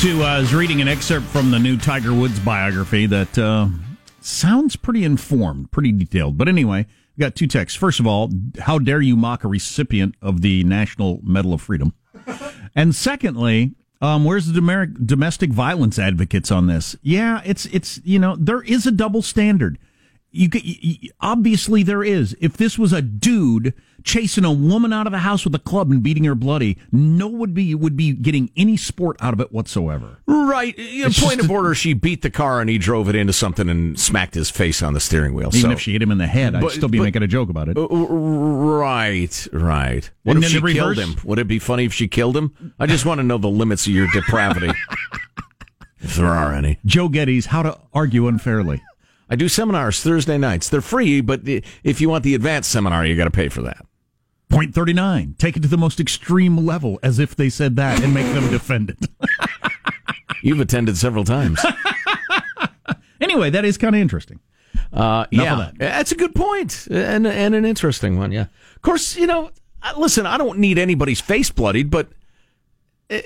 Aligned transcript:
to 0.00 0.22
uh, 0.22 0.40
is 0.40 0.54
reading 0.54 0.80
an 0.80 0.86
excerpt 0.86 1.26
from 1.26 1.50
the 1.50 1.58
new 1.58 1.76
Tiger 1.76 2.14
Woods 2.14 2.38
biography 2.38 3.06
that 3.06 3.36
uh, 3.36 3.66
sounds 4.20 4.76
pretty 4.76 5.02
informed, 5.02 5.72
pretty 5.72 5.90
detailed. 5.90 6.38
But 6.38 6.46
anyway, 6.46 6.86
we 7.16 7.22
got 7.22 7.34
two 7.34 7.48
texts. 7.48 7.76
First 7.76 7.98
of 7.98 8.06
all, 8.06 8.30
how 8.60 8.78
dare 8.78 9.00
you 9.00 9.16
mock 9.16 9.42
a 9.42 9.48
recipient 9.48 10.14
of 10.22 10.40
the 10.40 10.62
National 10.62 11.20
Medal 11.24 11.52
of 11.52 11.62
Freedom? 11.62 11.94
And 12.76 12.94
secondly, 12.94 13.74
um, 14.00 14.24
where's 14.24 14.46
the 14.46 14.96
domestic 15.04 15.50
violence 15.50 15.98
advocates 15.98 16.52
on 16.52 16.68
this? 16.68 16.94
Yeah, 17.02 17.42
it's 17.44 17.66
it's 17.66 18.00
you 18.04 18.20
know 18.20 18.36
there 18.36 18.62
is 18.62 18.86
a 18.86 18.92
double 18.92 19.22
standard. 19.22 19.78
You, 20.30 20.48
could- 20.50 20.62
y- 20.64 20.78
y- 20.82 21.08
obviously 21.20 21.82
there 21.82 22.04
is. 22.04 22.36
If 22.40 22.56
this 22.58 22.78
was 22.78 22.92
a 22.92 23.00
dude 23.00 23.72
chasing 24.04 24.44
a 24.44 24.52
woman 24.52 24.92
out 24.92 25.06
of 25.06 25.12
the 25.12 25.18
house 25.18 25.44
with 25.44 25.54
a 25.54 25.58
club 25.58 25.90
and 25.90 26.02
beating 26.02 26.24
her 26.24 26.34
bloody, 26.34 26.76
no 26.92 27.26
would 27.28 27.54
be 27.54 27.74
would 27.74 27.96
be 27.96 28.12
getting 28.12 28.50
any 28.56 28.76
sport 28.76 29.16
out 29.20 29.32
of 29.32 29.40
it 29.40 29.52
whatsoever. 29.52 30.18
Right. 30.26 30.76
You 30.78 31.04
know, 31.04 31.10
point 31.14 31.40
of 31.40 31.50
order, 31.50 31.74
she 31.74 31.94
beat 31.94 32.22
the 32.22 32.30
car 32.30 32.60
and 32.60 32.68
he 32.68 32.76
drove 32.78 33.08
it 33.08 33.14
into 33.16 33.32
something 33.32 33.68
and 33.70 33.98
smacked 33.98 34.34
his 34.34 34.50
face 34.50 34.82
on 34.82 34.92
the 34.94 35.00
steering 35.00 35.32
wheel. 35.34 35.48
Even 35.48 35.60
so. 35.62 35.70
if 35.70 35.80
she 35.80 35.92
hit 35.92 36.02
him 36.02 36.10
in 36.10 36.18
the 36.18 36.26
head, 36.26 36.54
I'd 36.54 36.70
still 36.72 36.88
be 36.88 36.98
but- 36.98 37.04
making 37.04 37.22
a 37.22 37.26
joke 37.26 37.48
about 37.48 37.68
it. 37.70 37.76
Uh, 37.78 37.86
Right, 37.88 39.48
right. 39.52 40.10
What 40.24 40.36
And 40.36 40.44
if 40.44 40.50
she 40.50 40.60
killed 40.60 40.98
him? 40.98 41.16
Would 41.24 41.38
it 41.38 41.48
be 41.48 41.58
funny 41.58 41.84
if 41.84 41.92
she 41.94 42.06
killed 42.08 42.36
him? 42.36 42.52
I 42.78 42.86
just 42.86 43.04
want 43.06 43.18
to 43.18 43.22
know 43.24 43.38
the 43.38 43.48
limits 43.48 43.86
of 43.86 43.92
your 43.92 44.06
depravity. 44.08 44.70
if 46.00 46.14
there 46.16 46.26
are 46.26 46.52
any. 46.54 46.78
Joe 46.84 47.08
Getty's 47.08 47.46
How 47.46 47.62
to 47.62 47.78
Argue 47.92 48.28
Unfairly. 48.28 48.82
I 49.30 49.36
do 49.36 49.48
seminars 49.48 50.02
Thursday 50.02 50.38
nights. 50.38 50.68
They're 50.68 50.80
free, 50.80 51.20
but 51.20 51.42
if 51.44 52.00
you 52.00 52.08
want 52.08 52.24
the 52.24 52.34
advanced 52.34 52.70
seminar, 52.70 53.04
you 53.04 53.16
got 53.16 53.24
to 53.24 53.30
pay 53.30 53.48
for 53.48 53.62
that. 53.62 53.84
Point 54.48 54.74
39. 54.74 55.34
Take 55.38 55.56
it 55.56 55.62
to 55.62 55.68
the 55.68 55.76
most 55.76 56.00
extreme 56.00 56.64
level 56.64 56.98
as 57.02 57.18
if 57.18 57.36
they 57.36 57.50
said 57.50 57.76
that 57.76 58.02
and 58.02 58.14
make 58.14 58.26
them 58.32 58.50
defend 58.50 58.90
it. 58.90 59.10
You've 60.42 60.60
attended 60.60 60.96
several 60.96 61.24
times. 61.24 61.62
anyway, 63.20 63.50
that 63.50 63.64
is 63.64 63.76
kind 63.76 63.94
of 63.94 64.00
interesting. 64.00 64.40
Uh, 64.92 65.26
yeah, 65.30 65.54
that. 65.56 65.78
that's 65.78 66.12
a 66.12 66.14
good 66.14 66.34
point 66.34 66.86
and 66.90 67.26
and 67.26 67.54
an 67.54 67.66
interesting 67.66 68.16
one. 68.18 68.32
Yeah, 68.32 68.46
of 68.76 68.82
course, 68.82 69.16
you 69.16 69.26
know. 69.26 69.50
Listen, 69.96 70.26
I 70.26 70.38
don't 70.38 70.58
need 70.58 70.78
anybody's 70.78 71.20
face 71.20 71.50
bloodied, 71.50 71.90
but 71.90 72.08
uh, 73.10 73.18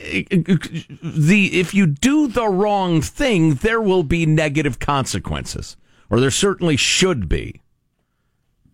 the 1.02 1.50
if 1.52 1.72
you 1.72 1.86
do 1.86 2.26
the 2.28 2.46
wrong 2.48 3.00
thing, 3.00 3.54
there 3.54 3.80
will 3.80 4.02
be 4.02 4.26
negative 4.26 4.78
consequences, 4.78 5.76
or 6.12 6.20
there 6.20 6.30
certainly 6.30 6.76
should 6.76 7.26
be. 7.26 7.62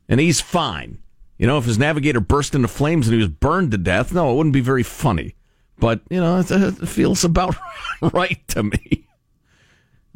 And 0.08 0.19
he's 0.19 0.41
fine. 0.41 0.98
You 1.39 1.47
know, 1.47 1.56
if 1.56 1.67
his 1.67 1.78
navigator 1.78 2.19
burst 2.19 2.56
into 2.56 2.67
flames 2.67 3.06
and 3.06 3.14
he 3.14 3.20
was 3.20 3.28
burned 3.28 3.70
to 3.70 3.78
death, 3.78 4.12
no, 4.12 4.33
it 4.33 4.34
wouldn't 4.34 4.53
be 4.53 4.61
very 4.61 4.83
funny. 4.83 5.36
But 5.78 6.00
you 6.11 6.20
know, 6.20 6.41
it, 6.41 6.50
it 6.50 6.89
feels 6.89 7.22
about 7.22 7.55
right 8.12 8.47
to 8.48 8.64
me. 8.64 9.06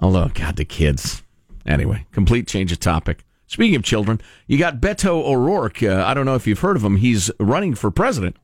Although, 0.01 0.31
God, 0.35 0.57
the 0.57 0.65
kids. 0.65 1.23
Anyway, 1.65 2.07
complete 2.11 2.49
change 2.49 2.73
of 2.73 2.81
topic. 2.81 3.25
Speaking 3.47 3.77
of 3.77 3.85
children, 3.85 4.21
you 4.49 4.59
got 4.59 4.81
Beto 4.81 5.25
O'Rourke. 5.25 5.81
Uh, 5.81 6.03
I 6.05 6.15
don't 6.15 6.27
know 6.27 6.35
if 6.35 6.49
you've 6.49 6.59
heard 6.59 6.75
of 6.75 6.83
him. 6.83 6.97
He's 6.97 7.31
running 7.39 7.77
for 7.77 7.93
president, 7.93 8.37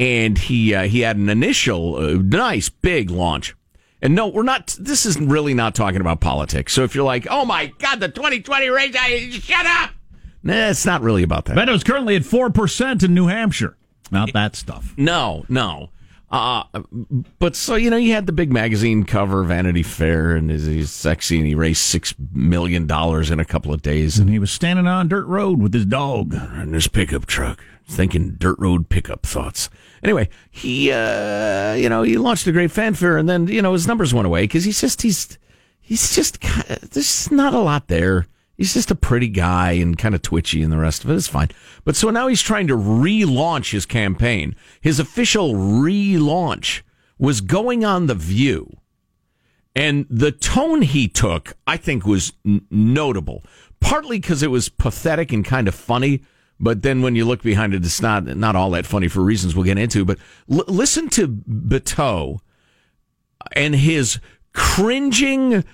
and 0.00 0.36
he 0.36 0.74
uh, 0.74 0.88
he 0.88 1.00
had 1.00 1.16
an 1.16 1.28
initial 1.28 1.94
uh, 1.94 2.14
nice 2.14 2.70
big 2.70 3.08
launch. 3.10 3.54
And 4.02 4.14
no, 4.14 4.28
we're 4.28 4.42
not. 4.42 4.76
This 4.80 5.04
is 5.04 5.20
really 5.20 5.52
not 5.54 5.74
talking 5.74 6.00
about 6.00 6.20
politics. 6.20 6.72
So 6.72 6.84
if 6.84 6.94
you're 6.94 7.04
like, 7.04 7.26
"Oh 7.30 7.44
my 7.44 7.66
God, 7.78 8.00
the 8.00 8.08
2020 8.08 8.68
race," 8.68 8.96
I, 8.98 9.30
shut 9.30 9.66
up. 9.66 9.90
Nah, 10.42 10.68
it's 10.70 10.86
not 10.86 11.02
really 11.02 11.22
about 11.22 11.44
that. 11.46 11.56
Beto's 11.56 11.84
currently 11.84 12.16
at 12.16 12.22
4% 12.22 13.02
in 13.04 13.12
New 13.12 13.26
Hampshire. 13.26 13.76
Not 14.10 14.32
that 14.32 14.56
stuff. 14.56 14.94
No, 14.96 15.44
no. 15.50 15.90
Uh, 16.30 16.62
but 17.40 17.56
so 17.56 17.74
you 17.74 17.90
know, 17.90 17.96
you 17.96 18.12
had 18.12 18.24
the 18.26 18.32
big 18.32 18.52
magazine 18.52 19.02
cover, 19.04 19.42
Vanity 19.42 19.82
Fair, 19.82 20.36
and 20.36 20.50
he's, 20.50 20.64
he's 20.64 20.90
sexy, 20.90 21.38
and 21.38 21.46
he 21.46 21.54
raised 21.56 21.80
six 21.82 22.14
million 22.32 22.86
dollars 22.86 23.30
in 23.30 23.40
a 23.40 23.44
couple 23.44 23.74
of 23.74 23.82
days, 23.82 24.18
And 24.18 24.30
he 24.30 24.38
was 24.38 24.50
standing 24.50 24.86
on 24.86 25.08
dirt 25.08 25.26
road 25.26 25.60
with 25.60 25.74
his 25.74 25.86
dog. 25.86 26.32
in 26.32 26.72
his 26.72 26.86
pickup 26.88 27.26
truck, 27.26 27.62
thinking 27.90 28.36
dirt 28.38 28.58
road 28.58 28.88
pickup 28.88 29.26
thoughts. 29.26 29.68
Anyway, 30.02 30.28
he, 30.50 30.90
uh, 30.90 31.74
you 31.74 31.88
know, 31.88 32.02
he 32.02 32.16
launched 32.16 32.46
a 32.46 32.52
great 32.52 32.70
fanfare, 32.70 33.18
and 33.18 33.28
then 33.28 33.48
you 33.48 33.60
know 33.60 33.72
his 33.72 33.86
numbers 33.86 34.14
went 34.14 34.26
away 34.26 34.44
because 34.44 34.64
he's 34.64 34.80
just 34.80 35.02
he's 35.02 35.38
he's 35.80 36.14
just 36.14 36.40
there's 36.92 37.30
not 37.30 37.54
a 37.54 37.58
lot 37.58 37.88
there. 37.88 38.26
He's 38.56 38.74
just 38.74 38.90
a 38.90 38.94
pretty 38.94 39.28
guy 39.28 39.72
and 39.72 39.96
kind 39.96 40.14
of 40.14 40.20
twitchy, 40.20 40.62
and 40.62 40.70
the 40.70 40.78
rest 40.78 41.02
of 41.02 41.10
it 41.10 41.14
is 41.14 41.28
fine. 41.28 41.48
But 41.84 41.96
so 41.96 42.10
now 42.10 42.28
he's 42.28 42.42
trying 42.42 42.66
to 42.66 42.76
relaunch 42.76 43.72
his 43.72 43.86
campaign. 43.86 44.54
His 44.82 45.00
official 45.00 45.54
relaunch 45.54 46.82
was 47.18 47.40
going 47.40 47.84
on 47.84 48.06
the 48.06 48.14
View. 48.14 48.76
And 49.74 50.06
the 50.10 50.32
tone 50.32 50.82
he 50.82 51.08
took, 51.08 51.54
I 51.66 51.76
think, 51.76 52.04
was 52.04 52.32
n- 52.44 52.66
notable. 52.70 53.44
Partly 53.80 54.18
because 54.18 54.42
it 54.42 54.50
was 54.50 54.68
pathetic 54.68 55.32
and 55.32 55.44
kind 55.44 55.68
of 55.68 55.74
funny, 55.74 56.22
but 56.60 56.82
then 56.82 57.00
when 57.02 57.16
you 57.16 57.24
look 57.24 57.42
behind 57.42 57.74
it, 57.74 57.84
it's 57.84 58.02
not 58.02 58.24
not 58.24 58.54
all 58.54 58.70
that 58.70 58.86
funny 58.86 59.08
for 59.08 59.20
reasons 59.22 59.56
we'll 59.56 59.64
get 59.64 59.78
into. 59.78 60.04
But 60.04 60.18
l- 60.50 60.64
listen 60.68 61.08
to 61.10 61.26
Beto 61.26 62.40
and 63.52 63.74
his 63.74 64.20
cringing, 64.52 65.64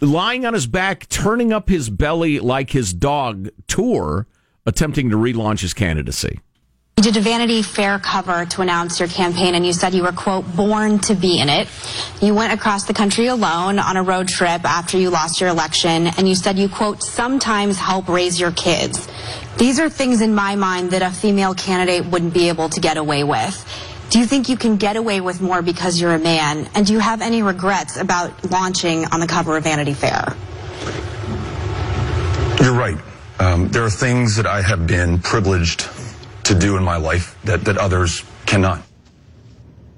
lying 0.00 0.46
on 0.46 0.54
his 0.54 0.66
back, 0.66 1.08
turning 1.08 1.52
up 1.52 1.68
his 1.68 1.90
belly 1.90 2.38
like 2.38 2.70
his 2.70 2.94
dog 2.94 3.48
tour, 3.66 4.26
attempting 4.64 5.10
to 5.10 5.16
relaunch 5.16 5.60
his 5.60 5.74
candidacy. 5.74 6.40
You 6.98 7.04
did 7.04 7.16
a 7.16 7.20
Vanity 7.20 7.62
Fair 7.62 7.98
cover 7.98 8.44
to 8.44 8.60
announce 8.60 9.00
your 9.00 9.08
campaign, 9.08 9.54
and 9.54 9.66
you 9.66 9.72
said 9.72 9.94
you 9.94 10.02
were, 10.02 10.12
quote, 10.12 10.44
born 10.54 10.98
to 11.00 11.14
be 11.14 11.40
in 11.40 11.48
it. 11.48 11.66
You 12.20 12.34
went 12.34 12.52
across 12.52 12.84
the 12.84 12.92
country 12.92 13.26
alone 13.26 13.78
on 13.78 13.96
a 13.96 14.02
road 14.02 14.28
trip 14.28 14.64
after 14.64 14.98
you 14.98 15.10
lost 15.10 15.40
your 15.40 15.48
election, 15.48 16.06
and 16.06 16.28
you 16.28 16.34
said 16.34 16.58
you, 16.58 16.68
quote, 16.68 17.02
sometimes 17.02 17.78
help 17.78 18.08
raise 18.08 18.38
your 18.38 18.52
kids. 18.52 19.08
These 19.58 19.78
are 19.78 19.88
things 19.88 20.20
in 20.20 20.34
my 20.34 20.56
mind 20.56 20.90
that 20.90 21.02
a 21.02 21.10
female 21.10 21.54
candidate 21.54 22.06
wouldn't 22.06 22.34
be 22.34 22.48
able 22.48 22.68
to 22.70 22.80
get 22.80 22.96
away 22.96 23.22
with. 23.24 23.64
Do 24.10 24.18
you 24.18 24.26
think 24.26 24.48
you 24.48 24.56
can 24.56 24.76
get 24.76 24.96
away 24.96 25.20
with 25.20 25.40
more 25.40 25.62
because 25.62 26.00
you're 26.00 26.14
a 26.14 26.18
man? 26.18 26.68
And 26.74 26.86
do 26.86 26.92
you 26.92 26.98
have 26.98 27.22
any 27.22 27.42
regrets 27.42 27.96
about 27.96 28.50
launching 28.50 29.06
on 29.06 29.20
the 29.20 29.26
cover 29.26 29.56
of 29.56 29.64
Vanity 29.64 29.94
Fair? 29.94 30.36
You're 32.60 32.74
right. 32.74 32.98
Um, 33.38 33.68
there 33.68 33.84
are 33.84 33.90
things 33.90 34.36
that 34.36 34.46
I 34.46 34.62
have 34.62 34.86
been 34.86 35.18
privileged 35.18 35.88
to 36.44 36.54
do 36.54 36.76
in 36.76 36.84
my 36.84 36.96
life 36.96 37.38
that, 37.44 37.64
that 37.64 37.78
others 37.78 38.22
cannot. 38.46 38.82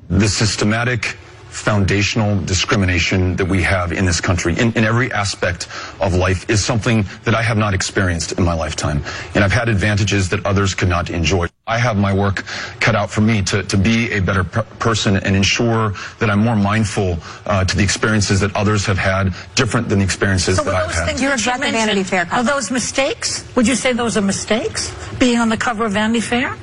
The 0.08 0.28
systematic 0.28 1.16
foundational 1.54 2.40
discrimination 2.42 3.36
that 3.36 3.44
we 3.46 3.62
have 3.62 3.92
in 3.92 4.04
this 4.04 4.20
country 4.20 4.58
in, 4.58 4.72
in 4.72 4.84
every 4.84 5.10
aspect 5.12 5.68
of 6.00 6.12
life 6.14 6.50
is 6.50 6.64
something 6.64 7.04
that 7.22 7.34
I 7.34 7.42
have 7.42 7.56
not 7.56 7.74
experienced 7.74 8.32
in 8.32 8.44
my 8.44 8.54
lifetime. 8.54 9.02
And 9.34 9.44
I've 9.44 9.52
had 9.52 9.68
advantages 9.68 10.28
that 10.30 10.44
others 10.44 10.74
could 10.74 10.88
not 10.88 11.10
enjoy. 11.10 11.46
I 11.66 11.78
have 11.78 11.96
my 11.96 12.12
work 12.12 12.44
cut 12.80 12.94
out 12.96 13.08
for 13.08 13.20
me 13.20 13.40
to, 13.42 13.62
to 13.62 13.76
be 13.76 14.10
a 14.12 14.20
better 14.20 14.42
per- 14.44 14.64
person 14.78 15.16
and 15.16 15.36
ensure 15.36 15.94
that 16.18 16.28
I'm 16.28 16.40
more 16.40 16.56
mindful 16.56 17.18
uh, 17.46 17.64
to 17.64 17.76
the 17.76 17.82
experiences 17.84 18.40
that 18.40 18.54
others 18.56 18.84
have 18.86 18.98
had 18.98 19.32
different 19.54 19.88
than 19.88 20.00
the 20.00 20.04
experiences 20.04 20.58
So 20.58 20.64
that 20.64 20.74
I've 20.74 20.86
those 20.88 20.96
had. 20.96 21.06
things 21.06 21.20
Do 21.20 21.24
you 21.24 21.30
that 21.30 21.38
regret 21.38 21.60
the 21.60 21.70
Vanity 21.78 22.02
Fair 22.02 22.24
cover? 22.26 22.40
Are 22.40 22.44
those 22.44 22.70
mistakes? 22.70 23.44
Would 23.54 23.68
you 23.68 23.76
say 23.76 23.92
those 23.92 24.16
are 24.16 24.22
mistakes? 24.22 24.92
Being 25.18 25.38
on 25.38 25.48
the 25.48 25.56
cover 25.56 25.86
of 25.86 25.92
Vanity 25.92 26.20
Fair? 26.20 26.56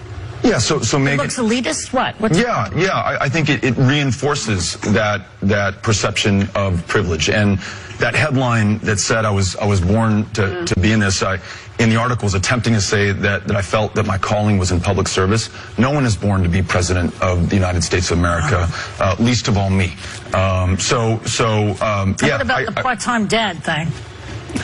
Yeah, 0.43 0.57
so, 0.57 0.81
so 0.81 0.97
It 0.97 1.01
Megan. 1.01 1.17
looks 1.19 1.37
elitist? 1.37 1.93
What? 1.93 2.15
What's 2.19 2.37
Yeah, 2.37 2.69
yeah. 2.75 2.89
I, 2.93 3.25
I 3.25 3.29
think 3.29 3.49
it, 3.49 3.63
it 3.63 3.75
reinforces 3.77 4.75
that 4.93 5.21
that 5.41 5.83
perception 5.83 6.49
of 6.55 6.85
privilege 6.87 7.29
and 7.29 7.59
that 7.99 8.15
headline 8.15 8.79
that 8.79 8.99
said 8.99 9.25
I 9.25 9.29
was 9.31 9.55
I 9.57 9.65
was 9.65 9.79
born 9.81 10.25
to, 10.31 10.65
to 10.65 10.79
be 10.79 10.91
in 10.91 10.99
this. 10.99 11.21
I, 11.21 11.37
in 11.79 11.89
the 11.89 11.95
article 11.95 12.25
was 12.25 12.33
attempting 12.35 12.73
to 12.73 12.81
say 12.81 13.11
that, 13.11 13.47
that 13.47 13.55
I 13.55 13.61
felt 13.61 13.95
that 13.95 14.05
my 14.05 14.17
calling 14.17 14.57
was 14.59 14.71
in 14.71 14.79
public 14.79 15.07
service. 15.07 15.49
No 15.79 15.91
one 15.91 16.05
is 16.05 16.15
born 16.15 16.43
to 16.43 16.49
be 16.49 16.61
president 16.61 17.19
of 17.21 17.49
the 17.49 17.55
United 17.55 17.83
States 17.83 18.11
of 18.11 18.17
America, 18.19 18.67
uh, 18.99 19.15
least 19.19 19.47
of 19.47 19.57
all 19.57 19.69
me. 19.69 19.93
Um, 20.33 20.79
so 20.79 21.19
so 21.25 21.71
um, 21.81 22.15
yeah. 22.21 22.33
what 22.37 22.41
about 22.41 22.59
I- 22.61 22.65
the 22.65 22.71
part-time 22.71 23.27
dad 23.27 23.63
thing? 23.63 23.87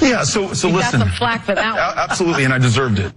yeah. 0.02 0.24
So 0.24 0.54
so 0.54 0.68
You 0.68 0.74
got 0.74 0.86
listen. 0.94 1.00
some 1.02 1.10
flack 1.12 1.44
for 1.44 1.54
that 1.56 1.74
one. 1.74 1.98
Absolutely, 2.10 2.44
and 2.46 2.54
I 2.54 2.58
deserved 2.58 2.98
it. 3.00 3.14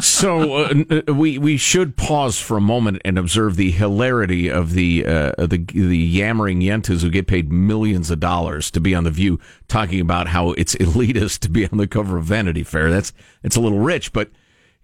So 0.00 0.54
uh, 0.54 1.02
uh, 1.08 1.14
we 1.14 1.38
we 1.38 1.56
should 1.56 1.96
pause 1.96 2.38
for 2.38 2.56
a 2.56 2.60
moment 2.60 3.00
and 3.04 3.18
observe 3.18 3.56
the 3.56 3.70
hilarity 3.70 4.50
of 4.50 4.72
the 4.72 5.06
uh, 5.06 5.32
the 5.38 5.64
the 5.72 5.96
yammering 5.96 6.60
yentas 6.60 7.02
who 7.02 7.10
get 7.10 7.26
paid 7.26 7.52
millions 7.52 8.10
of 8.10 8.20
dollars 8.20 8.70
to 8.72 8.80
be 8.80 8.94
on 8.94 9.04
the 9.04 9.10
View, 9.10 9.38
talking 9.68 10.00
about 10.00 10.28
how 10.28 10.50
it's 10.52 10.74
elitist 10.80 11.38
to 11.40 11.48
be 11.48 11.66
on 11.66 11.78
the 11.78 11.86
cover 11.86 12.18
of 12.18 12.24
Vanity 12.24 12.64
Fair. 12.64 12.90
That's 12.90 13.12
it's 13.42 13.56
a 13.56 13.60
little 13.60 13.78
rich, 13.78 14.12
but 14.12 14.30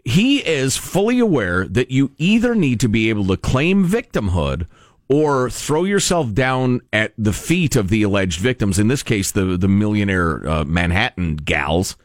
he 0.04 0.38
is 0.46 0.76
fully 0.76 1.18
aware 1.18 1.66
that 1.66 1.90
you 1.90 2.12
either 2.16 2.54
need 2.54 2.80
to 2.80 2.88
be 2.88 3.10
able 3.10 3.26
to 3.26 3.36
claim 3.36 3.86
victimhood 3.86 4.66
or 5.08 5.50
throw 5.50 5.84
yourself 5.84 6.32
down 6.32 6.80
at 6.92 7.12
the 7.18 7.32
feet 7.32 7.76
of 7.76 7.88
the 7.88 8.02
alleged 8.04 8.40
victims. 8.40 8.78
In 8.78 8.88
this 8.88 9.02
case, 9.02 9.32
the 9.32 9.56
the 9.56 9.68
millionaire 9.68 10.48
uh, 10.48 10.64
Manhattan 10.64 11.36
gals 11.36 11.96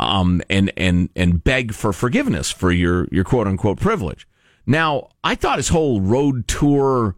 um, 0.00 0.42
and 0.48 0.72
and 0.76 1.10
and 1.14 1.44
beg 1.44 1.74
for 1.74 1.92
forgiveness 1.92 2.50
for 2.50 2.72
your 2.72 3.06
your 3.12 3.24
quote 3.24 3.46
unquote 3.46 3.80
privilege. 3.80 4.26
Now, 4.66 5.08
I 5.22 5.34
thought 5.34 5.58
his 5.58 5.68
whole 5.68 6.00
road 6.00 6.48
tour 6.48 7.16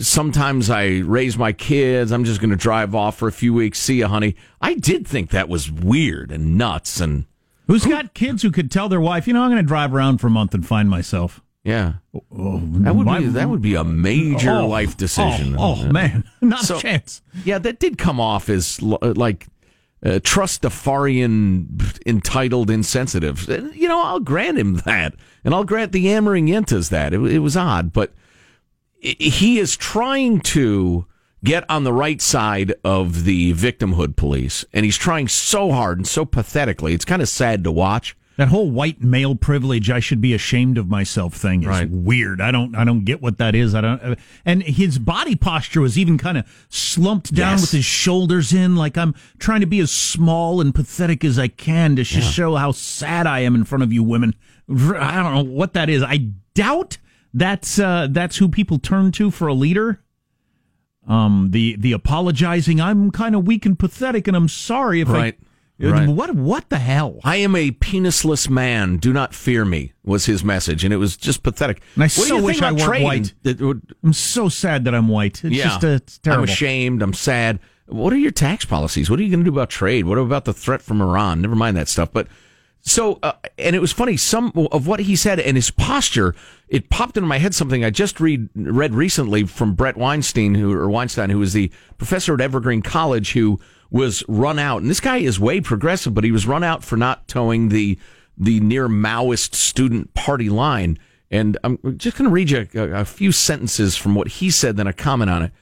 sometimes 0.00 0.70
I 0.70 0.98
raise 0.98 1.38
my 1.38 1.52
kids. 1.52 2.12
I'm 2.12 2.24
just 2.24 2.40
going 2.40 2.50
to 2.50 2.56
drive 2.56 2.94
off 2.94 3.16
for 3.16 3.28
a 3.28 3.32
few 3.32 3.54
weeks. 3.54 3.78
See 3.78 3.98
you, 3.98 4.06
honey. 4.06 4.36
I 4.60 4.74
did 4.74 5.06
think 5.06 5.30
that 5.30 5.48
was 5.48 5.70
weird 5.70 6.30
and 6.30 6.58
nuts. 6.58 7.00
And 7.00 7.24
who's 7.66 7.86
got 7.86 8.14
kids 8.14 8.42
who 8.42 8.50
could 8.50 8.70
tell 8.70 8.88
their 8.88 9.00
wife, 9.00 9.26
you 9.26 9.32
know, 9.32 9.42
I'm 9.42 9.50
going 9.50 9.62
to 9.62 9.66
drive 9.66 9.94
around 9.94 10.18
for 10.18 10.26
a 10.26 10.30
month 10.30 10.54
and 10.54 10.66
find 10.66 10.90
myself. 10.90 11.40
Yeah, 11.64 11.94
oh, 12.14 12.60
that 12.62 12.94
would 12.94 13.04
my, 13.04 13.18
be 13.18 13.26
that 13.26 13.50
would 13.50 13.60
be 13.60 13.74
a 13.74 13.84
major 13.84 14.52
oh, 14.52 14.68
life 14.68 14.96
decision. 14.96 15.54
Oh, 15.58 15.76
oh 15.78 15.92
man, 15.92 16.24
not 16.40 16.60
so, 16.60 16.78
a 16.78 16.80
chance. 16.80 17.20
Yeah, 17.44 17.58
that 17.58 17.78
did 17.78 17.98
come 17.98 18.20
off 18.20 18.48
as 18.48 18.80
like 18.80 19.48
uh, 20.04 20.20
trustafarian, 20.20 22.00
entitled, 22.06 22.70
insensitive. 22.70 23.48
You 23.74 23.88
know, 23.88 24.02
I'll 24.02 24.20
grant 24.20 24.58
him 24.58 24.76
that, 24.86 25.14
and 25.44 25.54
I'll 25.54 25.64
grant 25.64 25.92
the 25.92 26.00
Yammering 26.00 26.46
Yentas 26.46 26.90
that. 26.90 27.12
It, 27.12 27.20
it 27.20 27.38
was 27.40 27.56
odd, 27.56 27.92
but 27.92 28.12
he 29.00 29.58
is 29.58 29.76
trying 29.76 30.40
to 30.40 31.06
get 31.44 31.64
on 31.70 31.84
the 31.84 31.92
right 31.92 32.20
side 32.20 32.74
of 32.84 33.24
the 33.24 33.52
victimhood 33.54 34.16
police, 34.16 34.64
and 34.72 34.84
he's 34.84 34.96
trying 34.96 35.28
so 35.28 35.70
hard 35.72 35.98
and 35.98 36.06
so 36.06 36.24
pathetically. 36.24 36.94
It's 36.94 37.04
kind 37.04 37.22
of 37.22 37.28
sad 37.28 37.64
to 37.64 37.72
watch. 37.72 38.16
That 38.38 38.48
whole 38.48 38.70
white 38.70 39.02
male 39.02 39.34
privilege, 39.34 39.90
I 39.90 39.98
should 39.98 40.20
be 40.20 40.32
ashamed 40.32 40.78
of 40.78 40.88
myself 40.88 41.34
thing 41.34 41.62
is 41.62 41.68
right. 41.68 41.90
weird. 41.90 42.40
I 42.40 42.52
don't, 42.52 42.76
I 42.76 42.84
don't 42.84 43.04
get 43.04 43.20
what 43.20 43.38
that 43.38 43.56
is. 43.56 43.74
I 43.74 43.80
don't, 43.80 44.16
and 44.44 44.62
his 44.62 45.00
body 45.00 45.34
posture 45.34 45.80
was 45.80 45.98
even 45.98 46.18
kind 46.18 46.38
of 46.38 46.66
slumped 46.68 47.34
down 47.34 47.54
yes. 47.54 47.62
with 47.62 47.72
his 47.72 47.84
shoulders 47.84 48.54
in, 48.54 48.76
like 48.76 48.96
I'm 48.96 49.12
trying 49.40 49.60
to 49.62 49.66
be 49.66 49.80
as 49.80 49.90
small 49.90 50.60
and 50.60 50.72
pathetic 50.72 51.24
as 51.24 51.36
I 51.36 51.48
can 51.48 51.96
to 51.96 52.02
yeah. 52.02 52.20
show 52.20 52.54
how 52.54 52.70
sad 52.70 53.26
I 53.26 53.40
am 53.40 53.56
in 53.56 53.64
front 53.64 53.82
of 53.82 53.92
you 53.92 54.04
women. 54.04 54.36
I 54.70 55.16
don't 55.16 55.34
know 55.34 55.52
what 55.52 55.72
that 55.72 55.90
is. 55.90 56.04
I 56.04 56.30
doubt 56.54 56.98
that's 57.34 57.80
uh, 57.80 58.06
that's 58.08 58.36
who 58.36 58.48
people 58.48 58.78
turn 58.78 59.10
to 59.12 59.32
for 59.32 59.48
a 59.48 59.54
leader. 59.54 60.00
Um, 61.08 61.48
the 61.50 61.74
the 61.76 61.90
apologizing. 61.90 62.80
I'm 62.80 63.10
kind 63.10 63.34
of 63.34 63.48
weak 63.48 63.66
and 63.66 63.76
pathetic, 63.76 64.28
and 64.28 64.36
I'm 64.36 64.48
sorry 64.48 65.00
if 65.00 65.08
right. 65.08 65.36
I 65.40 65.44
Right. 65.80 66.08
What 66.08 66.34
what 66.34 66.68
the 66.70 66.78
hell? 66.78 67.20
I 67.22 67.36
am 67.36 67.54
a 67.54 67.70
penisless 67.70 68.50
man. 68.50 68.96
Do 68.96 69.12
not 69.12 69.32
fear 69.32 69.64
me 69.64 69.92
was 70.04 70.26
his 70.26 70.42
message, 70.42 70.82
and 70.82 70.92
it 70.92 70.96
was 70.96 71.16
just 71.16 71.44
pathetic. 71.44 71.80
And 71.94 72.02
I 72.02 72.06
what 72.06 72.10
so 72.10 72.42
wish 72.42 72.62
I 72.62 72.72
were 72.72 73.00
white. 73.00 73.32
I'm 73.44 74.12
so 74.12 74.48
sad 74.48 74.84
that 74.86 74.94
I'm 74.94 75.06
white. 75.06 75.44
It's 75.44 75.54
yeah, 75.54 75.64
just 75.64 75.84
a, 75.84 75.92
it's 75.92 76.18
terrible. 76.18 76.42
I'm 76.42 76.48
ashamed. 76.48 77.00
I'm 77.00 77.12
sad. 77.12 77.60
What 77.86 78.12
are 78.12 78.18
your 78.18 78.32
tax 78.32 78.64
policies? 78.64 79.08
What 79.08 79.20
are 79.20 79.22
you 79.22 79.30
going 79.30 79.44
to 79.44 79.50
do 79.50 79.54
about 79.54 79.70
trade? 79.70 80.04
What 80.04 80.18
about 80.18 80.46
the 80.46 80.52
threat 80.52 80.82
from 80.82 81.00
Iran? 81.00 81.40
Never 81.40 81.54
mind 81.54 81.76
that 81.76 81.88
stuff. 81.88 82.12
But 82.12 82.26
so, 82.80 83.18
uh, 83.22 83.32
and 83.56 83.76
it 83.76 83.80
was 83.80 83.92
funny. 83.92 84.16
Some 84.16 84.52
of 84.72 84.86
what 84.86 85.00
he 85.00 85.14
said 85.14 85.38
and 85.38 85.56
his 85.56 85.70
posture, 85.70 86.34
it 86.68 86.90
popped 86.90 87.16
into 87.16 87.28
my 87.28 87.38
head. 87.38 87.54
Something 87.54 87.84
I 87.84 87.90
just 87.90 88.18
read 88.18 88.48
read 88.54 88.94
recently 88.94 89.44
from 89.44 89.74
Bret 89.74 89.96
Weinstein, 89.96 90.54
who 90.54 90.72
or 90.72 90.90
Weinstein, 90.90 91.30
who 91.30 91.38
was 91.38 91.52
the 91.52 91.70
professor 91.98 92.34
at 92.34 92.40
Evergreen 92.40 92.82
College, 92.82 93.32
who 93.32 93.60
was 93.90 94.22
run 94.28 94.58
out. 94.58 94.82
And 94.82 94.90
this 94.90 95.00
guy 95.00 95.18
is 95.18 95.40
way 95.40 95.60
progressive, 95.60 96.14
but 96.14 96.24
he 96.24 96.32
was 96.32 96.46
run 96.46 96.64
out 96.64 96.84
for 96.84 96.96
not 96.96 97.28
towing 97.28 97.68
the 97.68 97.98
the 98.40 98.60
near 98.60 98.88
Maoist 98.88 99.54
student 99.54 100.14
party 100.14 100.48
line. 100.48 100.98
And 101.30 101.58
I'm 101.64 101.78
just 101.98 102.16
going 102.16 102.28
to 102.28 102.32
read 102.32 102.50
you 102.50 102.68
a, 102.74 103.00
a, 103.00 103.04
few 103.04 103.32
sentences 103.32 103.96
from 103.96 104.14
what 104.14 104.28
he 104.28 104.50
said, 104.50 104.76
then 104.76 104.86
a 104.86 104.92
comment 104.92 105.28
on 105.28 105.42
it. 105.42 105.52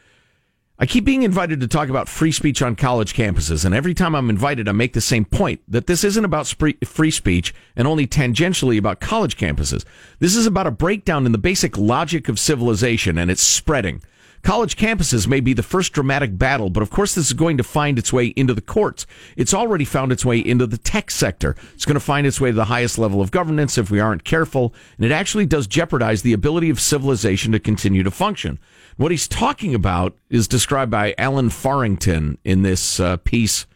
I 0.78 0.84
keep 0.84 1.06
being 1.06 1.22
invited 1.22 1.60
to 1.60 1.68
talk 1.68 1.88
about 1.88 2.06
free 2.06 2.30
speech 2.30 2.60
on 2.60 2.76
college 2.76 3.14
campuses, 3.14 3.64
and 3.64 3.74
every 3.74 3.94
time 3.94 4.14
I'm 4.14 4.28
invited, 4.28 4.68
I 4.68 4.72
make 4.72 4.92
the 4.92 5.00
same 5.00 5.24
point 5.24 5.62
that 5.66 5.86
this 5.86 6.04
isn't 6.04 6.24
about 6.24 6.46
free 6.46 7.10
speech 7.10 7.54
and 7.74 7.88
only 7.88 8.06
tangentially 8.06 8.76
about 8.76 9.00
college 9.00 9.38
campuses. 9.38 9.86
This 10.18 10.36
is 10.36 10.44
about 10.44 10.66
a 10.66 10.70
breakdown 10.70 11.24
in 11.24 11.32
the 11.32 11.38
basic 11.38 11.78
logic 11.78 12.28
of 12.28 12.38
civilization, 12.38 13.16
and 13.16 13.30
it's 13.30 13.42
spreading. 13.42 14.02
College 14.46 14.76
campuses 14.76 15.26
may 15.26 15.40
be 15.40 15.54
the 15.54 15.62
first 15.64 15.92
dramatic 15.92 16.38
battle, 16.38 16.70
but 16.70 16.80
of 16.80 16.88
course, 16.88 17.16
this 17.16 17.26
is 17.26 17.32
going 17.32 17.56
to 17.56 17.64
find 17.64 17.98
its 17.98 18.12
way 18.12 18.26
into 18.26 18.54
the 18.54 18.60
courts. 18.60 19.04
It's 19.36 19.52
already 19.52 19.84
found 19.84 20.12
its 20.12 20.24
way 20.24 20.38
into 20.38 20.68
the 20.68 20.78
tech 20.78 21.10
sector. 21.10 21.56
It's 21.74 21.84
going 21.84 21.94
to 21.94 22.00
find 22.00 22.28
its 22.28 22.40
way 22.40 22.50
to 22.50 22.54
the 22.54 22.66
highest 22.66 22.96
level 22.96 23.20
of 23.20 23.32
governance 23.32 23.76
if 23.76 23.90
we 23.90 23.98
aren't 23.98 24.22
careful, 24.22 24.72
and 24.98 25.04
it 25.04 25.10
actually 25.10 25.46
does 25.46 25.66
jeopardize 25.66 26.22
the 26.22 26.32
ability 26.32 26.70
of 26.70 26.80
civilization 26.80 27.50
to 27.50 27.58
continue 27.58 28.04
to 28.04 28.10
function. 28.12 28.60
What 28.96 29.10
he's 29.10 29.26
talking 29.26 29.74
about 29.74 30.16
is 30.30 30.46
described 30.46 30.92
by 30.92 31.16
Alan 31.18 31.50
Farrington 31.50 32.38
in 32.44 32.62
this 32.62 33.00
uh, 33.00 33.16
piece 33.16 33.66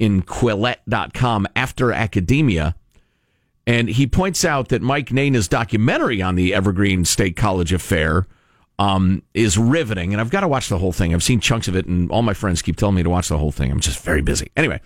in 0.00 0.22
Quillette.com 0.22 1.46
after 1.54 1.92
academia. 1.92 2.74
And 3.64 3.90
he 3.90 4.08
points 4.08 4.44
out 4.44 4.70
that 4.70 4.82
Mike 4.82 5.10
Nayna's 5.10 5.46
documentary 5.46 6.20
on 6.20 6.34
the 6.34 6.52
Evergreen 6.52 7.04
State 7.04 7.36
College 7.36 7.72
affair 7.72 8.26
um, 8.78 9.22
is 9.34 9.56
riveting, 9.56 10.12
and 10.12 10.20
I've 10.20 10.30
got 10.30 10.40
to 10.40 10.48
watch 10.48 10.68
the 10.68 10.78
whole 10.78 10.92
thing. 10.92 11.14
I've 11.14 11.22
seen 11.22 11.40
chunks 11.40 11.68
of 11.68 11.76
it, 11.76 11.86
and 11.86 12.10
all 12.10 12.22
my 12.22 12.34
friends 12.34 12.62
keep 12.62 12.76
telling 12.76 12.94
me 12.94 13.02
to 13.02 13.10
watch 13.10 13.28
the 13.28 13.38
whole 13.38 13.52
thing. 13.52 13.70
I'm 13.70 13.80
just 13.80 14.02
very 14.02 14.22
busy. 14.22 14.50
Anyway, 14.56 14.80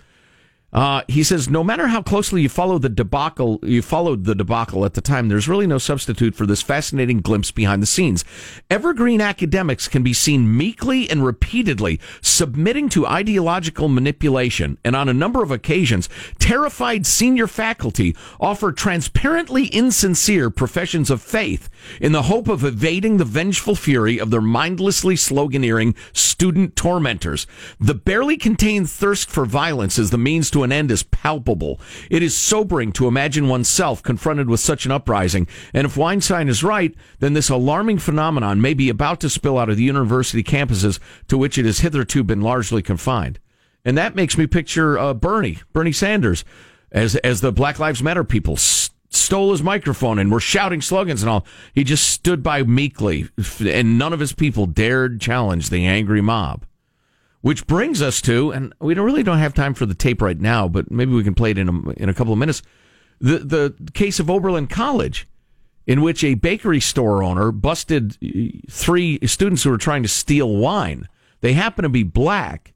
uh, 0.73 1.03
he 1.09 1.25
says, 1.25 1.49
no 1.49 1.65
matter 1.65 1.89
how 1.89 2.03
closely 2.03 2.43
you 2.43 2.49
follow 2.49 2.79
the 2.79 2.89
debacle, 2.89 3.59
you 3.63 3.83
followed 3.83 4.25
the 4.25 4.35
debacle 4.35 4.85
at 4.85 4.95
the 4.95 5.01
time, 5.01 5.29
there's 5.29 5.49
really 5.49 5.67
no 5.67 5.79
substitute 5.79 6.35
for 6.35 6.47
this 6.47 6.63
fascinating 6.63 7.21
glimpse 7.21 7.51
behind 7.51 7.83
the 7.83 7.87
scenes. 7.87 8.25
Evergreen 8.71 9.21
academics 9.21 9.89
can 9.89 10.03
be 10.03 10.13
seen 10.13 10.57
meekly 10.57 11.11
and 11.11 11.25
repeatedly 11.25 11.99
submitting 12.21 12.89
to 12.89 13.07
ideological 13.07 13.89
manipulation, 13.89 14.79
and 14.85 14.95
on 14.95 15.09
a 15.09 15.15
number 15.15 15.43
of 15.43 15.51
occasions, 15.51 16.09
terrified 16.39 17.05
senior 17.05 17.47
faculty 17.47 18.15
offer 18.39 18.71
transparently 18.71 19.67
insincere 19.67 20.51
professions 20.51 21.11
of 21.11 21.21
faith 21.21 21.69
in 22.01 22.13
the 22.13 22.23
hope 22.23 22.49
of 22.49 22.65
evading 22.65 23.17
the 23.17 23.25
vengeful 23.25 23.75
fury 23.75 24.19
of 24.19 24.31
their 24.31 24.41
mindlessly 24.41 25.15
sloganeering 25.15 25.97
student 26.13 26.77
tormentors. 26.77 27.47
The 27.81 27.95
barely 27.95 28.37
contained 28.37 28.89
thirst 28.89 29.31
for 29.31 29.45
violence 29.45 29.99
is 29.99 30.11
the 30.11 30.19
means 30.19 30.51
to 30.51 30.60
an 30.63 30.73
end 30.73 30.91
is 30.91 31.03
palpable. 31.03 31.81
It 32.11 32.23
is 32.23 32.37
sobering 32.37 32.93
to 32.93 33.09
imagine 33.09 33.49
oneself 33.49 34.03
confronted 34.03 34.49
with 34.49 34.61
such 34.61 34.87
an 34.87 34.93
uprising. 34.93 35.47
And 35.73 35.85
if 35.85 35.97
Weinstein 35.97 36.49
is 36.49 36.65
right, 36.65 36.95
then 37.19 37.33
this 37.33 37.49
alarming 37.49 37.99
phenomenon 37.99 38.61
may 38.61 38.75
be 38.75 38.89
about 38.89 39.21
to 39.21 39.31
spill 39.31 39.59
out 39.59 39.71
of 39.71 39.77
the 39.77 39.85
university 39.85 40.43
campuses 40.43 40.99
to 41.29 41.39
which 41.39 41.59
it 41.59 41.65
has 41.65 41.81
hitherto 41.81 42.23
been 42.25 42.41
largely 42.41 42.83
confined. 42.83 43.39
And 43.85 43.97
that 43.97 44.15
makes 44.15 44.37
me 44.37 44.47
picture 44.47 44.99
uh, 44.99 45.15
Bernie, 45.15 45.59
Bernie 45.73 45.93
Sanders, 45.93 46.45
as 46.93 47.17
as 47.17 47.41
the 47.41 47.53
Black 47.53 47.79
Lives 47.79 48.03
Matter 48.03 48.25
people 48.25 48.57
stole 48.57 49.51
his 49.53 49.63
microphone 49.63 50.19
and 50.19 50.31
were 50.31 50.41
shouting 50.41 50.81
slogans 50.81 51.23
and 51.23 51.31
all. 51.31 51.47
He 51.75 51.85
just 51.85 52.09
stood 52.09 52.43
by 52.43 52.63
meekly, 52.63 53.29
and 53.61 53.99
none 53.99 54.13
of 54.13 54.21
his 54.21 54.33
people 54.33 54.67
dared 54.67 55.21
challenge 55.21 55.71
the 55.71 55.87
angry 55.87 56.21
mob. 56.21 56.65
Which 57.43 57.67
brings 57.67 58.03
us 58.03 58.21
to, 58.23 58.51
and 58.51 58.75
we 58.81 58.93
don't 58.93 59.07
really 59.07 59.23
don't 59.23 59.39
have 59.39 59.55
time 59.55 59.73
for 59.73 59.87
the 59.87 59.95
tape 59.95 60.21
right 60.21 60.39
now, 60.39 60.69
but 60.69 60.91
maybe 60.91 61.13
we 61.13 61.25
can 61.25 61.35
play 61.35 61.53
it 61.53 61.59
in 61.59 61.69
a, 61.69 61.91
in 61.93 62.09
a 62.11 62.15
couple 62.15 62.35
of 62.35 62.39
minutes. 62.39 62.63
The 63.19 63.39
the 63.39 63.91
case 63.93 64.21
of 64.21 64.29
Oberlin 64.29 64.67
College, 64.67 65.27
in 65.87 66.03
which 66.03 66.23
a 66.23 66.35
bakery 66.35 66.81
store 66.81 67.23
owner 67.23 67.51
busted 67.51 68.19
three 68.69 69.19
students 69.27 69.63
who 69.63 69.71
were 69.71 69.79
trying 69.79 70.03
to 70.03 70.09
steal 70.09 70.55
wine. 70.57 71.09
They 71.41 71.55
happen 71.55 71.85
to 71.85 71.89
be 71.89 72.03
black, 72.03 72.75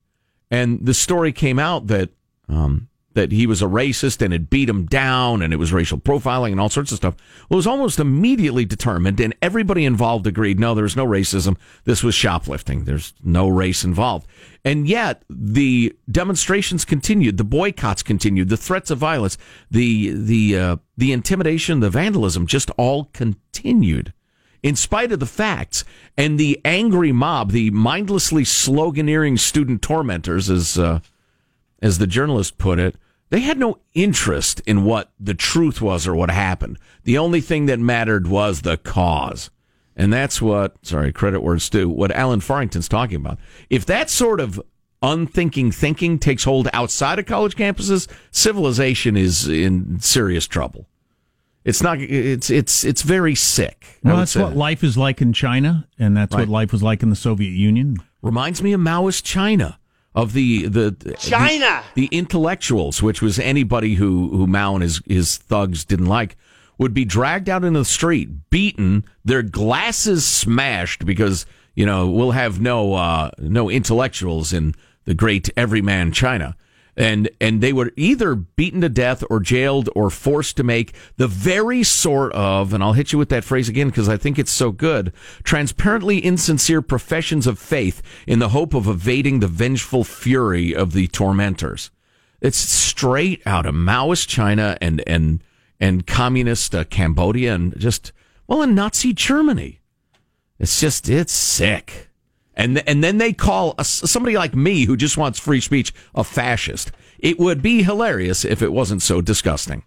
and 0.50 0.84
the 0.84 0.94
story 0.94 1.32
came 1.32 1.58
out 1.58 1.88
that 1.88 2.10
um, 2.48 2.88
that 3.14 3.32
he 3.32 3.46
was 3.46 3.62
a 3.62 3.66
racist 3.66 4.20
and 4.20 4.32
had 4.32 4.50
beat 4.50 4.68
him 4.68 4.86
down 4.86 5.40
and 5.40 5.52
it 5.52 5.56
was 5.56 5.72
racial 5.72 5.98
profiling 5.98 6.52
and 6.52 6.60
all 6.60 6.68
sorts 6.68 6.92
of 6.92 6.96
stuff. 6.96 7.16
Well, 7.48 7.56
it 7.56 7.58
was 7.58 7.66
almost 7.66 7.98
immediately 7.98 8.64
determined 8.64 9.20
and 9.20 9.34
everybody 9.40 9.84
involved 9.84 10.26
agreed, 10.26 10.60
no, 10.60 10.74
there's 10.74 10.96
no 10.96 11.06
racism. 11.06 11.56
This 11.84 12.02
was 12.02 12.14
shoplifting. 12.14 12.84
There's 12.84 13.14
no 13.22 13.48
race 13.48 13.84
involved. 13.84 14.26
And 14.64 14.88
yet 14.88 15.22
the 15.30 15.96
demonstrations 16.10 16.84
continued, 16.84 17.36
the 17.36 17.44
boycotts 17.44 18.02
continued, 18.02 18.48
the 18.48 18.56
threats 18.56 18.90
of 18.90 18.98
violence, 18.98 19.38
the, 19.70 20.10
the, 20.10 20.58
uh, 20.58 20.76
the 20.96 21.12
intimidation, 21.12 21.80
the 21.80 21.90
vandalism 21.90 22.46
just 22.46 22.70
all 22.76 23.10
continued 23.12 24.12
in 24.64 24.74
spite 24.74 25.12
of 25.12 25.20
the 25.20 25.26
facts 25.26 25.84
and 26.16 26.40
the 26.40 26.58
angry 26.64 27.12
mob, 27.12 27.52
the 27.52 27.70
mindlessly 27.70 28.44
sloganeering 28.44 29.38
student 29.38 29.82
tormentors, 29.82 30.48
as 30.48 30.78
uh, 30.78 31.00
as 31.82 31.98
the 31.98 32.06
journalist 32.06 32.56
put 32.56 32.78
it, 32.78 32.96
they 33.30 33.40
had 33.40 33.58
no 33.58 33.78
interest 33.94 34.60
in 34.66 34.84
what 34.84 35.12
the 35.18 35.34
truth 35.34 35.80
was 35.80 36.06
or 36.06 36.14
what 36.14 36.30
happened. 36.30 36.78
The 37.04 37.18
only 37.18 37.40
thing 37.40 37.66
that 37.66 37.80
mattered 37.80 38.28
was 38.28 38.62
the 38.62 38.76
cause. 38.76 39.50
And 39.96 40.12
that's 40.12 40.42
what, 40.42 40.76
sorry, 40.82 41.12
credit 41.12 41.40
words 41.40 41.68
due, 41.70 41.88
what 41.88 42.10
Alan 42.10 42.40
Farrington's 42.40 42.88
talking 42.88 43.16
about. 43.16 43.38
If 43.70 43.86
that 43.86 44.10
sort 44.10 44.40
of 44.40 44.60
unthinking 45.02 45.70
thinking 45.70 46.18
takes 46.18 46.44
hold 46.44 46.68
outside 46.72 47.18
of 47.18 47.26
college 47.26 47.56
campuses, 47.56 48.08
civilization 48.30 49.16
is 49.16 49.46
in 49.46 50.00
serious 50.00 50.46
trouble. 50.46 50.88
It's 51.64 51.82
not. 51.82 51.98
It's 51.98 52.50
it's 52.50 52.84
it's 52.84 53.00
very 53.00 53.34
sick. 53.34 53.98
Well, 54.02 54.18
that's 54.18 54.36
what 54.36 54.54
life 54.54 54.84
is 54.84 54.98
like 54.98 55.22
in 55.22 55.32
China, 55.32 55.88
and 55.98 56.14
that's 56.14 56.34
right. 56.34 56.40
what 56.40 56.48
life 56.50 56.72
was 56.72 56.82
like 56.82 57.02
in 57.02 57.08
the 57.08 57.16
Soviet 57.16 57.52
Union. 57.52 57.96
Reminds 58.20 58.62
me 58.62 58.74
of 58.74 58.80
Maoist 58.82 59.22
China 59.22 59.78
of 60.14 60.32
the 60.32 60.66
the 60.68 61.16
China, 61.18 61.82
the, 61.94 62.08
the, 62.08 62.16
intellectuals, 62.16 63.02
which 63.02 63.20
was 63.20 63.38
anybody 63.38 63.94
who 63.94 64.28
who 64.30 64.46
Mao 64.46 64.74
and 64.74 64.82
his 64.82 65.02
his 65.06 65.36
thugs 65.36 65.84
didn't 65.84 66.06
like, 66.06 66.36
would 66.78 66.94
be 66.94 67.04
dragged 67.04 67.48
out 67.48 67.64
into 67.64 67.80
the 67.80 67.84
street, 67.84 68.50
beaten, 68.50 69.04
their 69.24 69.42
glasses 69.42 70.24
smashed 70.24 71.04
because 71.04 71.46
You 71.74 71.86
know, 71.86 72.08
we'll 72.08 72.30
have 72.30 72.60
no 72.60 72.94
uh, 72.94 73.30
no 73.38 73.68
intellectuals 73.68 74.52
in 74.52 74.74
the 75.04 75.14
great 75.14 75.50
everyman 75.56 76.12
China. 76.12 76.56
And 76.96 77.28
and 77.40 77.60
they 77.60 77.72
were 77.72 77.92
either 77.96 78.34
beaten 78.34 78.80
to 78.82 78.88
death 78.88 79.24
or 79.28 79.40
jailed 79.40 79.88
or 79.96 80.10
forced 80.10 80.56
to 80.58 80.62
make 80.62 80.94
the 81.16 81.26
very 81.26 81.82
sort 81.82 82.32
of, 82.34 82.72
and 82.72 82.84
I'll 82.84 82.92
hit 82.92 83.12
you 83.12 83.18
with 83.18 83.30
that 83.30 83.44
phrase 83.44 83.68
again 83.68 83.88
because 83.88 84.08
I 84.08 84.16
think 84.16 84.38
it's 84.38 84.52
so 84.52 84.70
good, 84.70 85.12
transparently 85.42 86.18
insincere 86.18 86.82
professions 86.82 87.46
of 87.46 87.58
faith 87.58 88.00
in 88.26 88.38
the 88.38 88.50
hope 88.50 88.74
of 88.74 88.86
evading 88.86 89.40
the 89.40 89.48
vengeful 89.48 90.04
fury 90.04 90.74
of 90.74 90.92
the 90.92 91.08
tormentors. 91.08 91.90
It's 92.40 92.58
straight 92.58 93.42
out 93.46 93.66
of 93.66 93.74
Maoist 93.74 94.28
China 94.28 94.76
and 94.80 95.02
and 95.06 95.42
and 95.80 96.06
communist 96.06 96.74
uh, 96.74 96.84
Cambodia 96.84 97.54
and 97.54 97.78
just 97.78 98.12
well, 98.46 98.62
in 98.62 98.74
Nazi 98.74 99.12
Germany. 99.12 99.80
It's 100.58 100.80
just 100.80 101.08
it's 101.08 101.32
sick. 101.32 102.10
And 102.56 102.86
and 102.88 103.02
then 103.02 103.18
they 103.18 103.32
call 103.32 103.74
a, 103.78 103.84
somebody 103.84 104.36
like 104.36 104.54
me 104.54 104.84
who 104.84 104.96
just 104.96 105.16
wants 105.16 105.38
free 105.38 105.60
speech 105.60 105.92
a 106.14 106.24
fascist. 106.24 106.92
It 107.18 107.38
would 107.38 107.62
be 107.62 107.82
hilarious 107.82 108.44
if 108.44 108.62
it 108.62 108.72
wasn't 108.72 109.02
so 109.02 109.20
disgusting. 109.20 109.82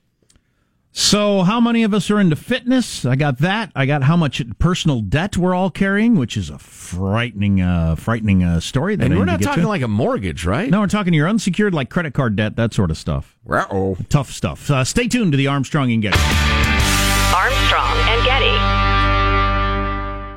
So, 0.92 1.44
how 1.44 1.60
many 1.60 1.84
of 1.84 1.94
us 1.94 2.10
are 2.10 2.20
into 2.20 2.36
fitness? 2.36 3.06
I 3.06 3.16
got 3.16 3.38
that. 3.40 3.72
I 3.76 3.86
got 3.86 4.02
how 4.02 4.18
much 4.18 4.42
personal 4.58 5.02
debt 5.02 5.38
we're 5.38 5.54
all 5.54 5.70
carrying, 5.70 6.16
which 6.16 6.36
is 6.36 6.50
a 6.50 6.58
frightening, 6.58 7.62
uh, 7.62 7.96
frightening 7.96 8.44
uh, 8.44 8.60
story. 8.60 8.96
That 8.96 9.06
and 9.06 9.14
I 9.14 9.18
we're 9.18 9.26
not 9.26 9.40
talking 9.40 9.62
to. 9.62 9.70
like 9.70 9.84
a 9.84 9.88
mortgage, 9.88 10.44
right? 10.44 10.72
No, 10.72 10.80
we're 10.80 10.88
talking 10.88 11.14
your 11.14 11.30
unsecured, 11.30 11.76
like 11.76 11.92
credit 11.92 12.16
card 12.16 12.36
debt, 12.36 12.56
that 12.56 12.74
sort 12.74 12.90
of 12.90 12.98
stuff. 12.98 13.38
Uh-oh. 13.48 13.98
Tough 14.10 14.32
stuff. 14.32 14.72
Uh, 14.72 14.84
stay 14.84 15.08
tuned 15.08 15.34
to 15.34 15.38
the 15.38 15.46
Armstrong 15.46 15.92
and 15.92 16.02
Getty. 16.02 16.18
Armstrong 17.36 17.98
and 18.10 18.26
Getty. 18.26 18.67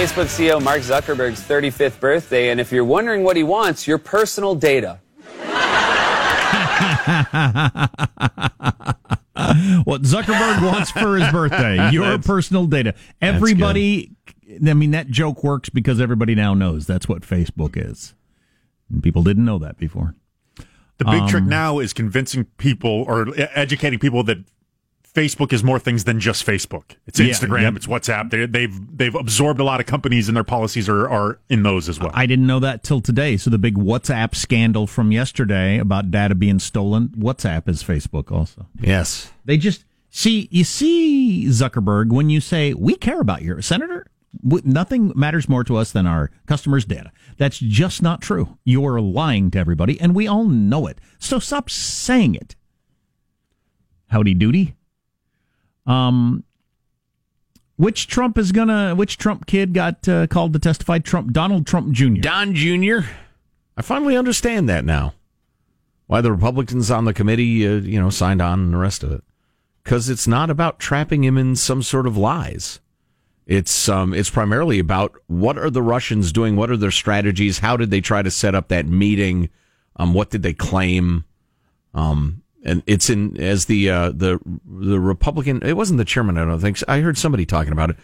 Facebook 0.00 0.28
CEO 0.34 0.62
Mark 0.64 0.80
Zuckerberg's 0.80 1.42
35th 1.42 2.00
birthday, 2.00 2.48
and 2.48 2.58
if 2.58 2.72
you're 2.72 2.86
wondering 2.86 3.22
what 3.22 3.36
he 3.36 3.42
wants, 3.42 3.86
your 3.86 3.98
personal 3.98 4.54
data. 4.54 4.98
what 9.84 10.00
Zuckerberg 10.00 10.62
wants 10.64 10.90
for 10.90 11.18
his 11.18 11.30
birthday, 11.30 11.90
your 11.90 12.18
personal 12.18 12.64
data. 12.64 12.94
Everybody, 13.20 14.12
I 14.66 14.72
mean, 14.72 14.92
that 14.92 15.08
joke 15.08 15.44
works 15.44 15.68
because 15.68 16.00
everybody 16.00 16.34
now 16.34 16.54
knows 16.54 16.86
that's 16.86 17.06
what 17.06 17.20
Facebook 17.20 17.72
is. 17.76 18.14
And 18.88 19.02
people 19.02 19.22
didn't 19.22 19.44
know 19.44 19.58
that 19.58 19.76
before. 19.76 20.14
The 20.96 21.04
big 21.04 21.24
Um, 21.24 21.28
trick 21.28 21.44
now 21.44 21.78
is 21.78 21.92
convincing 21.92 22.46
people 22.56 23.04
or 23.06 23.34
educating 23.36 23.98
people 23.98 24.22
that 24.22 24.38
Facebook 25.14 25.52
is 25.52 25.64
more 25.64 25.78
things 25.78 26.04
than 26.04 26.20
just 26.20 26.46
Facebook. 26.46 26.96
It's 27.06 27.18
Yeah, 27.18 27.26
Instagram, 27.26 27.62
yep. 27.62 27.76
it's 27.76 27.86
WhatsApp. 27.86 28.30
They, 28.30 28.46
they've 28.46 28.96
they've 28.96 29.14
absorbed 29.14 29.60
a 29.60 29.64
lot 29.64 29.80
of 29.80 29.86
companies, 29.86 30.28
and 30.28 30.36
their 30.36 30.44
policies 30.44 30.88
are, 30.88 31.08
are 31.08 31.40
in 31.48 31.62
those 31.62 31.88
as 31.88 31.98
well. 31.98 32.12
I 32.14 32.26
didn't 32.26 32.46
know 32.46 32.60
that 32.60 32.84
till 32.84 33.00
today. 33.00 33.36
So 33.36 33.50
the 33.50 33.58
big 33.58 33.74
WhatsApp 33.76 34.34
scandal 34.34 34.86
from 34.86 35.10
yesterday 35.10 35.78
about 35.78 36.10
data 36.10 36.34
being 36.34 36.58
stolen, 36.60 37.08
WhatsApp 37.08 37.68
is 37.68 37.82
Facebook 37.82 38.30
also. 38.30 38.66
Yes. 38.80 39.32
They 39.44 39.56
just 39.56 39.84
see 40.10 40.48
you 40.52 40.64
see 40.64 41.46
Zuckerberg 41.46 42.10
when 42.10 42.30
you 42.30 42.40
say 42.40 42.72
we 42.74 42.94
care 42.94 43.20
about 43.20 43.42
your 43.42 43.60
senator. 43.62 44.06
Nothing 44.44 45.12
matters 45.16 45.48
more 45.48 45.64
to 45.64 45.76
us 45.76 45.90
than 45.90 46.06
our 46.06 46.30
customers' 46.46 46.84
data. 46.84 47.10
That's 47.36 47.58
just 47.58 48.00
not 48.00 48.22
true. 48.22 48.58
You're 48.64 49.00
lying 49.00 49.50
to 49.50 49.58
everybody, 49.58 50.00
and 50.00 50.14
we 50.14 50.28
all 50.28 50.44
know 50.44 50.86
it. 50.86 51.00
So 51.18 51.40
stop 51.40 51.68
saying 51.68 52.36
it. 52.36 52.54
Howdy 54.06 54.36
doody. 54.36 54.74
Um, 55.90 56.44
which 57.76 58.06
Trump 58.06 58.38
is 58.38 58.52
gonna? 58.52 58.94
Which 58.94 59.16
Trump 59.18 59.46
kid 59.46 59.72
got 59.74 60.06
uh, 60.08 60.26
called 60.26 60.52
to 60.52 60.58
testify? 60.58 60.98
Trump, 60.98 61.32
Donald 61.32 61.66
Trump 61.66 61.92
Jr. 61.92 62.20
Don 62.20 62.54
Jr. 62.54 63.08
I 63.76 63.82
finally 63.82 64.16
understand 64.16 64.68
that 64.68 64.84
now. 64.84 65.14
Why 66.06 66.20
the 66.20 66.30
Republicans 66.32 66.90
on 66.90 67.06
the 67.06 67.14
committee, 67.14 67.66
uh, 67.66 67.76
you 67.76 68.00
know, 68.00 68.10
signed 68.10 68.42
on 68.42 68.60
and 68.60 68.74
the 68.74 68.78
rest 68.78 69.02
of 69.02 69.12
it. 69.12 69.24
Because 69.82 70.08
it's 70.08 70.26
not 70.26 70.50
about 70.50 70.78
trapping 70.78 71.24
him 71.24 71.38
in 71.38 71.56
some 71.56 71.82
sort 71.82 72.06
of 72.06 72.16
lies. 72.16 72.80
It's 73.46 73.88
um, 73.88 74.12
it's 74.14 74.30
primarily 74.30 74.78
about 74.78 75.14
what 75.26 75.58
are 75.58 75.70
the 75.70 75.82
Russians 75.82 76.30
doing? 76.30 76.54
What 76.54 76.70
are 76.70 76.76
their 76.76 76.90
strategies? 76.90 77.58
How 77.58 77.76
did 77.76 77.90
they 77.90 78.00
try 78.00 78.22
to 78.22 78.30
set 78.30 78.54
up 78.54 78.68
that 78.68 78.86
meeting? 78.86 79.48
Um, 79.96 80.14
what 80.14 80.30
did 80.30 80.42
they 80.42 80.52
claim? 80.52 81.24
Um, 81.94 82.42
and 82.64 82.82
it's 82.86 83.10
in 83.10 83.40
as 83.40 83.66
the 83.66 83.90
uh, 83.90 84.10
the 84.10 84.38
the 84.64 85.00
Republican. 85.00 85.62
It 85.62 85.76
wasn't 85.76 85.98
the 85.98 86.04
chairman. 86.04 86.38
I 86.38 86.44
don't 86.44 86.60
think. 86.60 86.78
I 86.88 87.00
heard 87.00 87.18
somebody 87.18 87.46
talking 87.46 87.72
about 87.72 87.90
it. 87.90 87.96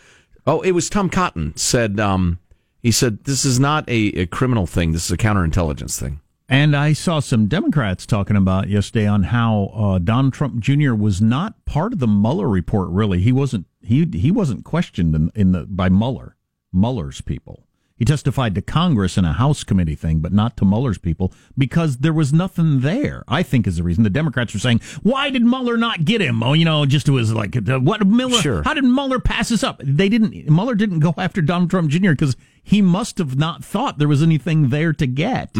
Oh, 0.47 0.61
it 0.61 0.73
was 0.73 0.89
Tom 0.89 1.11
Cotton 1.11 1.57
said. 1.57 2.01
Um, 2.01 2.39
he 2.83 2.93
said 2.93 3.25
this 3.25 3.45
is 3.45 3.59
not 3.59 3.89
a, 3.89 4.21
a 4.21 4.27
criminal 4.27 4.67
thing. 4.67 4.93
This 4.93 5.07
is 5.07 5.11
a 5.11 5.17
counterintelligence 5.17 5.99
thing. 5.99 6.21
And 6.49 6.77
I 6.77 6.93
saw 6.93 7.19
some 7.19 7.49
Democrats 7.49 8.07
talking 8.07 8.37
about 8.37 8.69
yesterday 8.69 9.07
on 9.07 9.25
how 9.25 9.73
uh, 9.75 9.99
Donald 9.99 10.33
Trump 10.33 10.61
Jr. 10.61 10.95
was 10.95 11.21
not 11.21 11.65
part 11.65 11.93
of 11.93 11.99
the 11.99 12.07
Mueller 12.07 12.49
report. 12.49 12.89
Really, 12.91 13.21
he 13.21 13.33
wasn't. 13.33 13.67
He 13.83 14.09
he 14.15 14.31
wasn't 14.31 14.65
questioned 14.65 15.15
in, 15.15 15.33
in 15.35 15.53
the 15.53 15.67
by 15.67 15.89
Mueller, 15.89 16.37
Mueller's 16.73 17.21
people. 17.21 17.66
He 17.97 18.05
testified 18.05 18.55
to 18.55 18.63
Congress 18.63 19.17
in 19.17 19.25
a 19.25 19.33
House 19.33 19.65
committee 19.65 19.95
thing, 19.95 20.19
but 20.19 20.33
not 20.33 20.57
to 20.59 20.67
Mueller's 20.67 20.99
people 20.99 21.33
because 21.57 21.99
there 21.99 22.13
was 22.13 22.31
nothing 22.31 22.81
there. 22.81 23.25
I 23.27 23.43
think 23.43 23.67
is 23.67 23.77
the 23.77 23.83
reason 23.83 24.05
the 24.05 24.11
Democrats 24.11 24.53
were 24.53 24.61
saying, 24.61 24.81
"Why 25.03 25.31
did 25.31 25.43
Mueller 25.43 25.79
not 25.79 26.05
get 26.05 26.21
him?" 26.21 26.43
Oh, 26.43 26.53
you 26.53 26.67
know, 26.67 26.85
just 26.85 27.09
it 27.09 27.13
was 27.13 27.33
like, 27.33 27.57
uh, 27.57 27.81
"What 27.81 28.07
Miller? 28.07 28.39
Sure. 28.41 28.63
How 28.63 28.75
did 28.75 28.85
Mueller 28.85 29.19
pass 29.19 29.49
this 29.49 29.65
up?" 29.65 29.81
They 29.83 30.11
didn't. 30.11 30.49
Mueller 30.51 30.75
didn't 30.75 31.01
go 31.01 31.15
after 31.17 31.41
Donald 31.41 31.71
Trump 31.71 31.89
Jr. 31.91 32.11
because 32.11 32.37
he 32.63 32.83
must 32.83 33.17
have 33.17 33.37
not 33.39 33.65
thought 33.65 33.97
there 33.99 34.09
was 34.09 34.23
anything 34.23 34.69
there 34.69 34.93
to 34.93 35.07
get. 35.07 35.57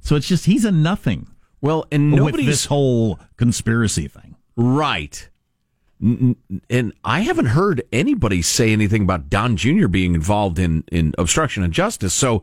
So 0.00 0.16
it's 0.16 0.26
just 0.26 0.46
he's 0.46 0.64
a 0.64 0.72
nothing 0.72 1.28
Well, 1.60 1.86
and 1.92 2.12
with 2.12 2.20
nobody's 2.20 2.46
this 2.46 2.64
whole 2.66 3.20
conspiracy 3.36 4.08
thing. 4.08 4.34
Right. 4.56 5.28
And 6.00 6.92
I 7.04 7.20
haven't 7.20 7.46
heard 7.46 7.82
anybody 7.92 8.42
say 8.42 8.72
anything 8.72 9.02
about 9.02 9.30
Don 9.30 9.56
Jr. 9.56 9.88
being 9.88 10.14
involved 10.14 10.58
in, 10.58 10.84
in 10.92 11.14
obstruction 11.16 11.64
of 11.64 11.70
justice. 11.70 12.12
So 12.12 12.42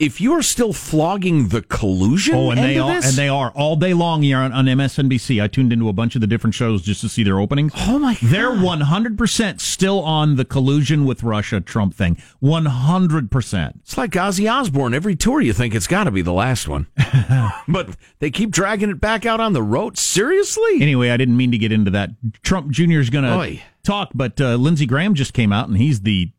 if 0.00 0.18
you 0.20 0.32
are 0.32 0.42
still 0.42 0.72
flogging 0.72 1.48
the 1.48 1.60
collusion 1.60 2.34
Oh, 2.34 2.50
and 2.50 2.58
they 2.58 2.78
are, 2.78 2.94
this, 2.94 3.10
and 3.10 3.18
they 3.18 3.28
are 3.28 3.50
all 3.50 3.76
day 3.76 3.92
long 3.92 4.22
here 4.22 4.38
on, 4.38 4.50
on 4.50 4.64
MSNBC. 4.64 5.42
I 5.42 5.46
tuned 5.46 5.72
into 5.74 5.88
a 5.90 5.92
bunch 5.92 6.14
of 6.14 6.22
the 6.22 6.26
different 6.26 6.54
shows 6.54 6.82
just 6.82 7.02
to 7.02 7.08
see 7.08 7.22
their 7.22 7.38
openings. 7.38 7.72
Oh, 7.76 7.98
my 7.98 8.14
God. 8.14 8.30
They're 8.30 8.54
one 8.58 8.80
hundred 8.80 9.18
percent 9.18 9.60
still 9.60 10.00
on 10.00 10.36
the 10.36 10.44
collusion 10.46 11.04
with 11.04 11.22
Russia 11.22 11.60
Trump 11.60 11.94
thing. 11.94 12.16
One 12.40 12.64
hundred 12.64 13.30
percent. 13.30 13.76
it's 13.82 13.98
like 13.98 14.12
Ozzy 14.12 14.50
Osbourne. 14.50 14.94
Every 14.94 15.14
tour 15.14 15.40
you 15.42 15.52
think 15.52 15.74
it's 15.74 15.86
got 15.86 16.04
to 16.04 16.10
be 16.10 16.22
the 16.22 16.32
last 16.32 16.66
one. 16.66 16.86
but 17.68 17.94
they 18.20 18.30
keep 18.30 18.50
dragging 18.50 18.88
it 18.88 19.00
back 19.00 19.26
out 19.26 19.38
on 19.38 19.52
the 19.52 19.62
road. 19.62 19.98
Seriously? 19.98 20.80
Anyway, 20.80 21.10
I 21.10 21.18
didn't 21.18 21.36
mean 21.36 21.50
to 21.52 21.58
get 21.58 21.72
into 21.72 21.90
that. 21.90 22.10
Trump 22.42 22.70
Jr. 22.70 23.00
is 23.00 23.10
going 23.10 23.24
to 23.24 23.30
talk, 23.82 24.10
but 24.14 24.40
uh, 24.40 24.54
Lindsey 24.54 24.86
Graham 24.86 25.14
just 25.14 25.34
came 25.34 25.52
out 25.52 25.68
and 25.68 25.76
he's 25.76 26.00
the 26.00 26.32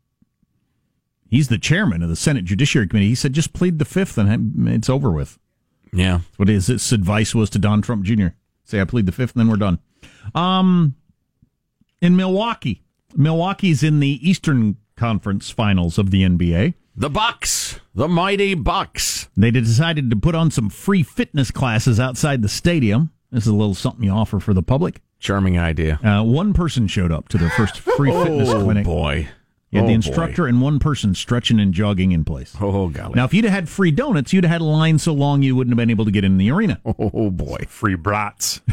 he's 1.32 1.48
the 1.48 1.58
chairman 1.58 2.02
of 2.02 2.08
the 2.08 2.14
Senate 2.16 2.44
Judiciary 2.44 2.86
Committee. 2.86 3.08
He 3.08 3.14
said 3.16 3.32
just 3.32 3.52
plead 3.52 3.80
the 3.80 3.84
fifth 3.84 4.16
and 4.18 4.68
it's 4.68 4.88
over 4.88 5.10
with. 5.10 5.38
yeah. 5.92 6.18
That's 6.18 6.38
what 6.38 6.48
his, 6.48 6.68
his 6.68 6.92
advice 6.92 7.34
was 7.34 7.50
to 7.50 7.58
Don 7.58 7.82
Trump 7.82 8.04
Jr. 8.04 8.28
Say, 8.64 8.80
I 8.80 8.84
plead 8.84 9.06
the 9.06 9.12
fifth, 9.12 9.32
and 9.34 9.40
then 9.40 9.48
we're 9.48 9.56
done. 9.56 9.80
Um, 10.36 10.94
in 12.00 12.14
Milwaukee, 12.14 12.82
Milwaukee's 13.16 13.82
in 13.82 13.98
the 14.00 14.20
Eastern 14.28 14.76
Conference 14.96 15.50
Finals 15.50 15.98
of 15.98 16.10
the 16.12 16.22
NBA. 16.22 16.74
The 16.94 17.10
Bucks. 17.10 17.80
The 17.94 18.06
mighty 18.08 18.54
Bucks. 18.54 19.28
They 19.36 19.50
decided 19.50 20.10
to 20.10 20.16
put 20.16 20.34
on 20.34 20.50
some 20.50 20.68
free 20.70 21.02
fitness 21.02 21.50
classes 21.50 21.98
outside 21.98 22.42
the 22.42 22.48
stadium. 22.48 23.10
This 23.30 23.44
is 23.44 23.48
a 23.48 23.54
little 23.54 23.74
something 23.74 24.04
you 24.04 24.10
offer 24.12 24.38
for 24.38 24.52
the 24.54 24.62
public. 24.62 25.00
Charming 25.18 25.58
idea. 25.58 25.98
Uh, 26.04 26.22
one 26.22 26.52
person 26.52 26.86
showed 26.86 27.10
up 27.12 27.28
to 27.28 27.38
their 27.38 27.50
first 27.50 27.78
free 27.80 28.10
fitness 28.24 28.48
clinic. 28.48 28.60
oh 28.60 28.64
clinic. 28.64 28.84
boy. 28.84 29.28
You 29.72 29.78
had 29.78 29.86
oh, 29.86 29.88
the 29.88 29.94
instructor 29.94 30.46
and 30.46 30.60
one 30.60 30.78
person 30.78 31.14
stretching 31.14 31.58
and 31.58 31.72
jogging 31.72 32.12
in 32.12 32.26
place. 32.26 32.54
Oh 32.60 32.88
golly. 32.88 33.14
Now, 33.14 33.24
if 33.24 33.32
you'd 33.32 33.44
have 33.44 33.54
had 33.54 33.68
free 33.70 33.90
donuts, 33.90 34.32
you'd 34.32 34.44
have 34.44 34.50
had 34.50 34.60
a 34.60 34.64
line 34.64 34.98
so 34.98 35.14
long 35.14 35.42
you 35.42 35.56
wouldn't 35.56 35.72
have 35.72 35.78
been 35.78 35.90
able 35.90 36.04
to 36.04 36.10
get 36.10 36.24
in 36.24 36.36
the 36.36 36.50
arena. 36.50 36.78
oh 36.84 37.30
boy. 37.30 37.64
Free 37.68 37.96
brats. 37.96 38.60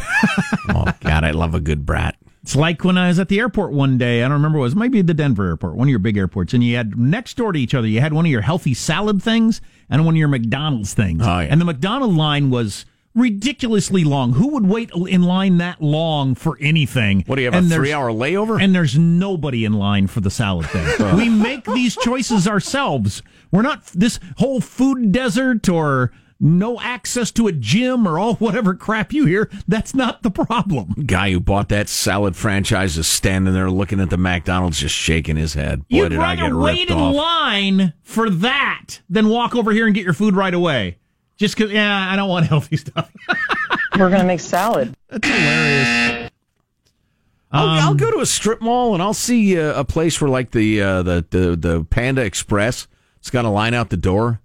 Oh 0.72 0.86
God, 1.02 1.24
I 1.24 1.32
love 1.32 1.56
a 1.56 1.60
good 1.60 1.84
brat. 1.84 2.16
It's 2.44 2.56
like 2.56 2.84
when 2.84 2.98
I 2.98 3.08
was 3.08 3.18
at 3.18 3.28
the 3.28 3.40
airport 3.40 3.72
one 3.72 3.98
day. 3.98 4.20
I 4.20 4.28
don't 4.28 4.34
remember 4.34 4.60
what 4.60 4.66
it 4.66 4.68
was. 4.68 4.76
Maybe 4.76 5.02
the 5.02 5.14
Denver 5.14 5.48
airport, 5.48 5.76
one 5.76 5.88
of 5.88 5.90
your 5.90 6.00
big 6.00 6.16
airports, 6.16 6.54
and 6.54 6.64
you 6.64 6.76
had 6.76 6.98
next 6.98 7.38
door 7.38 7.52
to 7.52 7.60
each 7.60 7.74
other. 7.74 7.88
You 7.88 8.02
had 8.02 8.14
one 8.14 8.26
of 8.26 8.32
your 8.32 8.42
healthy 8.42 8.74
salad 8.74 9.22
things 9.22 9.62
and 9.90 10.06
one 10.06 10.14
of 10.14 10.20
your 10.20 10.28
McDonald's 10.28 10.94
things. 10.94 11.24
Oh, 11.24 11.40
yeah. 11.40 11.48
And 11.50 11.60
the 11.60 11.66
McDonald 11.66 12.16
line 12.16 12.50
was 12.50 12.86
ridiculously 13.16 14.04
long. 14.04 14.34
Who 14.34 14.50
would 14.50 14.66
wait 14.68 14.92
in 15.08 15.24
line 15.24 15.58
that 15.58 15.82
long 15.82 16.36
for 16.36 16.58
anything? 16.62 17.24
What 17.26 17.36
do 17.36 17.42
you 17.42 17.48
have 17.52 17.56
And 17.64 17.72
a 17.72 17.76
three 17.76 17.94
hour 17.94 18.12
layover? 18.12 18.62
And 18.62 18.74
there's 18.74 18.98
nobody 18.98 19.66
in 19.66 19.74
line 19.74 20.08
for 20.08 20.22
the 20.22 20.32
salad 20.32 20.68
thing. 20.70 20.88
we 21.18 21.30
make 21.30 21.66
these 21.66 21.96
choices 21.96 22.48
ourselves. 22.48 23.22
We're 23.52 23.62
not 23.64 23.86
this 23.88 24.20
whole 24.38 24.62
food 24.62 25.12
desert 25.12 25.68
or 25.70 26.12
no 26.40 26.80
access 26.80 27.32
to 27.32 27.48
a 27.48 27.52
gym 27.52 28.08
or 28.08 28.18
all 28.18 28.36
whatever 28.36 28.74
crap 28.74 29.12
you 29.12 29.26
hear. 29.26 29.50
That's 29.68 29.94
not 29.94 30.24
the 30.24 30.32
problem. 30.32 30.94
Guy 31.06 31.32
who 31.32 31.40
bought 31.42 31.68
that 31.70 31.90
salad 31.90 32.36
franchise 32.38 32.98
is 32.98 33.08
standing 33.08 33.54
there 33.54 33.70
looking 33.70 34.00
at 34.00 34.10
the 34.10 34.18
McDonald's, 34.18 34.80
just 34.80 34.96
shaking 34.96 35.36
his 35.36 35.54
head. 35.56 35.80
Boy, 35.90 35.98
You'd 35.98 36.10
did 36.10 36.20
I 36.20 36.36
rather 36.36 36.54
get 36.54 36.56
wait 36.56 36.90
in 36.90 36.98
off. 36.98 37.16
line 37.16 37.94
for 38.04 38.30
that 38.30 39.02
than 39.10 39.28
walk 39.28 39.54
over 39.54 39.72
here 39.72 39.86
and 39.86 39.94
get 39.94 40.06
your 40.06 40.14
food 40.14 40.36
right 40.36 40.54
away. 40.54 41.00
Just 41.40 41.56
because, 41.58 41.72
yeah, 41.72 42.12
I 42.12 42.16
don't 42.16 42.30
want 42.30 42.46
healthy 42.54 42.78
stuff. 42.78 43.10
We're 43.98 44.10
going 44.10 44.22
to 44.22 44.28
make 44.28 44.42
salad. 44.42 44.96
That's 45.08 45.28
hilarious. 45.28 46.32
I'll, 47.52 47.68
Um, 47.68 47.80
I'll 47.80 47.96
go 47.96 48.12
to 48.12 48.20
a 48.20 48.26
strip 48.26 48.62
mall 48.62 48.94
and 48.94 49.02
I'll 49.02 49.14
see 49.14 49.60
uh, 49.60 49.80
a 49.80 49.84
place 49.84 50.22
where 50.22 50.30
like 50.30 50.52
the, 50.52 50.82
uh, 50.82 51.02
the 51.02 51.26
the 51.32 51.56
the 51.56 51.84
Panda 51.90 52.22
Express. 52.24 52.88
It's 53.18 53.32
got 53.32 53.46
a 53.46 53.50
line 53.50 53.74
out 53.74 53.90
the 53.90 53.98
door. 53.98 54.40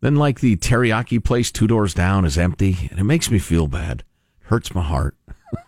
Then 0.00 0.16
like 0.16 0.40
the 0.40 0.56
teriyaki 0.56 1.24
place 1.24 1.50
two 1.50 1.66
doors 1.66 1.94
down 1.94 2.26
is 2.26 2.36
empty, 2.36 2.88
and 2.90 2.98
it 2.98 3.04
makes 3.04 3.30
me 3.30 3.38
feel 3.38 3.66
bad. 3.66 4.00
It 4.42 4.48
Hurts 4.48 4.74
my 4.74 4.82
heart. 4.82 5.16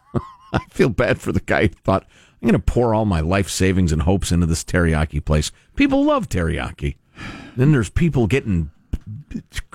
I 0.53 0.59
feel 0.71 0.91
bad 0.91 1.19
for 1.19 1.33
the 1.33 1.41
guy 1.41 1.63
who 1.63 1.69
thought 1.69 2.05
I'm 2.43 2.49
going 2.49 2.61
to 2.61 2.73
pour 2.73 2.93
all 2.93 3.07
my 3.07 3.21
life 3.21 3.49
savings 3.49 3.93
and 3.93 4.03
hopes 4.03 4.31
into 4.31 4.45
this 4.45 4.63
teriyaki 4.63 5.25
place. 5.25 5.53
People 5.77 6.05
love 6.05 6.29
teriyaki. 6.29 6.97
Then 7.57 7.73
there's 7.73 7.89
people 7.89 8.27
getting 8.27 8.71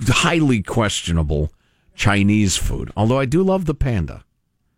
highly 0.10 0.62
questionable 0.62 1.52
Chinese 1.96 2.58
food. 2.58 2.92
Although 2.96 3.20
I 3.20 3.26
do 3.26 3.44
love 3.44 3.66
the 3.66 3.74
panda. 3.76 4.24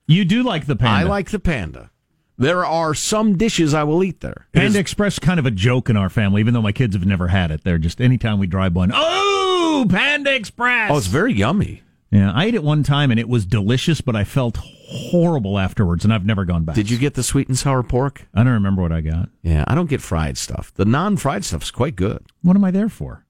You 0.07 0.25
do 0.25 0.43
like 0.43 0.65
the 0.65 0.75
Panda. 0.75 1.05
I 1.05 1.09
like 1.09 1.31
the 1.31 1.39
panda. 1.39 1.89
There 2.37 2.65
are 2.65 2.93
some 2.93 3.37
dishes 3.37 3.73
I 3.73 3.83
will 3.83 4.03
eat 4.03 4.19
there. 4.19 4.47
Panda 4.51 4.67
is- 4.69 4.75
Express 4.75 5.17
kind 5.19 5.39
of 5.39 5.45
a 5.45 5.51
joke 5.51 5.89
in 5.89 5.95
our 5.95 6.09
family, 6.09 6.41
even 6.41 6.53
though 6.53 6.61
my 6.61 6.71
kids 6.73 6.93
have 6.95 7.05
never 7.05 7.27
had 7.29 7.51
it. 7.51 7.63
They're 7.63 7.77
just 7.77 8.01
anytime 8.01 8.37
we 8.39 8.47
drive 8.47 8.75
one, 8.75 8.91
oh, 8.93 9.85
Panda 9.89 10.33
Express. 10.35 10.91
oh, 10.91 10.97
it's 10.97 11.07
very 11.07 11.31
yummy. 11.33 11.83
yeah, 12.11 12.31
I 12.33 12.45
ate 12.45 12.55
it 12.55 12.63
one 12.63 12.83
time 12.83 13.11
and 13.11 13.19
it 13.19 13.29
was 13.29 13.45
delicious, 13.45 14.01
but 14.01 14.15
I 14.15 14.23
felt 14.25 14.57
horrible 14.57 15.57
afterwards, 15.57 16.03
and 16.03 16.13
I've 16.13 16.25
never 16.25 16.43
gone 16.43 16.65
back. 16.65 16.75
Did 16.75 16.89
you 16.89 16.97
get 16.97 17.13
the 17.13 17.23
sweet 17.23 17.47
and 17.47 17.57
sour 17.57 17.81
pork? 17.81 18.27
I 18.33 18.43
don't 18.43 18.53
remember 18.53 18.81
what 18.81 18.91
I 18.91 18.99
got. 19.01 19.29
Yeah, 19.41 19.63
I 19.67 19.73
don't 19.75 19.89
get 19.89 20.01
fried 20.01 20.37
stuff. 20.37 20.73
The 20.73 20.85
non-fried 20.85 21.45
stuff's 21.45 21.71
quite 21.71 21.95
good. 21.95 22.25
What 22.41 22.55
am 22.57 22.65
I 22.65 22.71
there 22.71 22.89
for? 22.89 23.25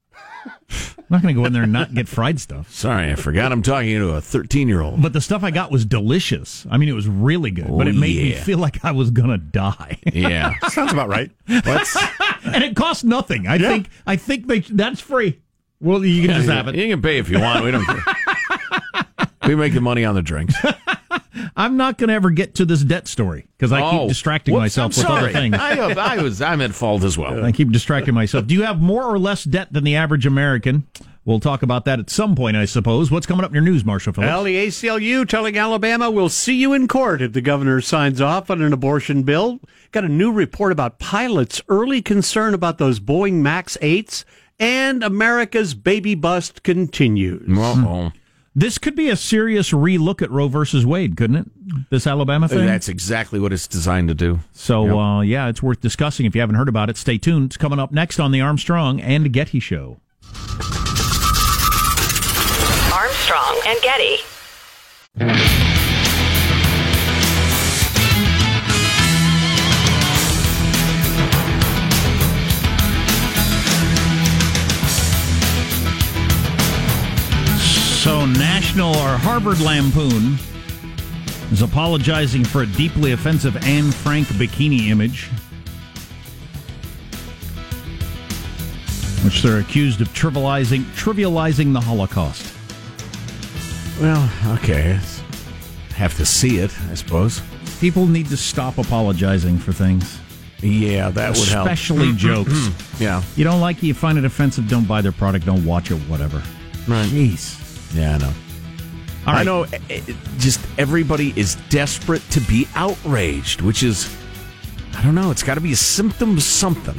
I'm 0.76 1.04
not 1.10 1.22
going 1.22 1.34
to 1.34 1.40
go 1.40 1.44
in 1.46 1.52
there 1.52 1.62
and 1.64 1.72
not 1.72 1.94
get 1.94 2.08
fried 2.08 2.40
stuff. 2.40 2.70
Sorry, 2.72 3.10
I 3.12 3.14
forgot 3.14 3.52
I'm 3.52 3.62
talking 3.62 3.90
to 3.98 4.14
a 4.14 4.20
13-year-old. 4.20 5.00
But 5.02 5.12
the 5.12 5.20
stuff 5.20 5.42
I 5.44 5.50
got 5.50 5.70
was 5.70 5.84
delicious. 5.84 6.66
I 6.70 6.76
mean, 6.78 6.88
it 6.88 6.92
was 6.94 7.06
really 7.08 7.50
good, 7.50 7.66
but 7.66 7.72
Oh, 7.86 7.90
it 7.90 7.94
made 7.94 8.16
me 8.16 8.32
feel 8.34 8.58
like 8.58 8.84
I 8.84 8.92
was 8.92 9.10
going 9.10 9.28
to 9.30 9.38
die. 9.38 9.98
Yeah. 10.12 10.54
Sounds 10.68 10.92
about 10.92 11.08
right. 11.08 11.30
And 11.48 12.64
it 12.64 12.74
cost 12.74 13.04
nothing. 13.04 13.46
I 13.46 13.58
think 13.58 13.88
I 14.06 14.16
think 14.16 14.46
they 14.46 14.60
that's 14.60 15.00
free. 15.00 15.40
Well, 15.80 16.04
you 16.04 16.26
can 16.26 16.36
just 16.36 16.48
have 16.48 16.68
it. 16.68 16.74
You 16.74 16.88
can 16.88 17.02
pay 17.02 17.18
if 17.18 17.28
you 17.28 17.38
want. 17.40 17.64
We 17.64 17.70
don't 17.70 17.86
we 19.46 19.54
make 19.54 19.74
the 19.74 19.80
money 19.82 20.04
on 20.04 20.14
the 20.14 20.22
drinks. 20.22 20.54
I'm 21.56 21.76
not 21.76 21.98
going 21.98 22.08
to 22.08 22.14
ever 22.14 22.30
get 22.30 22.56
to 22.56 22.64
this 22.64 22.82
debt 22.82 23.06
story 23.06 23.46
because 23.56 23.70
I 23.72 23.80
keep 23.90 24.00
Oh, 24.00 24.08
distracting 24.08 24.54
whoops, 24.54 24.62
myself 24.76 24.96
I'm 24.98 25.02
with 25.02 25.10
other 25.22 25.32
things. 25.32 25.56
I, 25.56 26.16
I 26.16 26.22
was 26.22 26.42
I'm 26.42 26.60
at 26.60 26.74
fault 26.74 27.04
as 27.04 27.16
well. 27.16 27.44
I 27.44 27.52
keep 27.52 27.70
distracting 27.70 28.14
myself. 28.14 28.46
Do 28.46 28.54
you 28.54 28.62
have 28.62 28.80
more 28.80 29.04
or 29.04 29.18
less 29.18 29.44
debt 29.44 29.72
than 29.72 29.84
the 29.84 29.94
average 29.96 30.26
American? 30.26 30.86
We'll 31.24 31.40
talk 31.40 31.62
about 31.62 31.86
that 31.86 31.98
at 32.00 32.10
some 32.10 32.34
point, 32.36 32.54
I 32.56 32.66
suppose. 32.66 33.10
What's 33.10 33.26
coming 33.26 33.44
up 33.44 33.50
in 33.50 33.54
your 33.54 33.62
news, 33.62 33.82
Marshall 33.82 34.12
Phillips? 34.12 34.28
Well, 34.28 34.42
the 34.42 34.66
ACLU 34.66 35.26
telling 35.26 35.56
Alabama 35.56 36.10
we'll 36.10 36.28
see 36.28 36.54
you 36.54 36.74
in 36.74 36.86
court 36.86 37.22
if 37.22 37.32
the 37.32 37.40
governor 37.40 37.80
signs 37.80 38.20
off 38.20 38.50
on 38.50 38.60
an 38.60 38.74
abortion 38.74 39.22
bill. 39.22 39.58
Got 39.92 40.04
a 40.04 40.08
new 40.08 40.30
report 40.32 40.70
about 40.72 40.98
pilots' 40.98 41.62
early 41.70 42.02
concern 42.02 42.52
about 42.52 42.76
those 42.76 43.00
Boeing 43.00 43.34
MAX 43.40 43.78
8s, 43.80 44.24
and 44.58 45.02
America's 45.02 45.72
baby 45.72 46.14
bust 46.14 46.62
continues. 46.62 47.48
Uh-oh. 47.58 48.12
This 48.56 48.78
could 48.78 48.94
be 48.94 49.08
a 49.08 49.16
serious 49.16 49.72
relook 49.72 50.22
at 50.22 50.30
Roe 50.30 50.46
versus 50.46 50.86
Wade, 50.86 51.16
couldn't 51.16 51.36
it? 51.36 51.90
This 51.90 52.06
Alabama 52.06 52.46
thing. 52.46 52.66
That's 52.66 52.88
exactly 52.88 53.40
what 53.40 53.52
it's 53.52 53.66
designed 53.66 54.08
to 54.08 54.14
do. 54.14 54.38
so, 54.52 54.96
uh, 54.98 55.20
yeah, 55.22 55.48
it's 55.48 55.60
worth 55.62 55.80
discussing. 55.80 56.24
If 56.24 56.36
you 56.36 56.40
haven't 56.40 56.54
heard 56.56 56.68
about 56.68 56.88
it, 56.88 56.96
stay 56.96 57.18
tuned. 57.18 57.46
It's 57.46 57.56
coming 57.56 57.80
up 57.80 57.90
next 57.90 58.20
on 58.20 58.30
the 58.30 58.40
Armstrong 58.40 59.00
and 59.00 59.32
Getty 59.32 59.58
Show. 59.58 59.98
Armstrong 62.92 63.60
and 63.66 63.80
Getty. 63.82 65.63
National 78.74 78.96
or 79.06 79.16
Harvard 79.18 79.60
Lampoon 79.60 80.36
is 81.52 81.62
apologizing 81.62 82.44
for 82.44 82.62
a 82.62 82.66
deeply 82.66 83.12
offensive 83.12 83.56
Anne 83.64 83.92
Frank 83.92 84.26
bikini 84.26 84.88
image, 84.88 85.26
which 89.24 89.42
they're 89.42 89.60
accused 89.60 90.00
of 90.00 90.08
trivializing 90.08 90.82
trivializing 90.96 91.72
the 91.72 91.80
Holocaust. 91.80 92.52
Well, 94.00 94.28
okay. 94.54 94.98
Have 95.94 96.16
to 96.16 96.26
see 96.26 96.58
it, 96.58 96.76
I 96.90 96.94
suppose. 96.94 97.42
People 97.78 98.08
need 98.08 98.26
to 98.30 98.36
stop 98.36 98.78
apologizing 98.78 99.56
for 99.56 99.72
things, 99.72 100.18
Yeah, 100.60 101.10
that 101.10 101.38
would 101.38 101.46
help. 101.48 101.66
especially 101.68 102.08
mm-hmm, 102.08 102.16
jokes. 102.16 102.50
Mm-hmm. 102.50 103.02
Yeah. 103.04 103.22
You 103.36 103.44
don't 103.44 103.60
like 103.60 103.76
it, 103.76 103.84
you 103.86 103.94
find 103.94 104.18
it 104.18 104.24
offensive, 104.24 104.68
don't 104.68 104.88
buy 104.88 105.00
their 105.00 105.12
product, 105.12 105.46
don't 105.46 105.64
watch 105.64 105.92
it, 105.92 105.98
whatever. 106.08 106.42
Right. 106.88 107.06
Jeez. 107.08 107.60
Yeah, 107.94 108.16
I 108.16 108.18
know. 108.18 108.32
All 109.26 109.34
I 109.34 109.42
know. 109.42 109.62
eh, 109.62 109.78
eh, 109.90 110.00
Just 110.38 110.60
everybody 110.78 111.32
is 111.36 111.56
desperate 111.70 112.22
to 112.30 112.40
be 112.40 112.68
outraged, 112.74 113.60
which 113.62 113.82
is, 113.82 114.14
I 114.96 115.02
don't 115.02 115.14
know. 115.14 115.30
It's 115.30 115.42
got 115.42 115.54
to 115.54 115.60
be 115.60 115.72
a 115.72 115.76
symptom 115.76 116.36
of 116.36 116.42
something, 116.42 116.94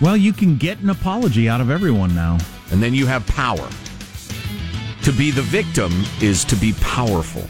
Well, 0.00 0.16
you 0.16 0.32
can 0.32 0.56
get 0.56 0.80
an 0.80 0.90
apology 0.90 1.48
out 1.48 1.60
of 1.60 1.70
everyone 1.70 2.14
now. 2.14 2.38
and 2.70 2.82
then 2.82 2.94
you 2.94 3.06
have 3.06 3.26
power. 3.26 3.68
To 5.02 5.12
be 5.12 5.30
the 5.30 5.42
victim 5.42 5.92
is 6.20 6.44
to 6.46 6.56
be 6.56 6.72
powerful. 6.80 7.44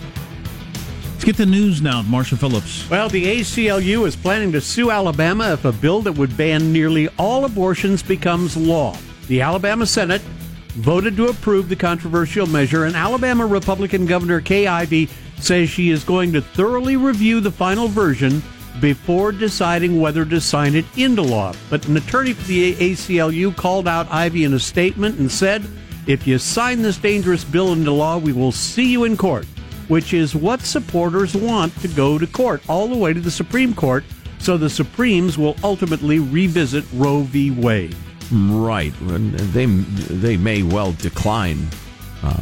Let's 1.12 1.24
get 1.24 1.36
the 1.36 1.46
news 1.46 1.80
now, 1.80 2.02
Marshall 2.02 2.38
Phillips. 2.38 2.88
Well, 2.90 3.08
the 3.08 3.24
ACLU 3.24 4.04
is 4.06 4.16
planning 4.16 4.50
to 4.52 4.60
sue 4.60 4.90
Alabama 4.90 5.52
if 5.52 5.64
a 5.64 5.70
bill 5.70 6.02
that 6.02 6.12
would 6.12 6.36
ban 6.36 6.72
nearly 6.72 7.08
all 7.18 7.44
abortions 7.44 8.02
becomes 8.02 8.56
law. 8.56 8.96
The 9.28 9.40
Alabama 9.42 9.86
Senate 9.86 10.22
voted 10.72 11.16
to 11.16 11.28
approve 11.28 11.68
the 11.68 11.76
controversial 11.76 12.46
measure, 12.46 12.84
and 12.84 12.96
Alabama 12.96 13.46
Republican 13.46 14.06
Governor 14.06 14.40
Kay 14.40 14.66
Ivey 14.66 15.08
says 15.38 15.68
she 15.68 15.90
is 15.90 16.04
going 16.04 16.32
to 16.32 16.40
thoroughly 16.40 16.96
review 16.96 17.40
the 17.40 17.50
final 17.50 17.88
version 17.88 18.42
before 18.80 19.32
deciding 19.32 20.00
whether 20.00 20.24
to 20.24 20.40
sign 20.40 20.74
it 20.74 20.86
into 20.96 21.22
law. 21.22 21.52
But 21.70 21.86
an 21.86 21.96
attorney 21.96 22.32
for 22.32 22.46
the 22.46 22.74
ACLU 22.74 23.54
called 23.56 23.86
out 23.86 24.10
Ivey 24.10 24.44
in 24.44 24.54
a 24.54 24.58
statement 24.58 25.18
and 25.18 25.30
said, 25.30 25.66
If 26.06 26.26
you 26.26 26.38
sign 26.38 26.82
this 26.82 26.96
dangerous 26.96 27.44
bill 27.44 27.72
into 27.72 27.92
law, 27.92 28.18
we 28.18 28.32
will 28.32 28.52
see 28.52 28.90
you 28.90 29.04
in 29.04 29.16
court 29.16 29.46
which 29.88 30.14
is 30.14 30.34
what 30.34 30.62
supporters 30.62 31.34
want 31.34 31.78
to 31.80 31.88
go 31.88 32.18
to 32.18 32.26
court, 32.26 32.62
all 32.66 32.88
the 32.88 32.96
way 32.96 33.12
to 33.12 33.20
the 33.20 33.30
Supreme 33.30 33.74
Court, 33.74 34.04
so 34.38 34.56
the 34.56 34.70
Supremes 34.70 35.36
will 35.36 35.56
ultimately 35.62 36.18
revisit 36.18 36.84
Roe 36.94 37.22
v. 37.22 37.50
Wade. 37.50 37.94
Right. 38.32 38.92
They 38.98 39.66
they 39.66 40.36
may 40.38 40.62
well 40.62 40.92
decline, 40.92 41.68
uh, 42.22 42.40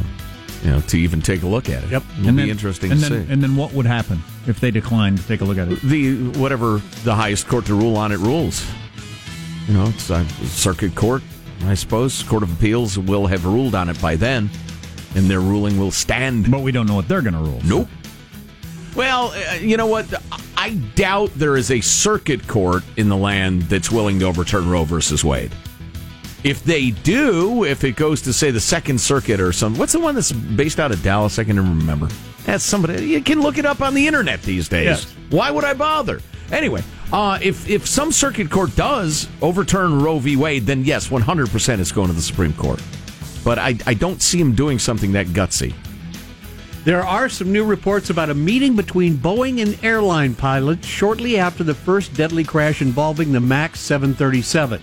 you 0.63 0.71
know, 0.71 0.81
to 0.81 0.97
even 0.97 1.21
take 1.21 1.43
a 1.43 1.47
look 1.47 1.69
at 1.69 1.83
it. 1.83 1.89
Yep. 1.89 2.03
It'll 2.21 2.33
be 2.33 2.49
interesting 2.49 2.91
and 2.91 3.01
to 3.01 3.09
then, 3.09 3.27
see. 3.27 3.33
And 3.33 3.43
then 3.43 3.57
what 3.57 3.73
would 3.73 3.85
happen 3.85 4.21
if 4.47 4.61
they 4.61 4.71
declined 4.71 5.17
to 5.17 5.27
take 5.27 5.41
a 5.41 5.43
look 5.43 5.57
at 5.57 5.69
it? 5.69 5.81
the 5.81 6.29
whatever 6.39 6.81
the 7.03 7.13
highest 7.13 7.47
court 7.47 7.65
to 7.65 7.75
rule 7.75 7.97
on 7.97 8.11
it 8.13 8.19
rules. 8.19 8.65
You 9.67 9.73
know, 9.73 9.87
it's 9.87 10.09
a 10.09 10.25
circuit 10.45 10.95
court, 10.95 11.23
I 11.65 11.73
suppose. 11.73 12.23
Court 12.23 12.43
of 12.43 12.51
Appeals 12.53 12.97
will 12.97 13.27
have 13.27 13.45
ruled 13.45 13.75
on 13.75 13.89
it 13.89 14.01
by 14.01 14.15
then, 14.15 14.49
and 15.15 15.29
their 15.29 15.41
ruling 15.41 15.77
will 15.77 15.91
stand. 15.91 16.49
But 16.49 16.61
we 16.61 16.71
don't 16.71 16.87
know 16.87 16.95
what 16.95 17.07
they're 17.07 17.21
going 17.21 17.33
to 17.33 17.39
rule. 17.39 17.61
Nope. 17.65 17.89
Well, 18.95 19.31
uh, 19.31 19.55
you 19.55 19.77
know 19.77 19.87
what? 19.87 20.11
I 20.57 20.71
doubt 20.95 21.31
there 21.35 21.57
is 21.57 21.69
a 21.71 21.81
circuit 21.81 22.47
court 22.47 22.83
in 22.97 23.09
the 23.09 23.17
land 23.17 23.63
that's 23.63 23.91
willing 23.91 24.19
to 24.19 24.25
overturn 24.25 24.69
Roe 24.69 24.83
versus 24.83 25.23
Wade. 25.23 25.51
If 26.43 26.63
they 26.63 26.89
do, 26.89 27.65
if 27.65 27.83
it 27.83 27.95
goes 27.95 28.21
to 28.23 28.33
say 28.33 28.49
the 28.49 28.59
Second 28.59 28.99
Circuit 28.99 29.39
or 29.39 29.53
some, 29.53 29.77
what's 29.77 29.93
the 29.93 29.99
one 29.99 30.15
that's 30.15 30.31
based 30.31 30.79
out 30.79 30.91
of 30.91 31.03
Dallas? 31.03 31.37
I 31.37 31.43
can 31.43 31.57
remember. 31.57 32.07
That's 32.45 32.63
somebody 32.63 33.05
you 33.05 33.21
can 33.21 33.41
look 33.41 33.59
it 33.59 33.65
up 33.65 33.81
on 33.81 33.93
the 33.93 34.07
internet 34.07 34.41
these 34.41 34.67
days. 34.67 34.85
Yes. 34.85 35.15
Why 35.29 35.51
would 35.51 35.63
I 35.63 35.73
bother? 35.75 36.19
Anyway, 36.51 36.83
uh, 37.13 37.37
if 37.41 37.69
if 37.69 37.87
some 37.87 38.11
circuit 38.11 38.49
court 38.49 38.75
does 38.75 39.27
overturn 39.41 40.01
Roe 40.01 40.17
v. 40.17 40.35
Wade, 40.35 40.65
then 40.65 40.83
yes, 40.83 41.11
one 41.11 41.21
hundred 41.21 41.49
percent 41.49 41.79
it's 41.79 41.91
going 41.91 42.07
to 42.07 42.13
the 42.13 42.21
Supreme 42.21 42.53
Court. 42.53 42.81
But 43.43 43.59
I 43.59 43.75
I 43.85 43.93
don't 43.93 44.21
see 44.21 44.39
him 44.39 44.55
doing 44.55 44.79
something 44.79 45.11
that 45.11 45.27
gutsy. 45.27 45.73
There 46.83 47.05
are 47.05 47.29
some 47.29 47.51
new 47.51 47.63
reports 47.63 48.09
about 48.09 48.31
a 48.31 48.33
meeting 48.33 48.75
between 48.75 49.13
Boeing 49.13 49.61
and 49.61 49.77
airline 49.83 50.33
pilots 50.33 50.87
shortly 50.87 51.37
after 51.37 51.63
the 51.63 51.75
first 51.75 52.15
deadly 52.15 52.43
crash 52.43 52.81
involving 52.81 53.31
the 53.31 53.39
MAX 53.39 53.79
737. 53.81 54.81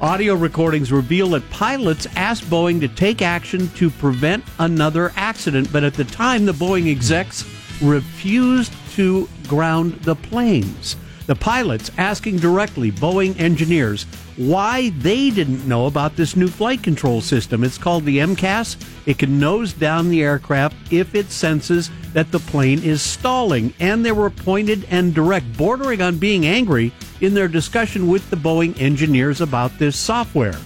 Audio 0.00 0.34
recordings 0.34 0.92
reveal 0.92 1.30
that 1.30 1.50
pilots 1.50 2.06
asked 2.14 2.44
Boeing 2.44 2.78
to 2.78 2.86
take 2.86 3.20
action 3.20 3.68
to 3.70 3.90
prevent 3.90 4.44
another 4.60 5.12
accident, 5.16 5.72
but 5.72 5.82
at 5.82 5.94
the 5.94 6.04
time, 6.04 6.46
the 6.46 6.52
Boeing 6.52 6.88
execs 6.88 7.44
refused 7.82 8.72
to 8.92 9.28
ground 9.48 9.94
the 10.02 10.14
planes. 10.14 10.94
The 11.26 11.34
pilots 11.34 11.90
asking 11.98 12.36
directly 12.36 12.92
Boeing 12.92 13.38
engineers 13.40 14.04
why 14.36 14.90
they 14.90 15.30
didn't 15.30 15.66
know 15.66 15.86
about 15.86 16.14
this 16.14 16.36
new 16.36 16.46
flight 16.46 16.80
control 16.80 17.20
system. 17.20 17.64
It's 17.64 17.76
called 17.76 18.04
the 18.04 18.18
MCAS. 18.18 18.76
It 19.04 19.18
can 19.18 19.40
nose 19.40 19.72
down 19.72 20.10
the 20.10 20.22
aircraft 20.22 20.92
if 20.92 21.16
it 21.16 21.32
senses 21.32 21.90
that 22.12 22.30
the 22.30 22.38
plane 22.38 22.84
is 22.84 23.02
stalling. 23.02 23.74
And 23.80 24.06
they 24.06 24.12
were 24.12 24.30
pointed 24.30 24.86
and 24.90 25.12
direct, 25.12 25.56
bordering 25.58 26.00
on 26.00 26.18
being 26.18 26.46
angry 26.46 26.92
in 27.20 27.34
their 27.34 27.48
discussion 27.48 28.08
with 28.08 28.28
the 28.30 28.36
Boeing 28.36 28.80
engineers 28.80 29.40
about 29.40 29.78
this 29.78 29.96
software. 29.96 30.58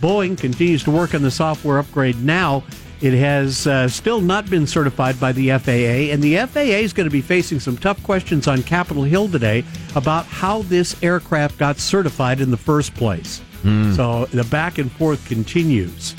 Boeing 0.00 0.36
continues 0.38 0.82
to 0.84 0.90
work 0.90 1.14
on 1.14 1.22
the 1.22 1.30
software 1.30 1.78
upgrade 1.78 2.22
now. 2.22 2.62
It 3.00 3.14
has 3.14 3.66
uh, 3.66 3.88
still 3.88 4.20
not 4.20 4.48
been 4.48 4.66
certified 4.66 5.20
by 5.20 5.32
the 5.32 5.50
FAA, 5.50 6.12
and 6.12 6.22
the 6.22 6.36
FAA 6.46 6.60
is 6.60 6.92
going 6.92 7.06
to 7.06 7.10
be 7.10 7.20
facing 7.20 7.60
some 7.60 7.76
tough 7.76 8.02
questions 8.02 8.48
on 8.48 8.62
Capitol 8.62 9.02
Hill 9.02 9.28
today 9.28 9.64
about 9.94 10.24
how 10.26 10.62
this 10.62 11.02
aircraft 11.02 11.58
got 11.58 11.78
certified 11.78 12.40
in 12.40 12.50
the 12.50 12.56
first 12.56 12.94
place. 12.94 13.42
So 13.96 14.26
the 14.26 14.44
back 14.44 14.78
and 14.78 14.90
forth 14.92 15.26
continues. 15.26 16.14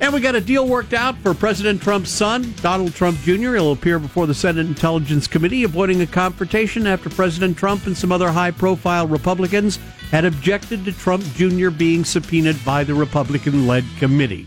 And 0.00 0.14
we 0.14 0.20
got 0.20 0.36
a 0.36 0.40
deal 0.40 0.66
worked 0.66 0.94
out 0.94 1.18
for 1.18 1.34
President 1.34 1.82
Trump's 1.82 2.10
son, 2.10 2.54
Donald 2.62 2.94
Trump 2.94 3.18
Jr. 3.20 3.54
He'll 3.54 3.72
appear 3.72 3.98
before 3.98 4.28
the 4.28 4.34
Senate 4.34 4.66
Intelligence 4.66 5.26
Committee, 5.26 5.64
avoiding 5.64 6.00
a 6.00 6.06
confrontation 6.06 6.86
after 6.86 7.10
President 7.10 7.58
Trump 7.58 7.84
and 7.86 7.96
some 7.96 8.12
other 8.12 8.30
high 8.30 8.52
profile 8.52 9.08
Republicans 9.08 9.80
had 10.12 10.24
objected 10.24 10.84
to 10.84 10.92
Trump 10.92 11.24
Jr. 11.34 11.70
being 11.70 12.04
subpoenaed 12.04 12.64
by 12.64 12.84
the 12.84 12.94
Republican 12.94 13.66
led 13.66 13.84
committee. 13.98 14.46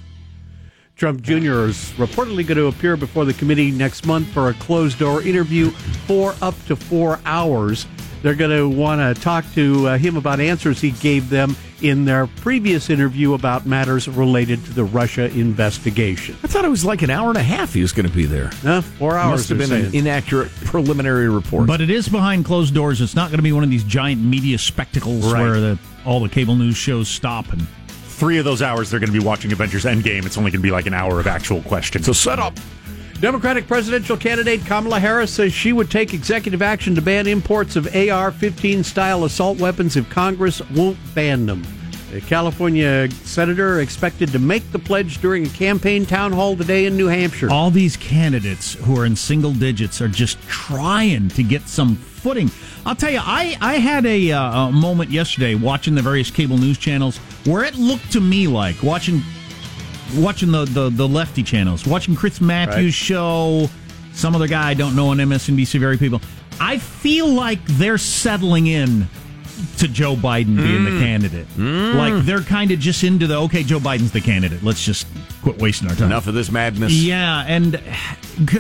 Trump 0.96 1.22
Jr. 1.22 1.66
is 1.66 1.92
reportedly 1.98 2.48
going 2.48 2.58
to 2.58 2.68
appear 2.68 2.96
before 2.96 3.26
the 3.26 3.34
committee 3.34 3.72
next 3.72 4.06
month 4.06 4.28
for 4.30 4.50
a 4.50 4.54
closed 4.54 5.00
door 5.00 5.22
interview 5.22 5.70
for 6.06 6.34
up 6.42 6.56
to 6.68 6.78
four 6.78 7.20
hours. 7.26 7.88
They're 8.22 8.36
going 8.36 8.56
to 8.56 8.70
want 8.70 9.02
to 9.02 9.22
talk 9.22 9.44
to 9.56 9.88
uh, 9.88 9.98
him 9.98 10.16
about 10.16 10.40
answers 10.40 10.80
he 10.80 10.92
gave 10.92 11.30
them 11.30 11.58
in 11.82 12.06
their 12.06 12.28
previous 12.28 12.90
interview 12.90 13.34
about 13.34 13.66
matters 13.66 14.08
related 14.08 14.64
to 14.66 14.74
the 14.74 14.84
Russia 14.84 15.26
investigation. 15.32 16.36
I 16.44 16.48
thought 16.48 16.66
it 16.66 16.70
was 16.70 16.86
like 16.86 17.02
an 17.02 17.10
hour 17.10 17.30
and 17.30 17.38
a 17.38 17.44
half 17.44 17.74
he 17.74 17.82
was 17.82 17.92
going 17.92 18.08
to 18.08 18.14
be 18.14 18.26
there. 18.26 18.52
Uh, 18.66 18.82
four 18.82 19.18
hours. 19.18 19.50
Must 19.50 19.50
have 19.50 19.58
they're 19.58 19.68
been 19.68 19.86
an 19.88 19.96
inaccurate 19.96 20.50
preliminary 20.66 21.30
report. 21.30 21.68
But 21.68 21.82
it 21.82 21.90
is 21.90 22.08
behind 22.08 22.46
closed 22.46 22.74
doors. 22.74 23.02
It's 23.02 23.16
not 23.16 23.30
going 23.30 23.40
to 23.40 23.44
be 23.44 23.52
one 23.52 23.64
of 23.64 23.70
these 23.70 23.84
giant 23.84 24.22
media 24.22 24.58
spectacles 24.58 25.32
Right. 25.32 25.42
where 25.42 25.60
the, 25.60 25.80
all 26.06 26.20
the 26.22 26.30
cable 26.30 26.56
news 26.56 26.78
shows 26.78 27.08
stop 27.08 27.52
and 27.52 27.68
Three 27.88 28.38
of 28.38 28.46
those 28.46 28.62
hours 28.62 28.92
they're 28.92 29.00
going 29.00 29.12
to 29.12 29.20
be 29.20 29.26
watching 29.26 29.52
Avengers 29.52 29.84
Endgame. 29.84 30.28
It's 30.28 30.38
only 30.38 30.52
going 30.52 30.62
to 30.62 30.64
be 30.64 30.70
like 30.70 30.86
an 30.86 30.94
hour 30.94 31.20
of 31.20 31.26
actual 31.26 31.60
questions. 31.64 32.06
so 32.06 32.14
set 32.14 32.38
up. 32.38 32.56
Democratic 33.22 33.68
presidential 33.68 34.18
candidate 34.18 34.66
Kamala 34.66 35.00
Harris 35.00 35.32
says 35.32 35.54
she 35.54 35.74
would 35.74 35.92
take 35.92 36.12
executive 36.12 36.64
action 36.64 36.96
to 36.96 37.04
ban 37.04 37.28
imports 37.28 37.76
of 37.76 37.96
AR 37.96 38.32
15 38.32 38.84
style 38.84 39.26
assault 39.26 39.60
weapons 39.60 39.96
if 39.96 40.10
Congress 40.10 40.60
won't 40.72 40.98
ban 41.14 41.46
them. 41.46 41.62
The 42.12 42.20
California 42.22 43.12
senator 43.12 43.80
expected 43.80 44.32
to 44.32 44.40
make 44.40 44.70
the 44.72 44.80
pledge 44.80 45.22
during 45.22 45.46
a 45.46 45.50
campaign 45.50 46.04
town 46.08 46.32
hall 46.32 46.58
today 46.58 46.88
in 46.88 46.98
New 46.98 47.06
Hampshire. 47.06 47.52
all 47.52 47.70
these 47.70 47.96
candidates 47.96 48.74
who 48.74 49.00
are 49.00 49.06
in 49.06 49.16
single 49.16 49.54
digits 49.54 50.02
are 50.02 50.08
just 50.08 50.42
trying 50.48 51.30
to 51.30 51.44
get 51.44 51.70
some 51.70 51.98
footing. 51.98 52.50
I'll 52.88 52.96
tell 52.96 53.12
you, 53.12 53.20
I, 53.22 53.56
I 53.62 53.76
had 53.76 54.04
a, 54.08 54.32
uh, 54.32 54.70
a 54.70 54.72
moment 54.72 55.12
yesterday 55.12 55.54
watching 55.54 55.94
the 55.94 56.02
various 56.02 56.32
cable 56.32 56.58
news 56.58 56.80
channels 56.80 57.18
where 57.46 57.64
it 57.66 57.76
looked 57.76 58.12
to 58.14 58.20
me 58.20 58.48
like 58.48 58.82
watching 58.82 59.22
watching 60.16 60.52
the, 60.52 60.66
the, 60.66 60.90
the 60.90 61.08
lefty 61.08 61.44
channels, 61.44 61.86
watching 61.86 62.16
Chris 62.16 62.42
Matthews' 62.42 62.94
show, 62.94 63.70
some 64.14 64.36
other 64.36 64.48
guy 64.48 64.70
I 64.70 64.74
don't 64.74 64.96
know 64.96 65.10
on 65.10 65.18
MSNBC, 65.18 65.80
very 65.80 65.98
people. 65.98 66.22
I 66.60 66.78
feel 66.78 67.28
like 67.28 67.64
they're 67.66 67.98
settling 67.98 68.68
in 68.68 69.08
to 69.78 69.88
Joe 69.88 70.16
Biden 70.16 70.58
being 70.58 70.84
the 70.84 70.92
mm. 70.92 71.00
candidate. 71.00 71.48
Mm. 71.56 71.96
Like 71.96 72.26
they're 72.26 72.42
kind 72.42 72.72
of 72.72 72.80
just 72.80 73.04
into 73.04 73.28
the 73.28 73.38
okay, 73.42 73.64
Joe 73.64 73.80
Biden's 73.80 74.12
the 74.12 74.22
candidate. 74.22 74.64
Let's 74.64 74.84
just 74.84 75.08
quit 75.42 75.58
wasting 75.58 75.90
our 75.90 75.96
time. 75.96 76.08
Enough 76.08 76.28
of 76.28 76.34
this 76.34 76.52
madness. 76.52 76.92
Yeah, 76.92 77.44
and 77.48 77.82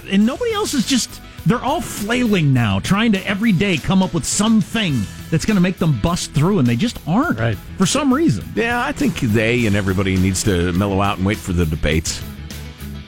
and 0.09 0.25
nobody 0.25 0.53
else 0.53 0.73
is 0.73 0.85
just 0.85 1.21
they're 1.45 1.63
all 1.63 1.81
flailing 1.81 2.53
now, 2.53 2.79
trying 2.79 3.11
to 3.13 3.27
every 3.27 3.51
day 3.51 3.77
come 3.77 4.03
up 4.03 4.13
with 4.13 4.25
something 4.25 5.01
that's 5.31 5.45
going 5.45 5.55
to 5.55 5.61
make 5.61 5.77
them 5.77 5.99
bust 6.01 6.33
through, 6.33 6.59
and 6.59 6.67
they 6.67 6.75
just 6.75 6.99
aren't. 7.07 7.39
Right. 7.39 7.57
For 7.77 7.85
some 7.85 8.13
reason. 8.13 8.45
Yeah, 8.53 8.85
I 8.85 8.91
think 8.91 9.19
they 9.19 9.65
and 9.65 9.75
everybody 9.75 10.17
needs 10.17 10.43
to 10.43 10.71
mellow 10.73 11.01
out 11.01 11.17
and 11.17 11.25
wait 11.25 11.37
for 11.37 11.53
the 11.53 11.65
debates. 11.65 12.21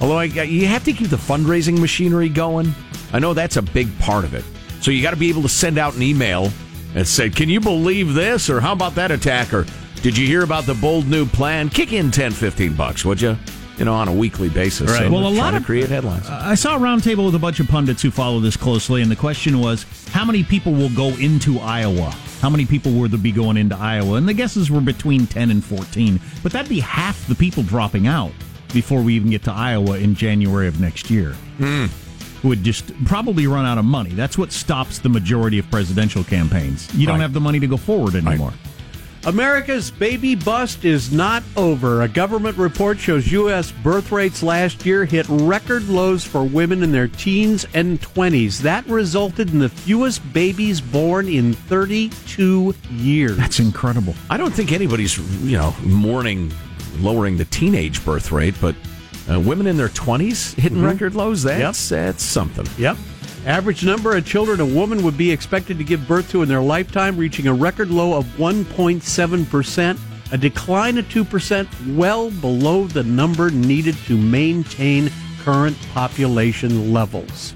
Although 0.02 0.18
I, 0.18 0.24
you 0.24 0.66
have 0.66 0.84
to 0.86 0.94
keep 0.94 1.10
the 1.10 1.18
fundraising 1.18 1.80
machinery 1.80 2.30
going. 2.30 2.74
I 3.12 3.20
know 3.20 3.34
that's 3.34 3.58
a 3.58 3.62
big 3.62 3.98
part 4.00 4.26
of 4.26 4.34
it. 4.34 4.44
So 4.82 4.90
you 4.90 5.04
got 5.04 5.12
to 5.12 5.18
be 5.18 5.30
able 5.30 5.44
to 5.44 5.50
send 5.50 5.78
out 5.78 5.96
an 5.96 6.02
email 6.02 6.52
and 6.96 7.08
say, 7.08 7.30
"Can 7.30 7.48
you 7.48 7.60
believe 7.60 8.14
this?" 8.14 8.50
or 8.50 8.60
"How 8.60 8.74
about 8.74 8.96
that 8.96 9.12
attack?" 9.12 9.54
or 9.54 9.66
"Did 10.02 10.18
you 10.18 10.26
hear 10.26 10.44
about 10.44 10.66
the 10.66 10.74
bold 10.74 11.08
new 11.08 11.26
plan?" 11.26 11.70
Kick 11.70 11.94
in 11.94 12.10
10, 12.10 12.32
15 12.32 12.74
bucks, 12.74 13.06
would 13.06 13.22
you? 13.22 13.38
You 13.78 13.86
know, 13.86 13.94
on 13.96 14.08
a 14.08 14.14
weekly 14.14 14.50
basis. 14.50 14.92
Right. 14.92 15.00
So 15.08 15.12
Well, 15.12 15.28
a 15.28 15.30
lot 15.30 15.52
to 15.52 15.58
of- 15.58 15.66
create 15.66 15.90
headlines. 15.90 16.28
I 16.30 16.54
saw 16.56 16.76
a 16.76 16.80
roundtable 16.80 17.26
with 17.26 17.34
a 17.36 17.40
bunch 17.40 17.60
of 17.60 17.68
pundits 17.68 18.02
who 18.04 18.12
follow 18.12 18.40
this 18.40 18.56
closely, 18.56 19.02
and 19.02 19.10
the 19.10 19.16
question 19.16 19.60
was, 19.60 19.86
how 20.12 20.24
many 20.24 20.44
people 20.44 20.74
will 20.74 20.90
go 20.90 21.08
into 21.10 21.60
Iowa? 21.60 22.14
How 22.42 22.50
many 22.52 22.66
people 22.66 22.92
would 22.94 23.10
there 23.12 23.20
be 23.20 23.32
going 23.32 23.58
into 23.58 23.76
Iowa? 23.76 24.16
And 24.16 24.28
the 24.30 24.34
guesses 24.34 24.70
were 24.70 24.82
between 24.82 25.26
10 25.26 25.50
and 25.50 25.64
14. 25.64 26.20
But 26.44 26.52
that'd 26.52 26.70
be 26.70 26.82
half 26.82 27.26
the 27.28 27.36
people 27.36 27.64
dropping 27.64 28.06
out 28.06 28.32
before 28.74 29.02
we 29.02 29.16
even 29.16 29.32
get 29.32 29.44
to 29.46 29.52
Iowa 29.52 29.98
in 29.98 30.14
January 30.14 30.68
of 30.68 30.80
next 30.80 31.10
year. 31.10 31.32
Hmm. 31.58 31.86
Who 32.42 32.50
would 32.50 32.64
just 32.64 32.92
probably 33.06 33.48
run 33.48 33.66
out 33.66 33.78
of 33.78 33.86
money. 33.86 34.10
That's 34.12 34.38
what 34.38 34.52
stops 34.52 35.00
the 35.00 35.08
majority 35.10 35.58
of 35.60 35.72
presidential 35.72 36.24
campaigns. 36.26 36.94
You 36.94 37.08
don't 37.08 37.22
have 37.22 37.32
the 37.34 37.40
money 37.40 37.60
to 37.62 37.68
go 37.68 37.78
forward 37.78 38.16
anymore. 38.16 38.54
America's 39.26 39.90
baby 39.90 40.36
bust 40.36 40.84
is 40.84 41.14
not 41.14 41.44
over. 41.56 42.02
A 42.02 42.10
government 42.10 42.58
report 42.58 43.00
shows 43.00 43.32
U.S. 43.32 43.72
birth 43.72 44.12
rates 44.12 44.44
last 44.44 44.86
year 44.86 45.06
hit 45.06 45.26
record 45.30 45.88
lows 45.88 46.26
for 46.26 46.44
women 46.44 46.84
in 46.84 46.92
their 46.92 47.08
teens 47.08 47.66
and 47.74 48.02
20s. 48.02 48.60
That 48.60 48.86
resulted 48.86 49.52
in 49.52 49.60
the 49.60 49.70
fewest 49.70 50.22
babies 50.34 50.82
born 50.82 51.30
in 51.30 51.54
32 51.54 52.76
years. 52.92 53.38
That's 53.38 53.60
incredible. 53.60 54.14
I 54.30 54.36
don't 54.36 54.54
think 54.54 54.74
anybody's, 54.74 55.18
you 55.42 55.58
know, 55.58 55.74
mourning 55.84 56.52
lowering 57.00 57.38
the 57.38 57.46
teenage 57.46 58.04
birth 58.04 58.30
rate, 58.32 58.56
but 58.60 58.76
uh, 59.32 59.40
women 59.40 59.68
in 59.68 59.78
their 59.78 59.88
20s 59.88 60.54
hitting 60.56 60.84
record 60.84 61.16
lows, 61.16 61.44
that's, 61.44 61.88
that's 61.88 62.24
something. 62.24 62.68
Yep. 62.78 62.98
Average 63.46 63.84
number 63.84 64.16
of 64.16 64.26
children 64.26 64.62
a 64.62 64.66
woman 64.66 65.04
would 65.04 65.18
be 65.18 65.30
expected 65.30 65.78
to 65.78 65.84
give 65.84 66.08
birth 66.08 66.32
to 66.32 66.44
in 66.44 66.48
their 66.48 66.62
lifetime, 66.62 67.18
reaching 67.18 67.48
a 67.48 67.54
record 67.54 67.92
low 67.92 68.18
of 68.18 68.26
1.7%, 68.38 70.00
a 70.32 70.38
decline 70.38 70.98
of 70.98 71.06
2%, 71.10 71.96
well 71.98 72.32
below 72.32 72.86
the 72.88 73.04
number 73.04 73.50
needed 73.50 73.98
to 74.06 74.18
maintain 74.18 75.12
current 75.42 75.78
population 75.94 76.94
levels. 76.94 77.54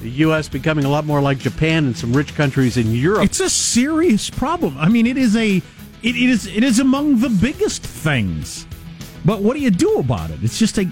The 0.00 0.10
U.S. 0.10 0.48
becoming 0.48 0.86
a 0.86 0.88
lot 0.88 1.04
more 1.04 1.20
like 1.20 1.38
Japan 1.38 1.84
and 1.84 1.94
some 1.94 2.14
rich 2.14 2.34
countries 2.34 2.78
in 2.78 2.94
Europe. 2.94 3.24
It's 3.24 3.40
a 3.40 3.50
serious 3.50 4.30
problem. 4.30 4.78
I 4.78 4.88
mean, 4.88 5.06
it 5.06 5.18
is 5.18 5.36
a 5.36 5.56
it, 5.56 5.62
it 6.02 6.30
is 6.30 6.46
it 6.46 6.64
is 6.64 6.78
among 6.78 7.20
the 7.20 7.28
biggest 7.28 7.82
things. 7.82 8.66
But 9.26 9.42
what 9.42 9.54
do 9.54 9.60
you 9.60 9.70
do 9.70 9.98
about 9.98 10.30
it? 10.30 10.42
It's 10.42 10.58
just 10.58 10.78
a 10.78 10.90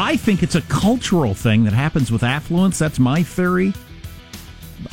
I 0.00 0.16
think 0.16 0.42
it's 0.42 0.54
a 0.54 0.62
cultural 0.62 1.34
thing 1.34 1.64
that 1.64 1.74
happens 1.74 2.10
with 2.10 2.22
affluence. 2.22 2.78
That's 2.78 2.98
my 2.98 3.22
theory. 3.22 3.74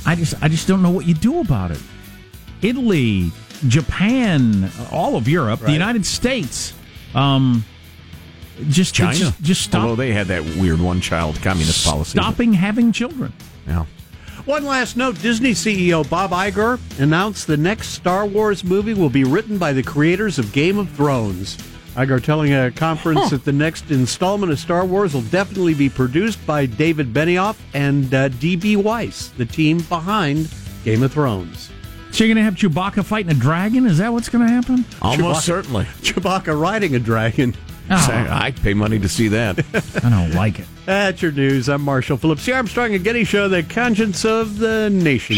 I 0.05 0.15
just 0.15 0.35
I 0.43 0.49
just 0.49 0.67
don't 0.67 0.81
know 0.81 0.89
what 0.91 1.07
you 1.07 1.13
do 1.13 1.39
about 1.39 1.71
it. 1.71 1.81
Italy, 2.61 3.31
Japan, 3.69 4.69
all 4.91 5.15
of 5.15 5.29
Europe, 5.29 5.61
the 5.61 5.71
United 5.71 6.05
States, 6.05 6.73
um, 7.15 7.63
just 8.67 8.93
China. 8.93 9.17
just, 9.17 9.41
just 9.41 9.61
stop 9.61 9.83
Although 9.83 9.95
they 9.95 10.11
had 10.11 10.27
that 10.27 10.43
weird 10.43 10.81
one 10.81 10.99
child 10.99 11.41
communist 11.41 11.85
policy. 11.85 12.11
stopping 12.11 12.51
having 12.51 12.91
children. 12.91 13.31
Yeah. 13.65 13.85
One 14.43 14.65
last 14.65 14.97
note 14.97 15.21
Disney 15.21 15.51
CEO 15.51 16.07
Bob 16.09 16.31
Iger 16.31 16.79
announced 16.99 17.47
the 17.47 17.57
next 17.57 17.89
Star 17.89 18.25
Wars 18.25 18.63
movie 18.65 18.93
will 18.93 19.09
be 19.09 19.23
written 19.23 19.57
by 19.57 19.71
the 19.71 19.83
creators 19.83 20.37
of 20.37 20.51
Game 20.51 20.77
of 20.77 20.89
Thrones. 20.91 21.57
Iger 21.97 22.23
telling 22.23 22.53
a 22.53 22.69
conference 22.69 23.31
that 23.31 23.43
the 23.43 23.51
next 23.51 23.89
installment 23.89 24.51
of 24.51 24.59
Star 24.59 24.85
Wars 24.85 25.15
will 25.15 25.23
definitely 25.23 25.73
be 25.73 25.89
produced 25.89 26.45
by 26.45 26.67
David 26.67 27.11
Benioff 27.11 27.57
and 27.73 28.13
uh, 28.13 28.27
D.B. 28.27 28.75
Weiss, 28.75 29.29
the 29.29 29.47
team 29.47 29.79
behind 29.79 30.47
Game 30.83 31.01
of 31.01 31.11
Thrones. 31.11 31.71
So 32.11 32.23
you're 32.23 32.35
going 32.35 32.37
to 32.37 32.43
have 32.43 32.53
Chewbacca 32.53 33.03
fighting 33.03 33.31
a 33.31 33.39
dragon? 33.39 33.87
Is 33.87 33.97
that 33.97 34.13
what's 34.13 34.29
going 34.29 34.45
to 34.45 34.53
happen? 34.53 34.85
Almost 35.01 35.39
Chewbacca- 35.39 35.41
certainly. 35.41 35.85
Chewbacca 36.01 36.61
riding 36.61 36.93
a 36.93 36.99
dragon. 36.99 37.55
Oh, 37.89 38.27
I'd 38.29 38.61
pay 38.61 38.75
money 38.75 38.99
to 38.99 39.09
see 39.09 39.29
that. 39.29 39.57
I 40.03 40.09
don't 40.09 40.35
like 40.35 40.59
it. 40.59 40.67
That's 40.85 41.19
your 41.23 41.31
news. 41.31 41.67
I'm 41.67 41.81
Marshall 41.81 42.17
Phillips, 42.17 42.45
the 42.45 42.53
Armstrong 42.53 42.93
and 42.93 43.03
Getty 43.03 43.23
Show, 43.23 43.47
the 43.47 43.63
conscience 43.63 44.23
of 44.23 44.59
the 44.59 44.91
nation. 44.91 45.37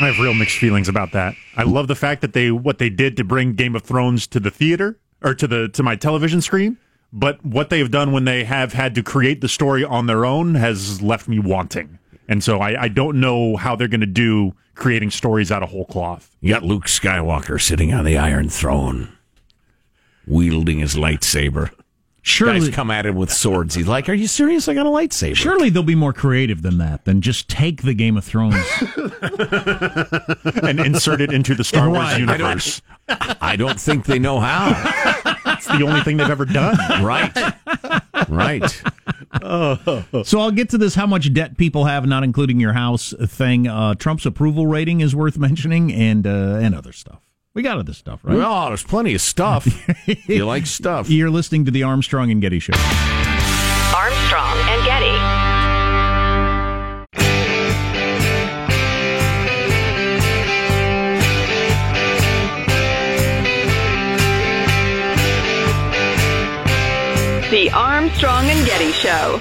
I 0.00 0.06
have 0.06 0.18
real 0.20 0.34
mixed 0.34 0.58
feelings 0.58 0.88
about 0.88 1.10
that. 1.12 1.34
I 1.56 1.64
love 1.64 1.88
the 1.88 1.96
fact 1.96 2.20
that 2.20 2.34
they 2.34 2.52
what 2.52 2.78
they 2.78 2.88
did 2.88 3.16
to 3.16 3.24
bring 3.24 3.54
Game 3.54 3.74
of 3.74 3.82
Thrones 3.82 4.26
to 4.28 4.38
the 4.40 4.50
theater 4.50 4.98
or 5.24 5.34
to 5.34 5.46
the 5.46 5.68
to 5.68 5.82
my 5.82 5.96
television 5.96 6.40
screen, 6.40 6.78
but 7.12 7.44
what 7.44 7.70
they 7.70 7.78
have 7.78 7.90
done 7.90 8.12
when 8.12 8.24
they 8.24 8.44
have 8.44 8.72
had 8.72 8.94
to 8.96 9.02
create 9.02 9.40
the 9.40 9.48
story 9.48 9.84
on 9.84 10.06
their 10.06 10.24
own 10.24 10.54
has 10.54 11.00
left 11.02 11.28
me 11.28 11.38
wanting. 11.38 11.98
And 12.28 12.42
so 12.42 12.60
I, 12.60 12.82
I 12.84 12.88
don't 12.88 13.20
know 13.20 13.56
how 13.56 13.76
they're 13.76 13.88
going 13.88 14.00
to 14.00 14.06
do 14.06 14.54
creating 14.74 15.10
stories 15.10 15.50
out 15.52 15.62
of 15.62 15.68
whole 15.70 15.84
cloth. 15.84 16.34
You 16.40 16.48
got 16.48 16.62
Luke 16.62 16.84
Skywalker 16.86 17.60
sitting 17.60 17.92
on 17.92 18.04
the 18.04 18.16
Iron 18.16 18.48
Throne, 18.48 19.12
wielding 20.26 20.78
his 20.78 20.94
lightsaber. 20.94 21.70
Surely, 22.24 22.60
Guys 22.60 22.68
come 22.70 22.90
at 22.92 23.04
him 23.04 23.16
with 23.16 23.32
swords. 23.32 23.74
He's 23.74 23.88
like, 23.88 24.08
"Are 24.08 24.14
you 24.14 24.28
serious? 24.28 24.68
I 24.68 24.74
got 24.74 24.86
a 24.86 24.90
lightsaber." 24.90 25.34
surely 25.34 25.70
they'll 25.70 25.82
be 25.82 25.96
more 25.96 26.12
creative 26.12 26.62
than 26.62 26.78
that. 26.78 27.04
Than 27.04 27.20
just 27.20 27.48
take 27.48 27.82
the 27.82 27.94
Game 27.94 28.16
of 28.16 28.24
Thrones. 28.24 28.54
and 30.62 30.78
insert 30.80 31.20
it 31.20 31.32
into 31.32 31.54
the 31.56 31.64
Star 31.64 31.88
Wars 31.88 31.98
Right. 32.04 32.14
I 32.14 32.18
don't- 32.36 32.38
universe. 32.40 32.80
I 33.08 33.56
don't 33.56 33.80
think 33.80 34.04
they 34.06 34.18
know 34.18 34.40
how. 34.40 34.70
It's 35.46 35.66
the 35.66 35.84
only 35.86 36.00
thing 36.02 36.16
they've 36.16 36.30
ever 36.30 36.44
done. 36.44 36.76
right, 37.04 37.32
right. 38.28 38.82
so 40.26 40.40
I'll 40.40 40.50
get 40.50 40.70
to 40.70 40.78
this: 40.78 40.94
how 40.94 41.06
much 41.06 41.32
debt 41.32 41.56
people 41.56 41.84
have, 41.84 42.06
not 42.06 42.24
including 42.24 42.60
your 42.60 42.72
house 42.72 43.14
thing. 43.26 43.66
Uh, 43.66 43.94
Trump's 43.94 44.26
approval 44.26 44.66
rating 44.66 45.00
is 45.00 45.14
worth 45.14 45.38
mentioning, 45.38 45.92
and 45.92 46.26
uh, 46.26 46.58
and 46.60 46.74
other 46.74 46.92
stuff. 46.92 47.20
We 47.54 47.62
got 47.62 47.78
other 47.78 47.92
stuff, 47.92 48.20
right? 48.24 48.36
Well, 48.36 48.68
there's 48.68 48.82
plenty 48.82 49.14
of 49.14 49.20
stuff. 49.20 49.66
you 50.26 50.46
like 50.46 50.66
stuff? 50.66 51.10
You're 51.10 51.30
listening 51.30 51.66
to 51.66 51.70
the 51.70 51.82
Armstrong 51.82 52.30
and 52.30 52.40
Getty 52.40 52.60
Show. 52.60 52.72
Armstrong 53.94 54.56
and 54.68 54.84
Getty. 54.84 55.31
Armstrong 67.74 68.44
and 68.50 68.66
Getty 68.66 68.92
Show. 68.92 69.40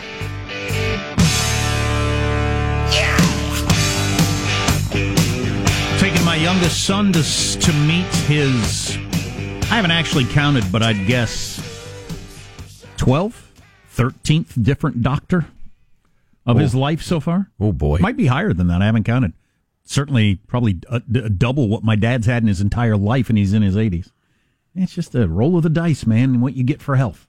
Taking 6.00 6.24
my 6.24 6.38
youngest 6.38 6.86
son 6.86 7.12
to 7.12 7.22
to 7.22 7.74
meet 7.74 8.08
his. 8.26 8.96
I 9.64 9.76
haven't 9.76 9.92
actually 9.92 10.26
counted, 10.26 10.64
but 10.72 10.82
I'd 10.82 11.08
guess 11.08 11.60
12th, 12.96 13.50
13th 13.94 14.64
different 14.64 15.04
doctor 15.04 15.48
of 16.46 16.58
his 16.58 16.74
oh. 16.74 16.80
life 16.80 17.02
so 17.02 17.20
far. 17.20 17.52
Oh 17.60 17.74
boy. 17.74 17.98
Might 18.00 18.16
be 18.16 18.28
higher 18.28 18.54
than 18.54 18.68
that. 18.68 18.82
I 18.82 18.86
haven't 18.86 19.04
counted. 19.04 19.34
Certainly, 19.84 20.38
probably 20.48 20.80
a, 20.90 21.02
d- 21.02 21.28
double 21.28 21.68
what 21.68 21.84
my 21.84 21.98
dad's 21.98 22.28
had 22.28 22.44
in 22.44 22.48
his 22.48 22.62
entire 22.62 22.96
life, 22.96 23.28
and 23.28 23.38
he's 23.38 23.52
in 23.52 23.62
his 23.62 23.76
80s. 23.76 24.10
It's 24.74 24.96
just 24.96 25.16
a 25.16 25.28
roll 25.28 25.58
of 25.58 25.64
the 25.64 25.70
dice, 25.70 26.06
man, 26.06 26.36
and 26.36 26.42
what 26.42 26.56
you 26.56 26.64
get 26.64 26.82
for 26.82 26.96
health. 26.96 27.28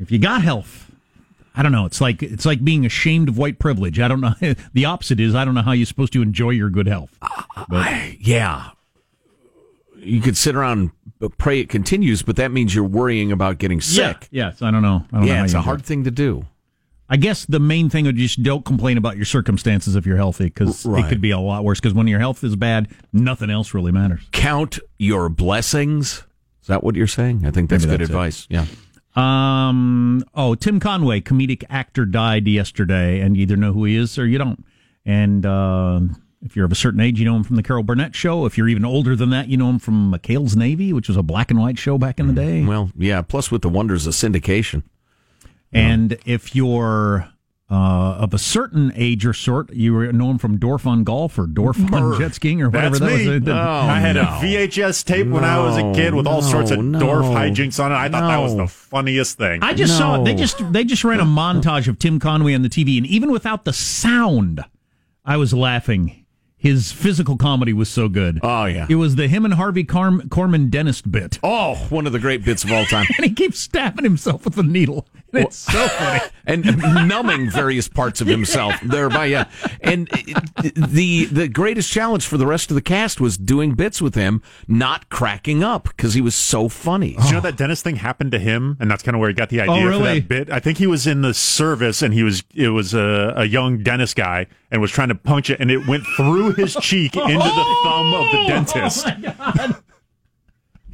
If 0.00 0.10
you 0.10 0.18
got 0.18 0.42
health, 0.42 0.90
I 1.54 1.62
don't 1.62 1.72
know. 1.72 1.84
It's 1.86 2.00
like 2.00 2.22
it's 2.22 2.46
like 2.46 2.64
being 2.64 2.84
ashamed 2.86 3.28
of 3.28 3.38
white 3.38 3.58
privilege. 3.58 4.00
I 4.00 4.08
don't 4.08 4.20
know. 4.20 4.34
the 4.72 4.84
opposite 4.86 5.20
is 5.20 5.34
I 5.34 5.44
don't 5.44 5.54
know 5.54 5.62
how 5.62 5.72
you're 5.72 5.86
supposed 5.86 6.12
to 6.14 6.22
enjoy 6.22 6.50
your 6.50 6.70
good 6.70 6.86
health. 6.88 7.16
I- 7.22 8.16
yeah. 8.20 8.70
You 9.96 10.22
could 10.22 10.36
sit 10.36 10.56
around 10.56 10.92
and 11.20 11.36
pray 11.38 11.60
it 11.60 11.68
continues, 11.68 12.22
but 12.22 12.36
that 12.36 12.50
means 12.50 12.74
you're 12.74 12.84
worrying 12.84 13.30
about 13.32 13.58
getting 13.58 13.82
sick. 13.82 14.28
Yeah. 14.30 14.46
Yes, 14.46 14.62
I 14.62 14.70
don't 14.70 14.80
know. 14.82 15.04
I 15.12 15.18
don't 15.18 15.26
Yeah, 15.26 15.36
how 15.38 15.44
it's 15.44 15.52
a 15.52 15.60
hard 15.60 15.80
it. 15.80 15.86
thing 15.86 16.04
to 16.04 16.10
do. 16.10 16.46
I 17.10 17.16
guess 17.18 17.44
the 17.44 17.60
main 17.60 17.90
thing 17.90 18.06
would 18.06 18.16
just 18.16 18.42
don't 18.42 18.64
complain 18.64 18.96
about 18.96 19.16
your 19.16 19.26
circumstances 19.26 19.96
if 19.96 20.06
you're 20.06 20.16
healthy, 20.16 20.44
because 20.44 20.86
Right. 20.86 21.04
it 21.04 21.08
could 21.08 21.20
be 21.20 21.32
a 21.32 21.38
lot 21.38 21.64
worse. 21.64 21.80
Because 21.80 21.92
when 21.92 22.06
your 22.06 22.20
health 22.20 22.42
is 22.44 22.56
bad, 22.56 22.88
nothing 23.12 23.50
else 23.50 23.74
really 23.74 23.92
matters. 23.92 24.20
Count 24.32 24.78
your 24.96 25.28
blessings. 25.28 26.22
Is 26.62 26.68
that 26.68 26.82
what 26.82 26.94
you're 26.94 27.06
saying? 27.08 27.44
I 27.44 27.50
think 27.50 27.68
that's 27.68 27.84
Maybe 27.84 27.98
good 27.98 28.00
that's 28.00 28.10
it. 28.10 28.14
advice. 28.14 28.46
Yeah. 28.48 28.64
Um. 29.16 30.22
Oh, 30.34 30.54
Tim 30.54 30.78
Conway, 30.80 31.20
comedic 31.20 31.64
actor, 31.68 32.04
died 32.04 32.46
yesterday, 32.46 33.20
and 33.20 33.36
you 33.36 33.42
either 33.42 33.56
know 33.56 33.72
who 33.72 33.84
he 33.84 33.96
is 33.96 34.18
or 34.18 34.26
you 34.26 34.38
don't. 34.38 34.64
And 35.04 35.44
uh, 35.44 36.00
if 36.42 36.54
you're 36.54 36.64
of 36.64 36.72
a 36.72 36.76
certain 36.76 37.00
age, 37.00 37.18
you 37.18 37.24
know 37.24 37.36
him 37.36 37.42
from 37.42 37.56
the 37.56 37.62
Carol 37.62 37.82
Burnett 37.82 38.14
Show. 38.14 38.46
If 38.46 38.56
you're 38.56 38.68
even 38.68 38.84
older 38.84 39.16
than 39.16 39.30
that, 39.30 39.48
you 39.48 39.56
know 39.56 39.68
him 39.68 39.78
from 39.78 40.12
McHale's 40.12 40.56
Navy, 40.56 40.92
which 40.92 41.08
was 41.08 41.16
a 41.16 41.22
black 41.22 41.50
and 41.50 41.60
white 41.60 41.78
show 41.78 41.98
back 41.98 42.20
in 42.20 42.28
the 42.28 42.32
day. 42.32 42.64
Well, 42.64 42.90
yeah. 42.96 43.22
Plus, 43.22 43.50
with 43.50 43.62
the 43.62 43.68
wonders 43.68 44.06
of 44.06 44.14
syndication. 44.14 44.82
And 45.72 46.18
if 46.24 46.54
you're 46.54 47.28
uh, 47.70 48.16
of 48.18 48.34
a 48.34 48.38
certain 48.38 48.92
age 48.96 49.24
or 49.24 49.32
sort, 49.32 49.72
you 49.72 50.10
know 50.12 50.30
him 50.30 50.38
from 50.38 50.58
Dorf 50.58 50.86
on 50.86 51.04
Golf 51.04 51.38
or 51.38 51.46
Dorf 51.46 51.78
on 51.92 52.18
jet 52.18 52.34
skiing 52.34 52.60
or 52.62 52.68
whatever 52.68 52.98
That's 52.98 53.12
that 53.12 53.24
me. 53.26 53.38
was. 53.38 53.48
Oh, 53.48 53.52
I 53.54 54.00
had 54.00 54.16
no. 54.16 54.22
a 54.22 54.24
VHS 54.24 55.04
tape 55.04 55.28
when 55.28 55.44
I 55.44 55.58
was 55.60 55.76
a 55.76 55.92
kid 55.94 56.12
with 56.14 56.26
all 56.26 56.42
sorts 56.42 56.70
of 56.72 56.80
no, 56.82 56.98
Dorf 56.98 57.26
hijinks 57.26 57.82
on 57.82 57.92
it. 57.92 57.94
I 57.94 58.08
thought 58.08 58.26
that 58.28 58.38
was 58.38 58.56
the 58.56 58.66
funniest 58.66 59.38
thing. 59.38 59.62
I 59.62 59.72
just 59.74 59.96
saw 59.96 60.16
No. 60.16 60.24
they 60.24 60.34
just 60.34 60.72
they 60.72 60.82
just 60.84 61.04
ran 61.04 61.20
a 61.20 61.24
montage 61.24 61.86
of 61.86 61.98
Tim 61.98 62.18
Conway 62.18 62.54
on 62.54 62.62
the 62.62 62.68
TV, 62.68 62.96
and 62.98 63.06
even 63.06 63.30
without 63.30 63.64
the 63.64 63.72
sound, 63.72 64.64
I 65.24 65.36
was 65.36 65.54
laughing. 65.54 66.16
His 66.56 66.92
physical 66.92 67.38
comedy 67.38 67.72
was 67.72 67.88
so 67.88 68.10
good. 68.10 68.38
Oh, 68.42 68.66
yeah. 68.66 68.86
it 68.90 68.96
was 68.96 69.16
the 69.16 69.28
him 69.28 69.46
and 69.46 69.54
Harvey 69.54 69.82
Carm- 69.82 70.28
Korman 70.28 70.68
dentist 70.68 71.10
bit, 71.10 71.38
Oh, 71.42 71.76
one 71.88 72.06
of 72.06 72.12
the 72.12 72.18
great 72.18 72.44
bits 72.44 72.64
of 72.64 72.70
all 72.72 72.84
time. 72.84 73.06
and 73.16 73.24
he 73.26 73.32
keeps 73.32 73.58
stabbing 73.58 74.04
himself 74.04 74.44
with 74.44 74.58
a 74.58 74.62
needle. 74.62 75.06
And 75.32 75.44
it's 75.44 75.56
so 75.56 75.88
funny. 75.88 76.20
and 76.46 76.64
numbing 77.08 77.50
various 77.50 77.88
parts 77.88 78.20
of 78.20 78.26
himself 78.26 78.74
thereby. 78.82 79.26
Yeah, 79.26 79.48
and 79.80 80.08
it- 80.12 80.74
the 80.74 81.26
the 81.26 81.48
greatest 81.48 81.90
challenge 81.90 82.26
for 82.26 82.36
the 82.36 82.46
rest 82.46 82.70
of 82.70 82.74
the 82.74 82.82
cast 82.82 83.20
was 83.20 83.36
doing 83.36 83.74
bits 83.74 84.00
with 84.02 84.14
him, 84.14 84.42
not 84.66 85.08
cracking 85.08 85.62
up 85.62 85.84
because 85.84 86.14
he 86.14 86.20
was 86.20 86.34
so 86.34 86.68
funny. 86.68 87.14
Did 87.14 87.24
you 87.26 87.32
know 87.32 87.38
oh. 87.38 87.42
that 87.42 87.56
dentist 87.56 87.84
thing 87.84 87.96
happened 87.96 88.32
to 88.32 88.38
him, 88.38 88.76
and 88.80 88.90
that's 88.90 89.02
kind 89.02 89.14
of 89.14 89.20
where 89.20 89.28
he 89.28 89.34
got 89.34 89.48
the 89.48 89.60
idea 89.60 89.74
oh, 89.74 89.80
for 89.80 89.88
really? 89.88 90.20
that 90.20 90.28
bit. 90.28 90.50
I 90.50 90.60
think 90.60 90.78
he 90.78 90.86
was 90.86 91.06
in 91.06 91.22
the 91.22 91.34
service, 91.34 92.02
and 92.02 92.14
he 92.14 92.22
was 92.22 92.42
it 92.54 92.68
was 92.68 92.94
a, 92.94 93.34
a 93.36 93.44
young 93.44 93.82
dentist 93.82 94.16
guy, 94.16 94.46
and 94.70 94.80
was 94.80 94.90
trying 94.90 95.08
to 95.08 95.14
punch 95.14 95.50
it, 95.50 95.60
and 95.60 95.70
it 95.70 95.86
went 95.86 96.04
through 96.16 96.52
his 96.52 96.76
cheek 96.80 97.16
into 97.16 97.32
the 97.32 97.76
thumb 97.84 98.14
of 98.14 98.30
the 98.30 98.38
oh 98.38 98.48
dentist. 98.48 99.86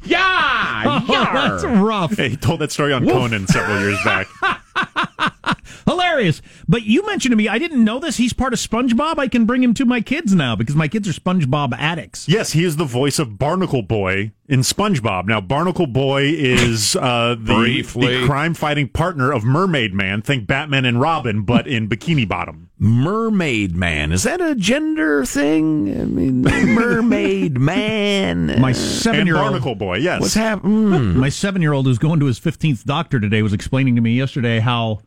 Yeah, 0.05 1.03
That's 1.33 1.63
rough. 1.63 2.15
Hey, 2.15 2.29
he 2.29 2.37
told 2.37 2.59
that 2.61 2.71
story 2.71 2.93
on 2.93 3.05
Conan 3.07 3.47
several 3.47 3.79
years 3.79 3.97
back. 4.03 4.27
Hilarious. 5.87 6.41
But 6.67 6.83
you 6.83 7.05
mentioned 7.05 7.31
to 7.31 7.35
me, 7.37 7.47
I 7.47 7.57
didn't 7.59 7.83
know 7.83 7.99
this. 7.99 8.17
He's 8.17 8.33
part 8.33 8.53
of 8.53 8.59
SpongeBob. 8.59 9.17
I 9.17 9.27
can 9.27 9.45
bring 9.45 9.63
him 9.63 9.73
to 9.75 9.85
my 9.85 10.01
kids 10.01 10.33
now 10.35 10.55
because 10.55 10.75
my 10.75 10.87
kids 10.87 11.07
are 11.07 11.13
SpongeBob 11.13 11.73
addicts. 11.77 12.27
Yes, 12.27 12.51
he 12.51 12.63
is 12.63 12.75
the 12.75 12.85
voice 12.85 13.19
of 13.19 13.37
Barnacle 13.39 13.81
Boy 13.81 14.31
in 14.47 14.61
SpongeBob. 14.61 15.25
Now, 15.27 15.39
Barnacle 15.39 15.87
Boy 15.87 16.23
is 16.23 16.95
uh, 16.95 17.35
the, 17.39 17.81
the 17.95 18.23
crime-fighting 18.25 18.89
partner 18.89 19.31
of 19.31 19.43
Mermaid 19.45 19.93
Man. 19.93 20.21
Think 20.21 20.45
Batman 20.45 20.83
and 20.85 20.99
Robin, 20.99 21.43
but 21.43 21.67
in 21.67 21.87
Bikini 21.87 22.27
Bottom. 22.27 22.66
Mermaid 22.79 23.75
Man 23.75 24.11
is 24.11 24.23
that 24.23 24.39
a 24.39 24.53
gender 24.53 25.25
thing? 25.25 25.99
I 25.99 26.05
mean, 26.05 26.41
Mermaid 26.41 27.57
Man. 27.59 28.61
My 28.61 28.71
seven-year-old. 28.71 29.43
Barnacle 29.45 29.75
Boy, 29.75 29.97
yes. 29.97 30.21
What's 30.21 30.35
happening? 30.35 31.17
My 31.17 31.29
seven 31.29 31.61
year 31.61 31.73
old 31.73 31.87
who's 31.87 31.97
going 31.97 32.19
to 32.19 32.27
his 32.27 32.39
15th 32.39 32.83
doctor 32.83 33.19
today 33.19 33.41
was 33.41 33.53
explaining 33.53 33.95
to 33.95 34.01
me 34.01 34.11
yesterday 34.11 34.59
how 34.59 34.99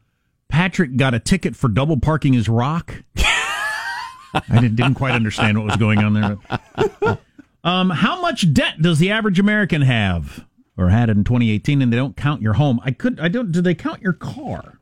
Patrick 0.48 0.96
got 0.96 1.14
a 1.14 1.20
ticket 1.20 1.54
for 1.54 1.68
double 1.68 1.98
parking 1.98 2.32
his 2.32 2.48
rock. 2.48 3.04
I 3.16 4.42
didn't, 4.60 4.76
didn't 4.76 4.94
quite 4.94 5.12
understand 5.12 5.58
what 5.58 5.66
was 5.66 5.76
going 5.76 5.98
on 5.98 6.14
there. 6.14 7.18
Um, 7.62 7.90
how 7.90 8.22
much 8.22 8.54
debt 8.54 8.80
does 8.80 8.98
the 8.98 9.10
average 9.10 9.38
American 9.38 9.82
have 9.82 10.46
or 10.78 10.88
had 10.88 11.10
in 11.10 11.24
2018 11.24 11.82
and 11.82 11.92
they 11.92 11.96
don't 11.98 12.16
count 12.16 12.40
your 12.40 12.54
home? 12.54 12.80
I 12.82 12.90
could, 12.90 13.20
I 13.20 13.28
don't, 13.28 13.52
do 13.52 13.60
they 13.60 13.74
count 13.74 14.00
your 14.00 14.14
car? 14.14 14.78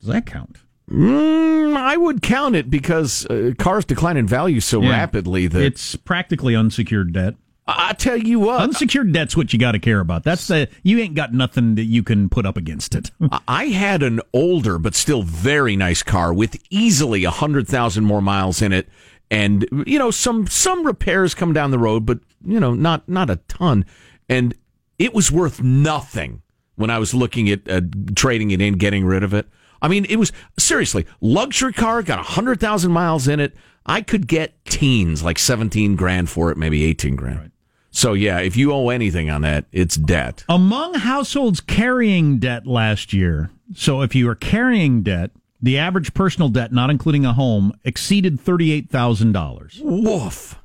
Does 0.00 0.08
that 0.08 0.26
count? 0.26 0.56
Mm, 0.90 1.76
I 1.76 1.96
would 1.96 2.20
count 2.22 2.56
it 2.56 2.68
because 2.70 3.26
uh, 3.26 3.52
cars 3.58 3.84
decline 3.84 4.16
in 4.16 4.26
value 4.26 4.60
so 4.60 4.82
Yeah. 4.82 4.90
rapidly 4.90 5.46
that 5.46 5.62
It's 5.62 5.94
practically 5.96 6.56
unsecured 6.56 7.12
debt. 7.12 7.34
I 7.72 7.92
tell 7.92 8.16
you 8.16 8.40
what, 8.40 8.62
unsecured 8.62 9.12
debt's 9.12 9.36
what 9.36 9.52
you 9.52 9.58
got 9.58 9.72
to 9.72 9.78
care 9.78 10.00
about. 10.00 10.24
That's 10.24 10.48
the 10.48 10.68
you 10.82 10.98
ain't 10.98 11.14
got 11.14 11.32
nothing 11.32 11.76
that 11.76 11.84
you 11.84 12.02
can 12.02 12.28
put 12.28 12.44
up 12.44 12.56
against 12.56 12.96
it. 12.96 13.12
I 13.48 13.66
had 13.66 14.02
an 14.02 14.20
older 14.32 14.76
but 14.76 14.96
still 14.96 15.22
very 15.22 15.76
nice 15.76 16.02
car 16.02 16.32
with 16.34 16.60
easily 16.70 17.22
a 17.22 17.30
hundred 17.30 17.68
thousand 17.68 18.06
more 18.06 18.20
miles 18.20 18.60
in 18.60 18.72
it, 18.72 18.88
and 19.30 19.64
you 19.86 20.00
know 20.00 20.10
some 20.10 20.48
some 20.48 20.84
repairs 20.84 21.32
come 21.32 21.52
down 21.52 21.70
the 21.70 21.78
road, 21.78 22.04
but 22.04 22.18
you 22.44 22.58
know 22.58 22.74
not 22.74 23.08
not 23.08 23.30
a 23.30 23.36
ton, 23.46 23.84
and 24.28 24.52
it 24.98 25.14
was 25.14 25.30
worth 25.30 25.62
nothing 25.62 26.42
when 26.74 26.90
I 26.90 26.98
was 26.98 27.14
looking 27.14 27.48
at 27.50 27.68
uh, 27.70 27.82
trading 28.16 28.50
it 28.50 28.60
in, 28.60 28.74
getting 28.78 29.04
rid 29.04 29.22
of 29.22 29.32
it. 29.32 29.46
I 29.82 29.88
mean, 29.88 30.04
it 30.06 30.16
was 30.16 30.32
seriously 30.58 31.06
luxury 31.20 31.72
car, 31.72 32.02
got 32.02 32.18
a 32.18 32.22
hundred 32.22 32.60
thousand 32.60 32.92
miles 32.92 33.26
in 33.28 33.40
it. 33.40 33.54
I 33.86 34.02
could 34.02 34.26
get 34.26 34.64
teens, 34.66 35.22
like 35.22 35.38
seventeen 35.38 35.96
grand 35.96 36.28
for 36.28 36.50
it, 36.50 36.58
maybe 36.58 36.84
eighteen 36.84 37.16
grand. 37.16 37.38
Right. 37.38 37.50
So 37.90 38.12
yeah, 38.12 38.38
if 38.38 38.56
you 38.56 38.72
owe 38.72 38.90
anything 38.90 39.30
on 39.30 39.42
that, 39.42 39.64
it's 39.72 39.96
debt. 39.96 40.44
Among 40.48 40.94
households 40.94 41.60
carrying 41.60 42.38
debt 42.38 42.66
last 42.66 43.12
year, 43.12 43.50
so 43.74 44.02
if 44.02 44.14
you 44.14 44.28
are 44.28 44.36
carrying 44.36 45.02
debt, 45.02 45.32
the 45.60 45.78
average 45.78 46.14
personal 46.14 46.50
debt, 46.50 46.72
not 46.72 46.90
including 46.90 47.24
a 47.24 47.32
home, 47.32 47.72
exceeded 47.82 48.38
thirty-eight 48.38 48.90
thousand 48.90 49.32
dollars. 49.32 49.80
Woof. 49.82 50.59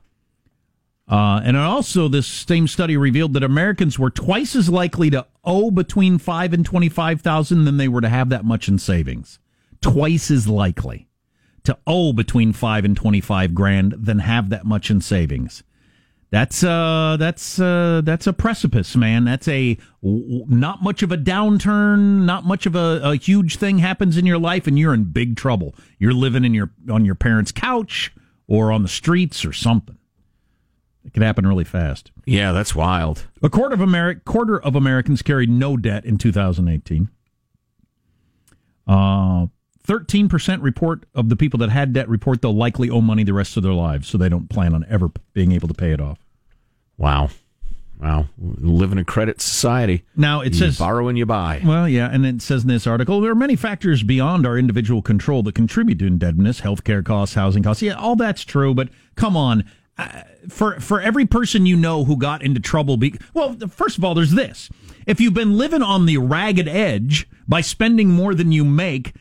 Uh, 1.08 1.40
and 1.44 1.56
also, 1.56 2.08
this 2.08 2.26
same 2.26 2.68
study 2.68 2.98
revealed 2.98 3.34
that 3.34 3.44
Americans 3.44 4.00
were 4.00 4.10
twice 4.10 4.56
as 4.56 4.70
likely 4.70 5.12
to 5.12 5.26
owe 5.44 5.70
between 5.70 6.18
five 6.18 6.52
and 6.52 6.66
twenty-five 6.66 7.22
thousand 7.22 7.66
than 7.66 7.78
they 7.78 7.88
were 7.88 8.02
to 8.02 8.10
have 8.10 8.30
that 8.30 8.44
much 8.44 8.68
in 8.68 8.80
savings. 8.80 9.38
Twice 9.82 10.32
as 10.32 10.48
likely 10.48 11.08
to 11.64 11.78
owe 11.86 12.12
between 12.12 12.54
five 12.54 12.86
and 12.86 12.98
twenty-five 12.98 13.54
grand 13.54 13.94
than 14.00 14.20
have 14.20 14.50
that 14.50 14.66
much 14.66 14.90
in 14.90 15.00
savings. 15.00 15.64
That's 16.32 16.64
uh 16.64 17.18
that's 17.20 17.60
uh 17.60 18.02
that's 18.04 18.26
a 18.26 18.34
precipice, 18.34 18.96
man. 18.96 19.26
That's 19.26 19.48
a 19.48 19.78
not 20.02 20.82
much 20.82 21.04
of 21.04 21.12
a 21.12 21.18
downturn, 21.18 22.26
not 22.26 22.46
much 22.46 22.66
of 22.66 22.76
a, 22.76 23.00
a 23.04 23.16
huge 23.16 23.58
thing 23.58 23.78
happens 23.78 24.18
in 24.18 24.26
your 24.26 24.40
life, 24.40 24.66
and 24.66 24.78
you're 24.80 24.94
in 24.94 25.04
big 25.04 25.38
trouble. 25.38 25.76
You're 26.00 26.14
living 26.14 26.44
in 26.44 26.56
your 26.56 26.72
on 26.90 27.06
your 27.06 27.14
parents' 27.14 27.52
couch 27.52 28.12
or 28.48 28.72
on 28.72 28.82
the 28.82 28.90
streets 28.90 29.46
or 29.46 29.54
something. 29.54 29.98
It 31.06 31.14
can 31.14 31.22
happen 31.22 31.46
really 31.46 31.64
fast. 31.64 32.12
Yeah, 32.26 32.52
that's 32.52 32.74
wild. 32.74 33.28
A 33.44 33.50
quarter 33.50 33.76
of 33.76 33.80
Ameri- 33.80 34.24
quarter 34.26 34.60
of 34.60 34.76
Americans 34.76 35.22
carried 35.22 35.50
no 35.50 35.78
debt 35.78 36.04
in 36.04 36.18
2018. 36.18 37.10
Uh, 38.88 39.48
13% 39.88 40.64
report 40.64 41.06
of 41.14 41.30
the 41.30 41.36
people 41.36 41.60
that 41.60 41.70
had 41.70 41.94
debt 41.94 42.10
report 42.10 42.42
they'll 42.42 42.56
likely 42.56 42.90
owe 42.90 43.02
money 43.02 43.24
the 43.24 43.34
rest 43.34 43.56
of 43.56 43.64
their 43.64 43.74
lives, 43.74 44.08
so 44.08 44.18
they 44.18 44.30
don't 44.30 44.50
plan 44.50 44.74
on 44.74 44.86
ever 44.90 45.10
being 45.34 45.52
able 45.52 45.68
to 45.68 45.74
pay 45.74 45.92
it 45.92 46.02
off. 46.02 46.20
Wow. 46.98 47.30
Wow. 48.00 48.28
We 48.38 48.68
live 48.68 48.92
in 48.92 48.98
a 48.98 49.06
credit 49.06 49.42
society. 49.42 50.04
Now 50.16 50.42
it 50.42 50.54
you 50.54 50.60
says 50.60 50.78
borrow 50.78 51.08
and 51.08 51.18
you 51.18 51.26
buy. 51.26 51.62
Well, 51.64 51.88
yeah, 51.88 52.10
and 52.12 52.26
it 52.26 52.42
says 52.42 52.64
in 52.64 52.68
this 52.70 52.88
article 52.88 53.22
there 53.22 53.32
are 53.32 53.36
many 53.36 53.56
factors 53.56 54.04
beyond 54.04 54.46
our 54.46 54.58
individual 54.58 55.02
control 55.02 55.44
that 55.44 55.56
contribute 55.56 56.00
to 56.00 56.08
indebtedness, 56.08 56.62
healthcare 56.62 57.06
costs, 57.06 57.36
housing 57.36 57.64
costs. 57.64 57.82
Yeah, 57.82 57.94
all 57.94 58.16
that's 58.16 58.44
true, 58.44 58.74
but 58.74 58.90
come 59.16 59.38
on. 59.38 59.64
Uh, 59.98 60.24
for 60.50 60.80
for 60.82 61.00
every 61.00 61.26
person 61.26 61.66
you 61.66 61.78
know 61.78 62.04
who 62.04 62.18
got 62.18 62.42
into 62.42 62.60
trouble 62.60 62.98
be, 62.98 63.16
well, 63.34 63.56
first 63.70 63.98
of 63.98 64.04
all, 64.04 64.14
there's 64.14 64.32
this. 64.32 64.70
If 65.08 65.22
you've 65.22 65.34
been 65.34 65.58
living 65.58 65.82
on 65.82 66.06
the 66.06 66.18
ragged 66.18 66.68
edge 66.68 67.28
by 67.48 67.62
spending 67.62 68.10
more 68.10 68.36
than 68.36 68.52
you 68.52 68.66
make, 68.66 69.14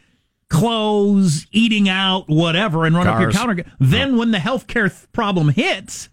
clothes, 0.48 1.46
eating 1.52 1.88
out, 1.88 2.28
whatever, 2.28 2.84
and 2.86 2.96
run 2.96 3.06
Cars. 3.06 3.14
up 3.14 3.20
your 3.20 3.32
counter. 3.32 3.64
Then 3.78 4.16
when 4.16 4.30
the 4.30 4.38
healthcare 4.38 4.90
th- 4.90 5.12
problem 5.12 5.50
hits, 5.50 6.08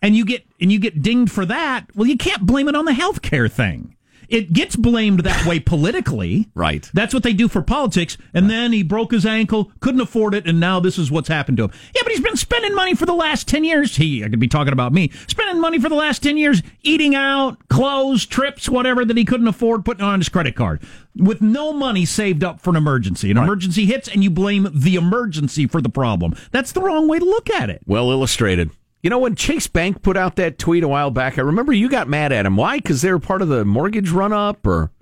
and 0.00 0.14
you 0.14 0.24
get 0.24 0.44
and 0.60 0.70
you 0.70 0.78
get 0.78 1.02
dinged 1.02 1.32
for 1.32 1.46
that, 1.46 1.86
well, 1.94 2.06
you 2.06 2.16
can't 2.16 2.46
blame 2.46 2.68
it 2.68 2.76
on 2.76 2.84
the 2.84 2.92
healthcare 2.92 3.50
thing. 3.50 3.93
It 4.28 4.52
gets 4.52 4.76
blamed 4.76 5.20
that 5.20 5.46
way 5.46 5.60
politically. 5.60 6.48
Right. 6.54 6.88
That's 6.94 7.12
what 7.12 7.24
they 7.24 7.32
do 7.32 7.48
for 7.48 7.62
politics. 7.62 8.16
And 8.32 8.48
then 8.48 8.72
he 8.72 8.82
broke 8.82 9.10
his 9.10 9.26
ankle, 9.26 9.72
couldn't 9.80 10.00
afford 10.00 10.34
it, 10.34 10.46
and 10.46 10.60
now 10.60 10.78
this 10.78 10.98
is 10.98 11.10
what's 11.10 11.28
happened 11.28 11.58
to 11.58 11.64
him. 11.64 11.72
Yeah, 11.94 12.02
but 12.04 12.12
he's 12.12 12.20
been 12.20 12.36
spending 12.36 12.74
money 12.74 12.94
for 12.94 13.06
the 13.06 13.14
last 13.14 13.48
10 13.48 13.64
years. 13.64 13.96
He, 13.96 14.24
I 14.24 14.28
could 14.28 14.38
be 14.38 14.48
talking 14.48 14.72
about 14.72 14.92
me, 14.92 15.10
spending 15.26 15.60
money 15.60 15.78
for 15.78 15.88
the 15.88 15.94
last 15.94 16.22
10 16.22 16.36
years, 16.36 16.62
eating 16.82 17.14
out, 17.14 17.68
clothes, 17.68 18.24
trips, 18.24 18.68
whatever 18.68 19.04
that 19.04 19.16
he 19.16 19.24
couldn't 19.24 19.48
afford, 19.48 19.84
putting 19.84 20.04
on 20.04 20.20
his 20.20 20.28
credit 20.28 20.54
card 20.54 20.80
with 21.16 21.40
no 21.40 21.72
money 21.72 22.04
saved 22.04 22.42
up 22.42 22.60
for 22.60 22.70
an 22.70 22.76
emergency. 22.76 23.30
An 23.30 23.36
right. 23.36 23.44
emergency 23.44 23.86
hits 23.86 24.08
and 24.08 24.22
you 24.22 24.30
blame 24.30 24.68
the 24.72 24.96
emergency 24.96 25.66
for 25.66 25.80
the 25.80 25.88
problem. 25.88 26.34
That's 26.50 26.72
the 26.72 26.80
wrong 26.80 27.08
way 27.08 27.18
to 27.18 27.24
look 27.24 27.50
at 27.50 27.70
it. 27.70 27.82
Well 27.86 28.10
illustrated. 28.10 28.70
You 29.04 29.10
know, 29.10 29.18
when 29.18 29.34
Chase 29.34 29.66
Bank 29.66 30.00
put 30.00 30.16
out 30.16 30.36
that 30.36 30.58
tweet 30.58 30.82
a 30.82 30.88
while 30.88 31.10
back, 31.10 31.38
I 31.38 31.42
remember 31.42 31.74
you 31.74 31.90
got 31.90 32.08
mad 32.08 32.32
at 32.32 32.46
him. 32.46 32.56
Why? 32.56 32.78
Because 32.78 33.02
they 33.02 33.12
were 33.12 33.18
part 33.18 33.42
of 33.42 33.48
the 33.48 33.62
mortgage 33.62 34.08
run 34.08 34.32
up, 34.32 34.66
or 34.66 34.92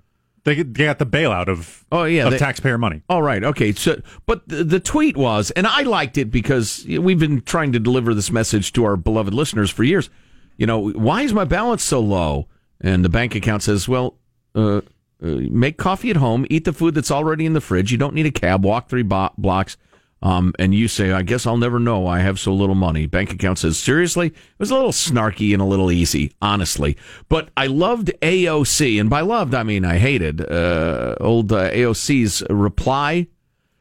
they, 0.43 0.61
got 0.61 0.99
the 0.99 1.05
bailout 1.05 1.47
of 1.47 1.85
oh 1.89 2.03
yeah 2.03 2.25
of 2.25 2.31
they, 2.31 2.37
taxpayer 2.37 2.77
money. 2.77 3.01
All 3.07 3.21
right, 3.21 3.41
okay. 3.41 3.71
So, 3.71 4.01
but 4.25 4.45
the, 4.45 4.65
the, 4.65 4.81
tweet 4.81 5.15
was, 5.15 5.51
and 5.51 5.65
I 5.65 5.83
liked 5.83 6.17
it 6.17 6.25
because 6.25 6.85
we've 6.85 7.17
been 7.17 7.43
trying 7.43 7.71
to 7.71 7.79
deliver 7.79 8.13
this 8.13 8.29
message 8.29 8.73
to 8.73 8.83
our 8.83 8.97
beloved 8.97 9.33
listeners 9.33 9.69
for 9.69 9.85
years. 9.85 10.09
You 10.57 10.67
know, 10.67 10.89
why 10.89 11.21
is 11.21 11.31
my 11.31 11.45
balance 11.45 11.81
so 11.81 12.01
low? 12.01 12.49
And 12.81 13.05
the 13.05 13.09
bank 13.09 13.35
account 13.35 13.63
says, 13.63 13.87
well, 13.87 14.17
uh, 14.53 14.79
uh, 14.79 14.81
make 15.21 15.77
coffee 15.77 16.09
at 16.09 16.17
home, 16.17 16.45
eat 16.49 16.65
the 16.65 16.73
food 16.73 16.93
that's 16.93 17.09
already 17.09 17.45
in 17.45 17.53
the 17.53 17.61
fridge. 17.61 17.93
You 17.93 17.97
don't 17.97 18.13
need 18.13 18.25
a 18.25 18.31
cab. 18.31 18.65
Walk 18.65 18.89
three 18.89 19.03
bo- 19.03 19.31
blocks 19.37 19.77
um, 20.23 20.53
and 20.57 20.73
you 20.73 20.87
say, 20.87 21.11
I 21.11 21.21
guess 21.21 21.45
I'll 21.45 21.57
never 21.57 21.79
know. 21.79 22.07
I 22.07 22.19
have 22.19 22.39
so 22.39 22.53
little 22.53 22.75
money. 22.75 23.07
Bank 23.07 23.33
account 23.33 23.59
says, 23.59 23.77
seriously? 23.77 24.27
It 24.27 24.35
was 24.57 24.71
a 24.71 24.75
little 24.75 24.93
snarky 24.93 25.51
and 25.51 25.61
a 25.61 25.65
little 25.65 25.91
easy, 25.91 26.31
honestly. 26.41 26.95
But 27.27 27.49
I 27.57 27.67
loved 27.67 28.09
AOC. 28.21 29.01
And 29.01 29.09
by 29.09 29.19
loved, 29.19 29.53
I 29.53 29.63
mean 29.63 29.83
I 29.83 29.97
hated 29.97 30.39
uh, 30.49 31.15
old 31.19 31.51
uh, 31.51 31.69
AOC's 31.71 32.41
reply. 32.49 33.27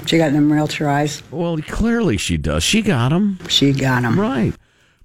She 0.06 0.18
got 0.18 0.32
them 0.32 0.52
realtor 0.52 0.88
eyes. 0.88 1.22
Well, 1.30 1.58
clearly 1.58 2.16
she 2.16 2.36
does. 2.38 2.64
She 2.64 2.82
got 2.82 3.10
them. 3.10 3.38
She 3.48 3.72
got 3.72 4.02
them. 4.02 4.18
Right. 4.18 4.52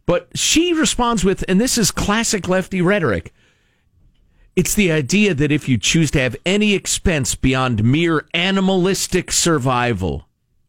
But 0.08 0.30
she 0.34 0.74
responds 0.74 1.24
with, 1.24 1.46
and 1.48 1.62
this 1.62 1.78
is 1.78 1.92
classic 1.92 2.48
lefty 2.48 2.82
rhetoric. 2.82 3.32
It's 4.56 4.74
the 4.74 4.92
idea 4.92 5.36
that 5.36 5.52
if 5.52 5.70
you 5.70 5.78
choose 5.78 6.10
to 6.12 6.20
have 6.20 6.36
any 6.48 6.74
expense 6.74 7.36
beyond 7.36 7.84
mere 7.84 8.26
animalistic 8.34 9.32
survival, 9.32 10.27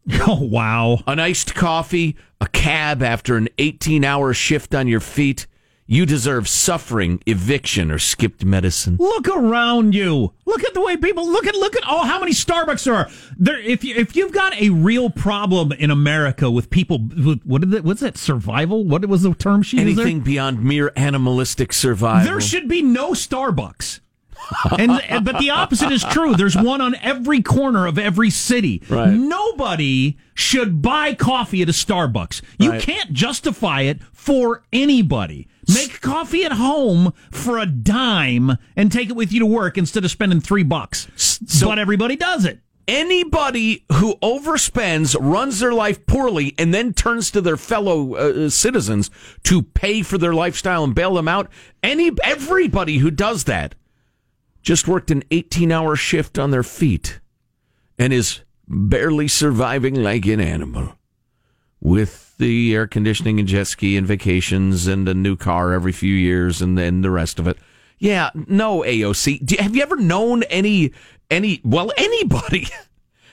Oh, 0.27 0.43
wow. 0.43 1.03
An 1.07 1.19
iced 1.19 1.55
coffee, 1.55 2.15
a 2.41 2.47
cab 2.47 3.01
after 3.01 3.35
an 3.35 3.49
18 3.57 4.03
hour 4.03 4.33
shift 4.33 4.75
on 4.75 4.87
your 4.87 4.99
feet. 4.99 5.47
You 5.91 6.05
deserve 6.05 6.47
suffering, 6.47 7.19
eviction, 7.25 7.89
or 7.89 7.97
skipped 7.97 8.45
medicine. 8.45 8.97
Look 8.99 9.27
around 9.27 9.95
you. 9.95 10.33
Look 10.45 10.63
at 10.63 10.75
the 10.75 10.81
way 10.81 10.97
people 10.97 11.27
look 11.27 11.47
at 11.47 11.55
look 11.55 11.75
at 11.75 11.81
oh 11.89 12.03
how 12.05 12.19
many 12.19 12.31
Starbucks 12.31 12.83
there 12.83 12.93
are. 12.93 13.09
There 13.39 13.57
if 13.59 13.83
you 13.83 13.95
if 13.95 14.15
you've 14.15 14.31
got 14.31 14.53
a 14.61 14.69
real 14.69 15.09
problem 15.09 15.71
in 15.71 15.89
America 15.89 16.51
with 16.51 16.69
people 16.69 16.99
with, 16.99 17.41
what 17.43 17.61
did 17.61 17.71
that 17.71 17.83
what's 17.83 18.01
that 18.01 18.17
survival? 18.17 18.85
What 18.85 19.03
was 19.07 19.23
the 19.23 19.33
term 19.33 19.63
she 19.63 19.77
used? 19.77 19.99
Anything 19.99 20.19
beyond 20.19 20.63
mere 20.63 20.91
animalistic 20.95 21.73
survival. 21.73 22.31
There 22.33 22.41
should 22.41 22.67
be 22.67 22.83
no 22.83 23.13
Starbucks 23.13 23.99
and 24.77 25.25
but 25.25 25.37
the 25.39 25.49
opposite 25.49 25.91
is 25.91 26.03
true. 26.03 26.35
There's 26.35 26.55
one 26.55 26.81
on 26.81 26.95
every 26.95 27.41
corner 27.41 27.87
of 27.87 27.97
every 27.97 28.29
city. 28.29 28.81
Right. 28.89 29.11
Nobody 29.11 30.17
should 30.33 30.81
buy 30.81 31.13
coffee 31.13 31.61
at 31.61 31.69
a 31.69 31.73
Starbucks. 31.73 32.41
You 32.57 32.71
right. 32.71 32.81
can't 32.81 33.13
justify 33.13 33.81
it 33.81 34.01
for 34.13 34.63
anybody. 34.71 35.47
Make 35.71 36.01
coffee 36.01 36.45
at 36.45 36.53
home 36.53 37.13
for 37.31 37.59
a 37.59 37.65
dime 37.65 38.57
and 38.75 38.91
take 38.91 39.09
it 39.09 39.15
with 39.15 39.31
you 39.31 39.39
to 39.39 39.45
work 39.45 39.77
instead 39.77 40.03
of 40.03 40.11
spending 40.11 40.41
three 40.41 40.63
bucks. 40.63 41.07
So, 41.15 41.67
but 41.67 41.77
everybody 41.77 42.15
does 42.15 42.45
it. 42.45 42.59
Anybody 42.87 43.85
who 43.91 44.15
overspends, 44.15 45.15
runs 45.19 45.59
their 45.59 45.73
life 45.73 46.07
poorly, 46.07 46.55
and 46.57 46.73
then 46.73 46.91
turns 46.91 47.29
to 47.31 47.39
their 47.39 47.55
fellow 47.55 48.15
uh, 48.15 48.49
citizens 48.49 49.11
to 49.43 49.61
pay 49.61 50.01
for 50.01 50.17
their 50.17 50.33
lifestyle 50.33 50.83
and 50.83 50.95
bail 50.95 51.13
them 51.13 51.27
out, 51.27 51.51
any 51.83 52.09
everybody 52.23 52.97
who 52.97 53.11
does 53.11 53.43
that 53.43 53.75
just 54.69 54.87
worked 54.87 55.09
an 55.09 55.23
18 55.31 55.71
hour 55.71 55.95
shift 55.95 56.37
on 56.37 56.51
their 56.51 56.61
feet 56.61 57.19
and 57.97 58.13
is 58.13 58.41
barely 58.67 59.27
surviving 59.27 59.95
like 59.95 60.27
an 60.27 60.39
animal 60.39 60.93
with 61.81 62.37
the 62.37 62.75
air 62.75 62.85
conditioning 62.85 63.39
and 63.39 63.47
jet 63.47 63.65
ski 63.65 63.97
and 63.97 64.05
vacations 64.05 64.85
and 64.85 65.09
a 65.09 65.13
new 65.15 65.35
car 65.35 65.73
every 65.73 65.91
few 65.91 66.13
years 66.13 66.61
and 66.61 66.77
then 66.77 67.01
the 67.01 67.09
rest 67.09 67.39
of 67.39 67.47
it. 67.47 67.57
Yeah, 67.97 68.29
no 68.35 68.81
AOC. 68.81 69.59
have 69.59 69.75
you 69.75 69.81
ever 69.81 69.95
known 69.95 70.43
any 70.43 70.93
any 71.31 71.61
well 71.63 71.91
anybody 71.97 72.67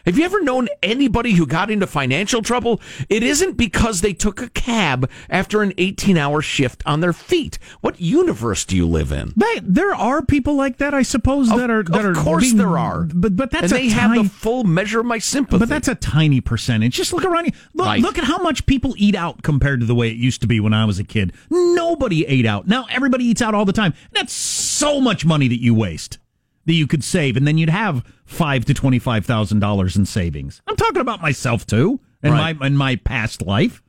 Have 0.07 0.17
you 0.17 0.25
ever 0.25 0.41
known 0.41 0.69
anybody 0.85 1.33
who 1.33 1.47
got 1.47 1.69
into 1.69 1.87
financial 1.87 2.41
trouble? 2.41 2.81
It 3.09 3.25
isn't 3.25 3.57
because 3.57 4.03
they 4.03 4.13
took 4.13 4.41
a 4.41 4.49
cab 4.51 5.11
after 5.29 5.63
an 5.63 5.73
18 5.79 6.17
hour 6.17 6.41
shift 6.41 6.81
on 6.87 7.01
their 7.01 7.13
feet. 7.13 7.59
What 7.81 8.01
universe 8.01 8.65
do 8.65 8.77
you 8.77 8.87
live 8.87 9.11
in? 9.11 9.33
They, 9.37 9.61
there 9.63 9.95
are 9.95 10.25
people 10.25 10.55
like 10.55 10.77
that, 10.79 10.95
I 10.95 11.03
suppose, 11.03 11.49
that 11.49 11.71
are 11.71 11.83
that 11.83 12.05
of 12.05 12.17
are. 12.17 12.23
course 12.23 12.45
being- 12.45 12.57
there 12.57 12.79
are. 12.79 13.03
but 13.13 13.35
but 13.35 13.51
that's 13.51 13.65
and 13.65 13.73
a 13.73 13.75
they 13.75 13.89
tiny, 13.91 14.17
have 14.19 14.25
the 14.25 14.31
full 14.31 14.63
measure 14.63 15.01
of 15.01 15.07
my 15.07 15.19
sympathy. 15.19 15.59
But 15.59 15.69
that's 15.69 15.89
a 15.89 15.97
tiny 15.97 16.41
percentage. 16.41 16.95
Just 16.95 17.13
look 17.13 17.25
around 17.25 17.47
you. 17.47 17.53
Look, 17.75 17.87
Right. 17.87 18.01
look 18.01 18.17
at 18.17 18.25
how 18.25 18.39
much 18.39 18.65
people 18.67 18.95
eat 18.97 19.17
out 19.17 19.43
compared 19.43 19.81
to 19.81 19.87
the 19.87 19.95
way 19.97 20.09
it 20.09 20.17
used 20.17 20.41
to 20.43 20.47
be 20.47 20.61
when 20.61 20.73
I 20.73 20.85
was 20.85 21.01
a 21.01 21.05
kid. 21.05 21.33
Nobody 21.51 22.25
ate 22.27 22.47
out. 22.47 22.69
Now 22.69 22.87
everybody 22.91 23.25
eats 23.25 23.43
out 23.43 23.55
all 23.55 23.65
the 23.65 23.73
time. 23.73 23.93
That's 24.13 24.33
so 24.33 25.01
much 25.01 25.25
money 25.25 25.49
that 25.49 25.61
you 25.61 25.75
waste 25.75 26.19
that 26.67 26.73
you 26.75 26.87
could 26.87 27.03
save, 27.05 27.37
and 27.37 27.47
then 27.47 27.57
you'd 27.59 27.71
have 27.71 28.05
five 28.25 28.65
to 28.67 28.75
twenty 28.75 28.99
five 28.99 29.25
thousand 29.25 29.61
dollars 29.61 29.97
in 29.97 30.05
savings. 30.07 30.61
I'm 30.67 30.77
talking 30.77 31.01
about 31.01 31.23
myself 31.23 31.67
too, 31.67 32.01
and 32.23 32.33
Right. 32.35 32.59
my 32.59 32.67
in 32.67 32.77
my 32.77 32.97
past 32.97 33.43
life. 33.43 33.83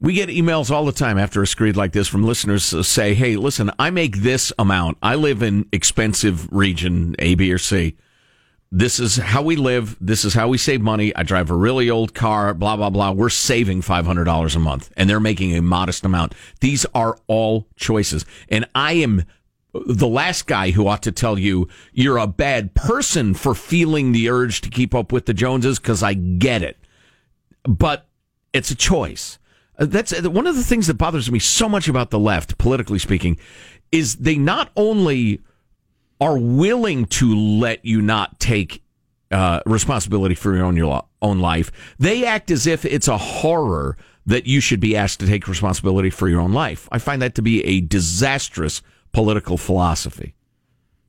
We 0.00 0.14
get 0.14 0.28
emails 0.30 0.68
all 0.68 0.84
the 0.84 0.90
time 0.90 1.16
after 1.16 1.40
a 1.42 1.46
screed 1.46 1.76
like 1.76 1.92
this 1.92 2.08
from 2.08 2.24
listeners 2.24 2.64
say, 2.88 3.14
"Hey, 3.14 3.36
listen, 3.36 3.70
I 3.78 3.90
make 3.90 4.16
this 4.16 4.52
amount. 4.58 4.98
I 5.00 5.14
live 5.14 5.42
in 5.44 5.66
expensive 5.72 6.52
region 6.52 7.14
A, 7.20 7.36
B, 7.36 7.52
or 7.52 7.58
C. 7.58 7.94
This 8.74 8.98
is 8.98 9.16
how 9.16 9.42
we 9.42 9.54
live. 9.54 9.96
This 10.00 10.24
is 10.24 10.32
how 10.34 10.48
we 10.48 10.56
save 10.58 10.80
money. 10.80 11.14
I 11.14 11.22
drive 11.22 11.50
a 11.50 11.54
really 11.54 11.88
old 11.90 12.14
car. 12.14 12.52
Blah 12.54 12.76
blah 12.76 12.90
blah. 12.90 13.12
We're 13.12 13.28
saving 13.28 13.82
five 13.82 14.06
hundred 14.06 14.24
dollars 14.24 14.56
a 14.56 14.58
month, 14.58 14.90
and 14.96 15.08
they're 15.08 15.20
making 15.20 15.54
a 15.54 15.62
modest 15.62 16.04
amount. 16.04 16.34
These 16.60 16.84
are 16.94 17.16
all 17.28 17.68
choices, 17.76 18.24
and 18.48 18.64
I 18.74 18.94
am." 18.94 19.22
The 19.74 20.08
last 20.08 20.46
guy 20.46 20.70
who 20.70 20.86
ought 20.86 21.02
to 21.04 21.12
tell 21.12 21.38
you 21.38 21.68
you're 21.92 22.18
a 22.18 22.26
bad 22.26 22.74
person 22.74 23.34
for 23.34 23.54
feeling 23.54 24.12
the 24.12 24.28
urge 24.28 24.60
to 24.62 24.70
keep 24.70 24.94
up 24.94 25.12
with 25.12 25.26
the 25.26 25.34
Joneses 25.34 25.78
because 25.78 26.02
I 26.02 26.14
get 26.14 26.62
it 26.62 26.76
but 27.64 28.06
it's 28.52 28.70
a 28.70 28.74
choice. 28.74 29.38
Uh, 29.78 29.86
That's 29.86 30.12
uh, 30.12 30.30
one 30.30 30.46
of 30.46 30.56
the 30.56 30.64
things 30.64 30.86
that 30.86 30.94
bothers 30.94 31.30
me 31.30 31.38
so 31.38 31.68
much 31.68 31.88
about 31.88 32.10
the 32.10 32.18
left, 32.18 32.58
politically 32.58 32.98
speaking, 32.98 33.38
is 33.90 34.16
they 34.16 34.36
not 34.36 34.70
only 34.76 35.40
are 36.20 36.38
willing 36.38 37.04
to 37.06 37.34
let 37.34 37.84
you 37.84 38.00
not 38.00 38.38
take 38.38 38.82
uh, 39.30 39.60
responsibility 39.66 40.34
for 40.34 40.54
your 40.54 40.64
own 40.64 40.76
your 40.76 41.04
own 41.20 41.38
life, 41.40 41.72
they 41.98 42.24
act 42.24 42.50
as 42.50 42.66
if 42.66 42.84
it's 42.84 43.08
a 43.08 43.18
horror 43.18 43.96
that 44.24 44.46
you 44.46 44.60
should 44.60 44.78
be 44.78 44.96
asked 44.96 45.18
to 45.20 45.26
take 45.26 45.48
responsibility 45.48 46.10
for 46.10 46.28
your 46.28 46.40
own 46.40 46.52
life. 46.52 46.88
I 46.92 46.98
find 46.98 47.20
that 47.22 47.34
to 47.36 47.42
be 47.42 47.64
a 47.64 47.80
disastrous 47.80 48.82
political 49.12 49.56
philosophy 49.56 50.34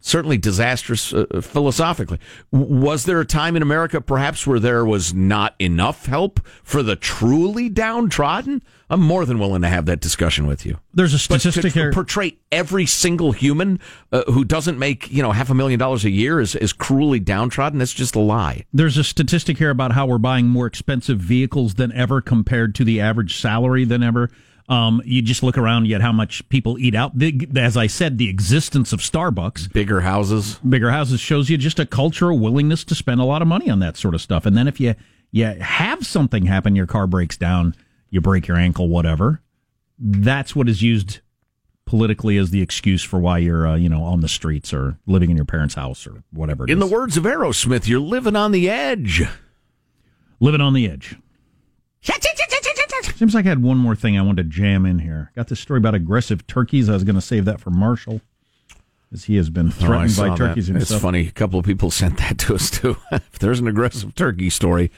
certainly 0.04 0.38
disastrous 0.38 1.14
uh, 1.14 1.26
philosophically. 1.41 2.20
Was 2.51 3.06
there 3.06 3.22
a 3.22 3.26
time 3.26 3.56
in 3.56 3.62
America, 3.62 4.01
perhaps, 4.01 4.45
where 4.45 4.60
there 4.60 4.86
was 4.86 5.14
not 5.14 5.56
enough 5.60 6.06
help 6.06 6.45
for 6.64 6.84
the 6.84 6.95
truly 6.95 7.70
downtrodden? 7.70 8.62
I'm 8.89 9.01
more 9.01 9.26
than 9.26 9.39
willing 9.39 9.62
to 9.64 9.70
have 9.70 9.86
that 9.88 10.01
discussion 10.01 10.45
with 10.45 10.66
you. 10.66 10.78
There's 10.93 11.14
a 11.14 11.20
statistic 11.20 11.74
to 11.74 11.80
here. 11.80 11.91
portray 11.91 12.38
every 12.51 12.86
single 12.86 13.32
human 13.32 13.80
uh, 14.12 14.24
who 14.28 14.43
doesn't 14.43 14.78
make 14.78 15.10
you 15.10 15.24
know 15.24 15.32
half 15.32 15.49
a 15.49 15.56
million 15.56 15.80
dollars 15.80 16.06
a 16.06 16.12
year 16.12 16.39
as, 16.39 16.56
as 16.56 16.74
cruelly 16.74 17.20
downtrodden. 17.20 17.80
That's 17.80 17.93
just 17.93 18.16
a 18.16 18.20
lie. 18.20 18.66
There's 18.74 18.97
a 18.97 19.04
statistic 19.04 19.58
here 19.58 19.72
about 19.72 19.93
how 19.93 20.06
we're 20.06 20.18
buying 20.20 20.47
more 20.47 20.68
expensive 20.68 21.20
vehicles 21.20 21.76
than 21.76 21.91
ever 21.93 22.22
compared 22.22 22.76
to 22.76 22.84
the 22.84 23.01
average 23.01 23.39
salary 23.39 23.86
than 23.86 24.04
ever. 24.04 24.30
Um, 24.70 25.01
you 25.03 25.22
just 25.22 25.43
look 25.43 25.57
around 25.57 25.91
at 25.91 26.01
how 26.01 26.14
much 26.14 26.47
people 26.47 26.78
eat 26.80 26.95
out. 26.95 27.18
The, 27.18 27.47
as 27.57 27.76
I 27.76 27.88
said, 27.88 28.18
the 28.18 28.30
existence 28.30 28.93
of 28.93 29.01
Starbucks, 29.01 29.74
bigger 29.74 30.01
houses, 30.01 30.57
bigger 30.68 30.89
houses 30.91 31.20
shows 31.20 31.49
you 31.49 31.57
just 31.57 31.80
a 31.80 31.86
cultural 31.86 32.39
willingness 32.39 32.84
to 32.86 32.95
spend 32.95 33.20
a 33.20 33.26
lot 33.26 33.41
of 33.41 33.47
money 33.47 33.70
on 33.70 33.80
that 33.80 33.97
sort 33.97 34.16
of 34.16 34.22
stuff. 34.22 34.45
And 34.45 34.55
then 34.55 34.68
if 34.68 34.80
you 34.80 34.95
you 35.32 35.45
have 35.45 36.05
something 36.05 36.45
happen, 36.45 36.76
your 36.76 36.88
car 36.88 37.07
breaks 37.07 37.36
down, 37.36 37.76
you 38.09 38.22
break 38.22 38.47
your 38.47 38.55
ankle, 38.57 38.88
whatever. 38.88 39.41
That's 39.99 40.55
what 40.55 40.70
is 40.70 40.82
used 40.82 41.20
politically 41.86 42.38
as 42.38 42.51
the 42.51 42.61
excuse 42.61 43.03
for 43.03 43.20
why 43.20 43.39
you're 43.39 43.68
uh, 43.68 43.76
you 43.76 43.89
know 43.89 44.03
on 44.03 44.22
the 44.22 44.30
streets 44.30 44.74
or 44.74 44.97
living 45.05 45.30
in 45.30 45.36
your 45.36 45.45
parents' 45.45 45.76
house 45.76 46.07
or 46.07 46.24
whatever. 46.32 46.64
It 46.64 46.70
In 46.72 46.82
is. 46.82 46.88
the 46.89 46.93
words 46.95 47.18
of 47.18 47.26
Aerosmith, 47.26 47.88
you're 47.88 47.99
living 47.99 48.38
on 48.38 48.53
the 48.53 48.70
edge. 48.70 49.24
living 50.39 50.61
on 50.61 50.74
the 50.74 50.89
edge. 50.89 51.18
Seems 53.16 53.34
like 53.36 53.45
I 53.45 53.49
had 53.49 53.62
one 53.64 53.78
more 53.78 53.95
thing 53.95 54.18
I 54.18 54.22
wanted 54.22 54.43
to 54.43 54.49
jam 54.49 54.86
in 54.86 54.99
here. 54.99 55.32
Got 55.36 55.47
this 55.47 55.60
story 55.60 55.78
about 55.78 55.95
aggressive 55.95 56.45
turkeys. 56.47 56.89
I 56.89 56.93
was 56.93 57.04
going 57.04 57.16
to 57.16 57.22
save 57.22 57.45
that 57.45 57.60
for 57.60 57.70
Marshall, 57.70 58.22
as 59.12 59.26
he 59.26 59.36
has 59.38 59.49
been 59.49 59.68
Oh, 59.68 59.72
threatened 59.72 60.12
saw 60.12 60.30
by 60.30 60.36
turkeys 60.38 60.68
that. 60.68 60.74
himself. 60.74 60.97
It's 60.97 61.01
funny. 61.04 61.28
A 61.28 61.32
couple 61.32 61.60
of 61.60 61.66
people 61.66 61.91
sent 61.91 62.18
that 62.18 62.38
to 62.39 62.56
us 62.56 62.70
too. 62.70 62.97
if 63.12 63.39
there's 63.39 63.60
an 63.60 63.68
aggressive 63.68 64.16
turkey 64.16 64.49
story, 64.49 64.91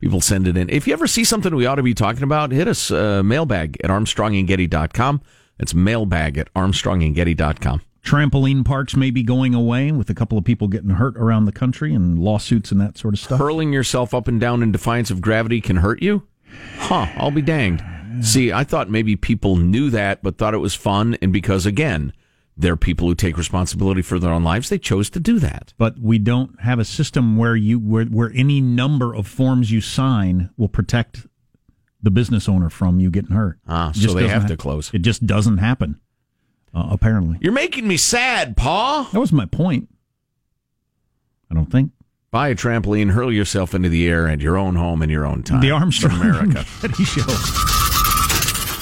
people 0.00 0.20
send 0.20 0.46
it 0.48 0.56
in. 0.56 0.68
If 0.70 0.86
you 0.86 0.92
ever 0.92 1.06
see 1.06 1.24
something 1.24 1.54
we 1.54 1.66
ought 1.66 1.76
to 1.76 1.82
be 1.82 1.94
talking 1.94 2.22
about, 2.22 2.50
hit 2.52 2.68
us 2.68 2.90
uh, 2.90 3.22
mailbag 3.22 3.78
at 3.84 3.90
armstrongandgetty.com. 3.90 5.20
It's 5.58 5.74
mailbag 5.74 6.38
at 6.38 6.52
armstrongandgetty.com. 6.54 7.82
Trampoline 8.04 8.64
parks 8.64 8.96
may 8.96 9.10
be 9.12 9.22
going 9.22 9.54
away 9.54 9.92
with 9.92 10.10
a 10.10 10.14
couple 10.14 10.36
of 10.36 10.42
people 10.44 10.66
getting 10.66 10.90
hurt 10.90 11.16
around 11.16 11.44
the 11.44 11.52
country 11.52 11.94
and 11.94 12.18
lawsuits 12.18 12.72
and 12.72 12.80
that 12.80 12.98
sort 12.98 13.14
of 13.14 13.20
stuff. 13.20 13.38
Hurling 13.38 13.72
yourself 13.72 14.12
up 14.12 14.26
and 14.26 14.40
down 14.40 14.60
in 14.60 14.72
defiance 14.72 15.12
of 15.12 15.20
gravity 15.20 15.60
can 15.60 15.76
hurt 15.76 16.02
you? 16.02 16.26
Huh, 16.76 17.06
I'll 17.16 17.30
be 17.30 17.42
danged. 17.42 17.82
See, 18.20 18.52
I 18.52 18.64
thought 18.64 18.90
maybe 18.90 19.16
people 19.16 19.56
knew 19.56 19.90
that, 19.90 20.22
but 20.22 20.36
thought 20.38 20.54
it 20.54 20.58
was 20.58 20.74
fun. 20.74 21.16
And 21.22 21.32
because, 21.32 21.64
again, 21.66 22.12
they're 22.56 22.76
people 22.76 23.08
who 23.08 23.14
take 23.14 23.38
responsibility 23.38 24.02
for 24.02 24.18
their 24.18 24.30
own 24.30 24.44
lives, 24.44 24.68
they 24.68 24.78
chose 24.78 25.08
to 25.10 25.20
do 25.20 25.38
that. 25.38 25.72
But 25.78 25.98
we 25.98 26.18
don't 26.18 26.60
have 26.60 26.78
a 26.78 26.84
system 26.84 27.36
where 27.36 27.56
you 27.56 27.78
where 27.78 28.04
where 28.04 28.30
any 28.34 28.60
number 28.60 29.14
of 29.14 29.26
forms 29.26 29.70
you 29.70 29.80
sign 29.80 30.50
will 30.56 30.68
protect 30.68 31.26
the 32.02 32.10
business 32.10 32.48
owner 32.48 32.68
from 32.68 33.00
you 33.00 33.10
getting 33.10 33.34
hurt. 33.34 33.58
Ah, 33.66 33.92
so 33.94 34.00
just 34.02 34.14
they 34.16 34.28
have 34.28 34.42
to 34.46 34.52
hap- 34.54 34.58
close. 34.58 34.92
It 34.92 35.00
just 35.02 35.26
doesn't 35.26 35.58
happen. 35.58 35.98
Uh, 36.74 36.88
apparently, 36.90 37.38
You're 37.40 37.52
making 37.52 37.86
me 37.88 37.96
sad, 37.96 38.56
Paul. 38.56 39.04
that 39.04 39.20
was 39.20 39.32
my 39.32 39.46
point. 39.46 39.88
I 41.50 41.54
don't 41.54 41.70
think. 41.70 41.92
Buy 42.32 42.48
a 42.48 42.54
trampoline, 42.54 43.10
hurl 43.10 43.30
yourself 43.30 43.74
into 43.74 43.90
the 43.90 44.08
air 44.08 44.26
at 44.26 44.40
your 44.40 44.56
own 44.56 44.74
home 44.74 45.02
in 45.02 45.10
your 45.10 45.26
own 45.26 45.42
time. 45.42 45.60
The 45.60 45.70
Armstrong 45.70 46.18
America. 46.18 46.64
Show. 47.04 47.71